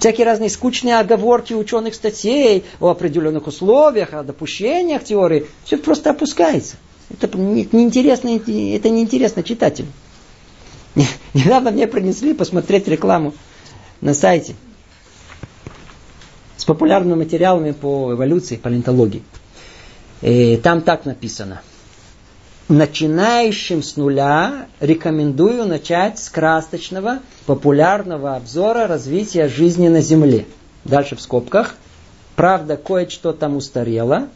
[0.00, 5.46] Всякие разные скучные оговорки ученых статей о определенных условиях, о допущениях теории.
[5.64, 6.76] Все просто опускается.
[7.10, 9.88] Это неинтересно, это неинтересно читателю.
[11.34, 13.34] Недавно мне принесли посмотреть рекламу
[14.00, 14.54] на сайте
[16.56, 19.22] с популярными материалами по эволюции, палеонтологии.
[20.22, 21.60] И там так написано.
[22.70, 30.46] Начинающим с нуля рекомендую начать с красочного, популярного обзора развития жизни на Земле.
[30.84, 31.74] дальше в скобках.
[32.36, 34.28] Правда, кое-что там устарело,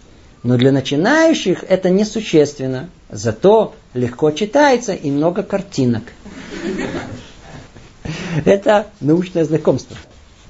[0.43, 2.90] но для начинающих это несущественно.
[3.09, 6.02] Зато легко читается и много картинок.
[8.44, 9.97] Это научное знакомство.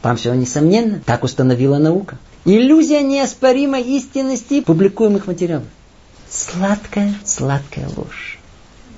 [0.00, 1.02] Там все несомненно.
[1.04, 2.16] Так установила наука.
[2.46, 5.66] Иллюзия неоспоримой истинности публикуемых материалов.
[6.34, 8.40] Сладкая, сладкая ложь.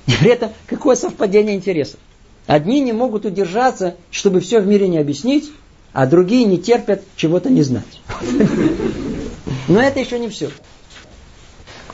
[0.07, 1.99] И при этом какое совпадение интересов.
[2.47, 5.51] Одни не могут удержаться, чтобы все в мире не объяснить,
[5.93, 8.01] а другие не терпят чего-то не знать.
[9.67, 10.49] Но это еще не все.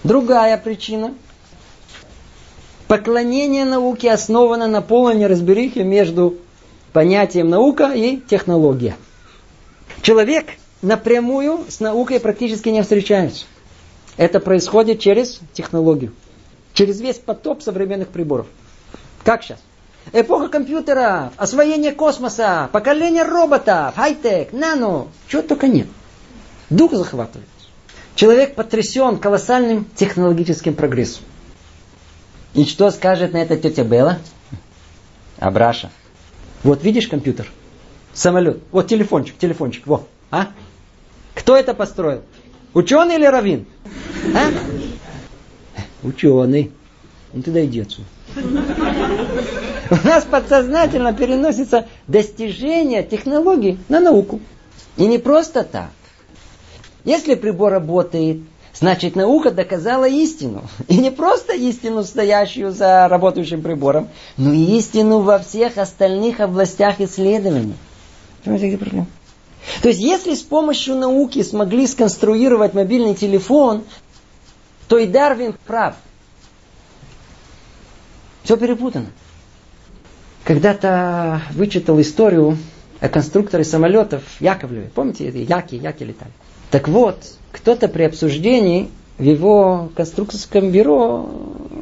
[0.05, 1.13] Другая причина.
[2.87, 6.37] Поклонение науке основано на полной неразберихе между
[6.93, 8.95] понятием наука и технология.
[10.01, 10.45] Человек
[10.81, 13.43] напрямую с наукой практически не встречается.
[14.17, 16.13] Это происходит через технологию.
[16.73, 18.47] Через весь потоп современных приборов.
[19.23, 19.59] Как сейчас?
[20.11, 25.07] Эпоха компьютера, освоение космоса, поколение роботов, хай-тек, нано.
[25.27, 25.87] Чего только нет.
[26.69, 27.47] Дух захватывает.
[28.15, 31.23] Человек потрясен колоссальным технологическим прогрессом.
[32.53, 34.19] И что скажет на это тетя Белла?
[35.39, 35.89] Абраша.
[36.63, 37.49] Вот видишь компьютер?
[38.13, 38.59] Самолет.
[38.71, 39.87] Вот телефончик, телефончик.
[39.87, 40.05] Во.
[40.29, 40.49] А?
[41.33, 42.21] Кто это построил?
[42.73, 43.65] Ученый или раввин?
[44.35, 44.49] А?
[46.03, 46.71] Ученый.
[47.33, 48.07] Ну ты дойди отсюда.
[49.89, 54.39] У нас подсознательно переносится достижение технологий на науку.
[54.97, 55.89] И не просто так.
[57.03, 58.41] Если прибор работает,
[58.73, 60.63] значит наука доказала истину.
[60.87, 67.01] И не просто истину, стоящую за работающим прибором, но и истину во всех остальных областях
[67.01, 67.75] исследований.
[68.43, 73.83] То есть, если с помощью науки смогли сконструировать мобильный телефон,
[74.87, 75.95] то и Дарвин прав.
[78.43, 79.07] Все перепутано.
[80.43, 82.57] Когда-то вычитал историю
[82.99, 84.89] о конструкторе самолетов Яковлеве.
[84.93, 86.31] Помните, Яки, Яки летали.
[86.69, 87.17] Так вот,
[87.51, 91.29] кто-то при обсуждении в его конструкторском бюро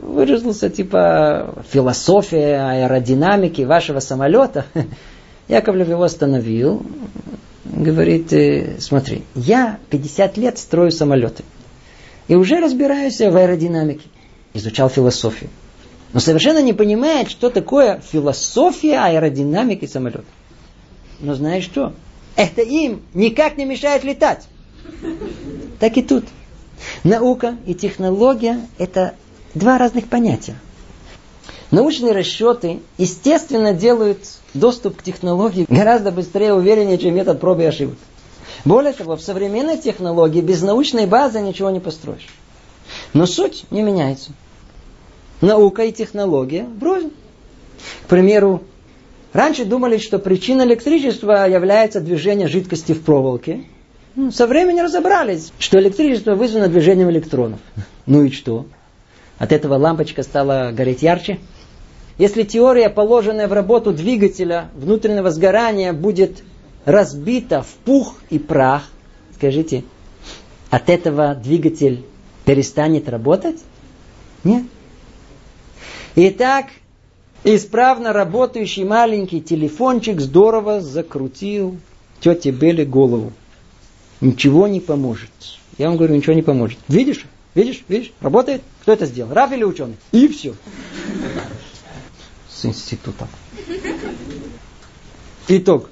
[0.04, 4.66] выразился типа философия аэродинамики вашего самолета.
[5.48, 6.86] Яковлев его остановил,
[7.66, 11.44] говорит, «Э, смотри, я 50 лет строю самолеты.
[12.28, 14.08] И уже разбираюсь в аэродинамике.
[14.54, 15.50] Изучал философию
[16.14, 20.26] но совершенно не понимает, что такое философия аэродинамики самолета.
[21.20, 21.94] Но знаешь что?
[22.36, 24.48] Это им никак не мешает летать.
[25.80, 26.26] Так и тут.
[27.04, 29.14] Наука и технология– это
[29.54, 30.56] два разных понятия.
[31.70, 34.20] Научные расчеты, естественно, делают
[34.54, 37.98] доступ к технологии гораздо быстрее и увереннее, чем метод пробы и ошибок.
[38.64, 42.28] Более того, в современной технологии без научной базы ничего не построишь.
[43.14, 44.32] Но суть не меняется
[45.42, 47.12] наука и технология врознь.
[48.06, 48.64] К примеру,
[49.34, 53.64] раньше думали, что причиной электричества является движение жидкости в проволоке.
[54.16, 57.60] Ну, со временем разобрались, что электричество вызвано движением электронов.
[58.06, 58.66] Ну и что?
[59.38, 61.40] От этого лампочка стала гореть ярче?
[62.18, 66.44] Если теория, положенная в работу двигателя внутреннего сгорания, будет
[66.86, 68.90] разбита в пух и прах,
[69.36, 69.84] скажите,
[70.70, 72.04] от этого двигатель
[72.46, 73.60] перестанет работать?
[74.44, 74.64] Нет.
[76.16, 76.68] Итак,
[77.44, 81.78] исправно работающий маленький телефончик здорово закрутил
[82.20, 83.34] тете Белли голову.
[84.20, 85.32] Ничего не поможет.
[85.78, 86.78] Я вам говорю, ничего не поможет.
[86.88, 87.26] Видишь?
[87.56, 87.84] Видишь?
[87.88, 88.12] Видишь?
[88.22, 88.62] Работает?
[88.82, 89.34] Кто это сделал?
[89.34, 89.96] Раф или ученый?
[90.12, 90.54] И все.
[92.50, 93.28] С института.
[95.48, 95.90] Итог.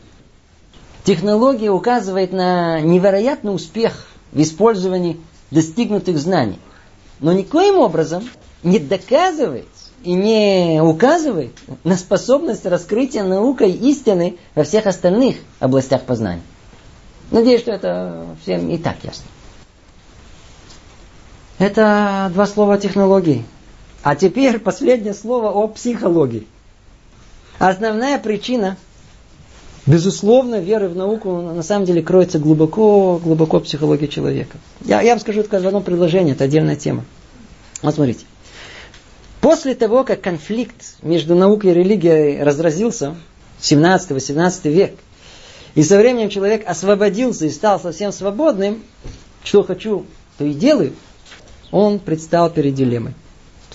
[1.10, 5.20] Технология указывает на невероятный успех в использовании
[5.50, 6.60] достигнутых знаний.
[7.20, 8.30] Но никоим образом
[8.62, 9.66] не доказывает,
[10.04, 16.44] и не указывает на способность раскрытия наукой истины во всех остальных областях познания.
[17.32, 19.26] Надеюсь, что это всем и так ясно.
[21.58, 23.46] Это два слова технологии.
[24.04, 26.46] А теперь последнее слово о психологии.
[27.58, 28.78] Основная причина,
[29.90, 34.58] безусловно, веры в науку на самом деле кроется глубоко, глубоко в психологии человека.
[34.86, 37.04] Я, я вам скажу это в одном предложении, это отдельная тема.
[37.82, 38.26] Вот смотрите.
[39.42, 43.16] После того, как конфликт между наукой и религией разразился,
[43.62, 44.96] 17-18 век,
[45.76, 48.84] и со временем человек освободился и стал совсем свободным,
[49.44, 50.06] что хочу,
[50.38, 50.94] то и делаю,
[51.72, 53.14] он предстал перед дилеммой.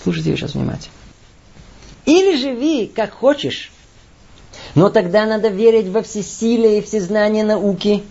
[0.01, 0.93] Слушайте ее сейчас внимательно.
[2.05, 3.71] Или живи как хочешь,
[4.75, 8.03] но тогда надо верить во всесилие и всезнание науки.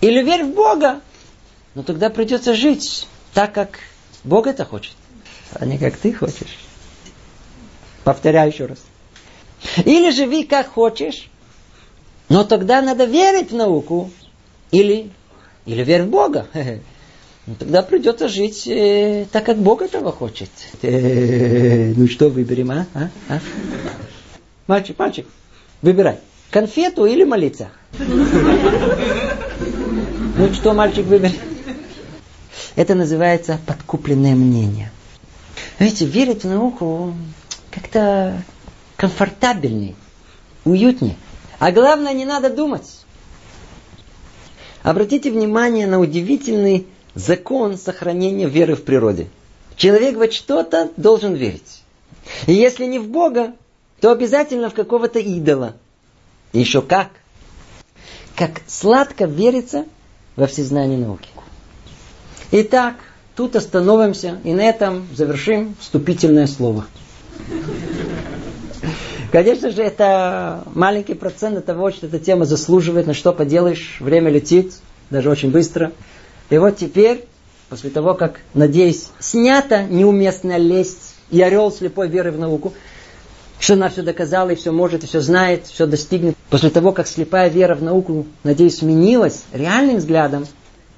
[0.00, 1.00] Или верь в Бога,
[1.74, 3.78] но тогда придется жить так, как
[4.24, 4.94] Бог это хочет
[5.54, 6.58] а не как ты хочешь.
[8.04, 8.78] Повторяю еще раз.
[9.84, 11.30] Или живи как хочешь,
[12.28, 14.10] но тогда надо верить в науку,
[14.70, 15.10] Или,
[15.66, 16.46] или верь в Бога.
[17.44, 20.48] Ну, тогда придется жить э, так, как Бог этого хочет.
[20.82, 22.86] Э, ну что выберем, а?
[22.94, 23.10] а?
[23.28, 23.40] а?
[24.68, 25.26] Мальчик, мальчик,
[25.82, 26.18] выбирай.
[26.50, 27.70] Конфету или молиться?
[30.36, 31.38] Ну что, мальчик, выбери.
[32.74, 34.90] Это называется подкупленное мнение.
[35.78, 37.14] Видите, верить в науку
[37.70, 38.42] как-то
[38.96, 39.94] комфортабельней,
[40.64, 41.16] уютнее.
[41.58, 43.04] А главное, не надо думать.
[44.82, 49.28] Обратите внимание на удивительный закон сохранения веры в природе.
[49.76, 51.82] Человек во что-то должен верить.
[52.46, 53.52] И если не в Бога,
[54.02, 55.74] то обязательно в какого-то идола.
[56.52, 57.10] Еще как.
[58.34, 59.84] Как сладко верится
[60.34, 61.28] во всезнание науки.
[62.50, 62.96] Итак,
[63.36, 66.84] тут остановимся и на этом завершим вступительное слово.
[69.30, 74.74] Конечно же, это маленький процент того, что эта тема заслуживает, на что поделаешь, время летит,
[75.10, 75.92] даже очень быстро.
[76.50, 77.24] И вот теперь,
[77.68, 82.74] после того, как, надеюсь, снята неуместная лесть и орел слепой веры в науку,
[83.62, 86.36] что она все доказала и все может, и все знает, все достигнет.
[86.50, 90.46] После того, как слепая вера в науку, надеюсь, сменилась реальным взглядом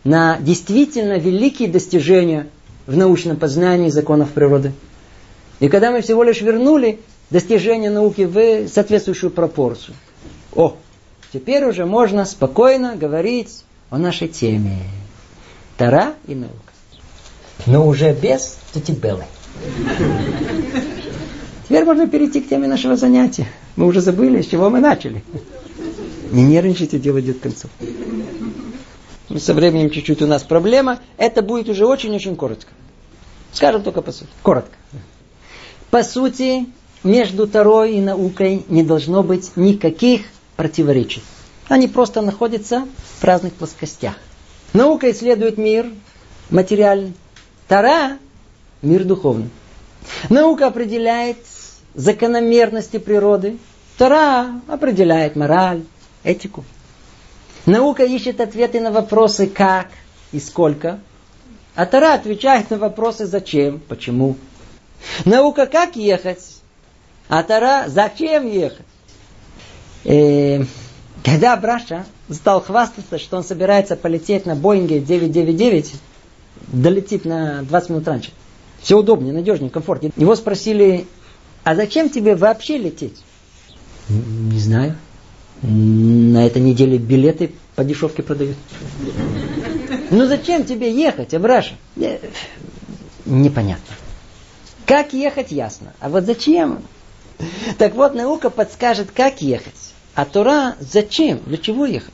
[0.03, 2.47] на действительно великие достижения
[2.86, 4.73] в научном познании законов природы.
[5.61, 9.95] И когда мы всего лишь вернули достижения науки в соответствующую пропорцию.
[10.55, 10.74] О,
[11.35, 14.78] теперь уже можно спокойно говорить о нашей теме.
[15.77, 16.55] Тара и наука.
[17.66, 19.24] Но уже без тетибелы.
[21.65, 23.47] Теперь можно перейти к теме нашего занятия.
[23.77, 25.24] Мы уже забыли, с чего мы начали.
[26.31, 27.69] Не нервничайте, дело идет к концу.
[29.39, 31.01] Со временем чуть-чуть у нас проблема.
[31.16, 32.70] Это будет уже очень-очень коротко.
[33.53, 34.31] Скажем только по сути.
[34.43, 34.77] Коротко.
[35.91, 36.66] По сути,
[37.03, 40.23] между Тарой и наукой не должно быть никаких
[40.57, 41.23] противоречий.
[41.69, 42.86] Они просто находятся
[43.20, 44.15] в разных плоскостях.
[44.74, 45.86] Наука исследует мир
[46.51, 47.15] материальный.
[47.69, 48.19] Тара–
[48.82, 49.49] мир духовный.
[50.28, 51.39] Наука определяет
[51.95, 53.59] закономерности природы.
[53.97, 55.83] Тара определяет мораль,
[56.23, 56.65] этику.
[57.66, 59.89] Наука ищет ответы на вопросы как
[60.33, 60.99] и сколько.
[61.75, 64.37] А Тара отвечает на вопросы зачем, почему.
[65.25, 66.57] Наука как ехать,
[67.29, 68.87] а Тара зачем ехать.
[70.05, 70.65] Э,
[71.25, 75.95] когда Браша стал хвастаться, что он собирается полететь на Боинге 999,
[76.69, 78.31] долетит на 20 минут раньше.
[78.81, 80.12] Все удобнее, надежнее, комфортнее.
[80.16, 81.07] Его спросили,
[81.65, 83.16] а зачем тебе вообще лететь?
[84.09, 84.97] Не знаю.
[85.62, 88.57] На этой неделе билеты по дешевке продают.
[90.11, 91.74] Ну зачем тебе ехать, Абраша?
[93.24, 93.95] Непонятно.
[94.86, 95.95] Как ехать, ясно.
[96.01, 96.82] А вот зачем?
[97.78, 99.74] Так вот, наука подскажет, как ехать.
[100.15, 101.41] А Тора зачем?
[101.47, 102.12] Для чего ехать?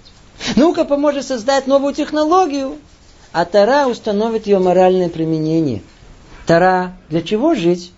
[0.56, 2.78] Наука поможет создать новую технологию,
[3.32, 5.82] а Тора установит ее моральное применение.
[6.47, 7.93] Тора для чего жить?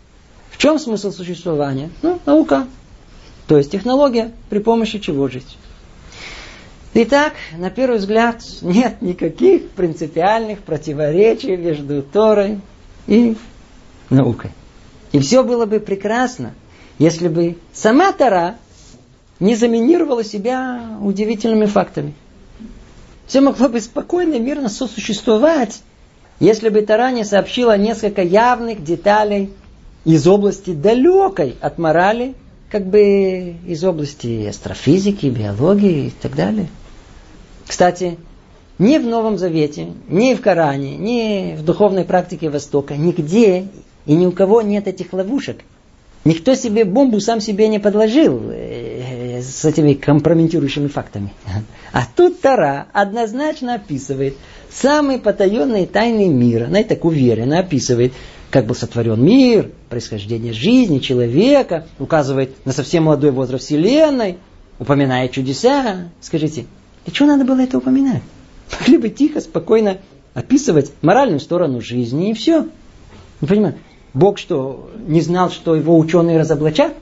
[0.53, 1.91] В чем смысл существования?
[2.03, 2.69] Ну, наука.
[3.49, 5.57] То есть технология, при помощи чего жить.
[6.95, 12.61] Итак, на первый взгляд, нет никаких принципиальных противоречий между Торой
[13.07, 13.35] и
[14.11, 14.51] наукой.
[15.11, 16.53] И все было бы прекрасно,
[16.99, 18.57] если бы сама Тора
[19.41, 22.15] не заминировала себя удивительными фактами.
[23.27, 25.81] Все могло бы спокойно и мирно сосуществовать,
[26.41, 29.51] если бы Тара не сообщила несколько явных деталей
[30.05, 32.35] из области далекой от морали,
[32.70, 36.69] как бы из области астрофизики, биологии и так далее.
[37.66, 38.19] Кстати,
[38.79, 43.69] ни в Новом Завете, ни в Коране, ни в духовной практике Востока, нигде
[44.07, 45.59] и ни у кого нет этих ловушек.
[46.24, 51.33] Никто себе бомбу сам себе не подложил с этими компрометирующими фактами.
[51.93, 54.37] А тут Тара однозначно описывает
[54.70, 56.66] самые потаенные тайны мира.
[56.66, 58.12] Она и так уверенно описывает,
[58.53, 64.37] как был сотворен мир, происхождение жизни человека, указывает на совсем молодой возраст Вселенной,
[64.79, 66.11] упоминает чудеса.
[66.20, 66.66] Скажите,
[67.07, 68.23] для чего надо было это упоминать?
[68.79, 69.99] Могли бы тихо, спокойно
[70.35, 72.66] описывать моральную сторону жизни и все.
[73.41, 73.74] Не понимаю,
[74.12, 76.95] Бог что, не знал, что его ученые разоблачат?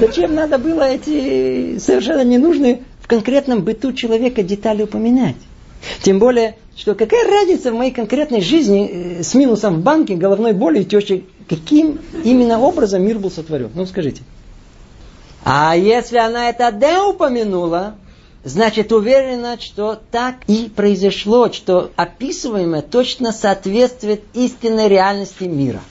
[0.00, 5.36] Зачем надо было эти совершенно ненужные в конкретном быту человека детали упоминать?
[6.02, 10.52] Тем более, что какая разница в моей конкретной жизни э, с минусом в банке, головной
[10.52, 13.70] болью и тещей, каким именно образом мир был сотворен?
[13.74, 14.22] Ну, скажите.
[15.44, 17.94] А если она это «да» упомянула,
[18.44, 25.80] значит уверена, что так и произошло, что описываемое точно соответствует истинной реальности мира–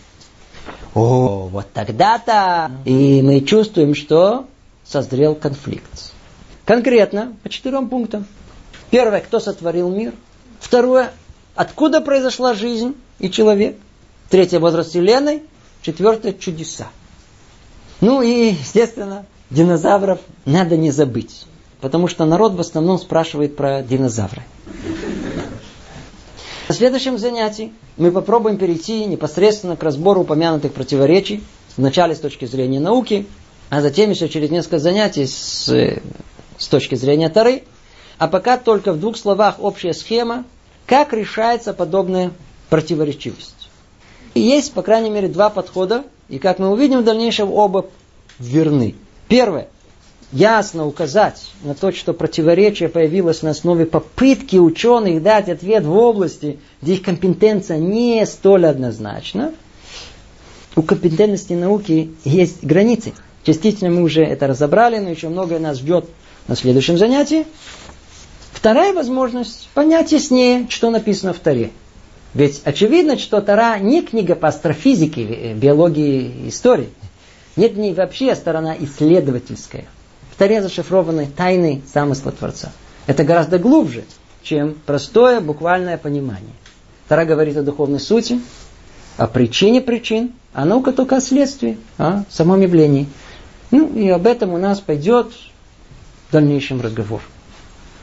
[0.96, 4.46] о, вот тогда-то и мы чувствуем, что
[4.86, 6.14] созрел конфликт.
[6.64, 8.26] Конкретно, по четырем пунктам.
[8.96, 10.14] Первое, кто сотворил мир.
[10.58, 11.12] Второе,
[11.54, 13.76] откуда произошла жизнь и человек.
[14.30, 15.44] Третье, возраст Вселенной.
[15.82, 16.88] Четвертое, чудеса.
[18.00, 21.46] Ну и, естественно, динозавров надо не забыть.
[21.82, 24.44] Потому что народ в основном спрашивает про динозавры.
[26.70, 31.44] На следующем занятии мы попробуем перейти непосредственно к разбору упомянутых противоречий.
[31.76, 33.28] Вначале с точки зрения науки,
[33.70, 37.64] а затем еще через несколько занятий с, с точки зрения Тары.
[38.18, 40.46] А пока только в двух словах общая схема,
[40.86, 42.32] как решается подобная
[42.70, 43.70] противоречивость.
[44.34, 47.86] И есть, по крайней мере, два подхода, и как мы увидим в дальнейшем, оба
[48.40, 48.96] верны.
[49.28, 49.68] Первое.
[50.32, 56.60] Ясно указать на то, что противоречие появилось на основе попытки ученых дать ответ в области,
[56.82, 59.54] где их компетенция не столь однозначна.
[60.76, 63.14] У компетентности науки есть границы.
[63.44, 66.06] Частично мы уже это разобрали, но еще многое нас ждет
[66.48, 67.46] на следующем занятии.
[68.66, 71.70] Вторая возможность понять яснее, что написано в Таре.
[72.34, 76.90] Ведь очевидно, что Тара не книга по астрофизике, биологии, истории.
[77.56, 79.86] Нет в ней вообще сторона исследовательская.
[80.32, 82.72] В Таре зашифрованы тайны замысла Творца.
[83.06, 84.04] Это гораздо глубже,
[84.42, 86.56] чем простое буквальное понимание.
[87.08, 88.42] Тара говорит о духовной сути,
[89.18, 93.06] о причине причин, а наука только о следствии, о самом явлении.
[93.70, 95.34] Ну и об этом у нас пойдет
[96.30, 97.22] в дальнейшем разговор.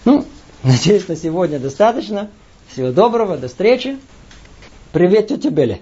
[0.05, 0.24] Ну,
[0.64, 2.30] надеюсь, на сегодня достаточно.
[2.68, 3.98] Всего доброго, до встречи.
[4.93, 5.80] Привет, тетя Беля.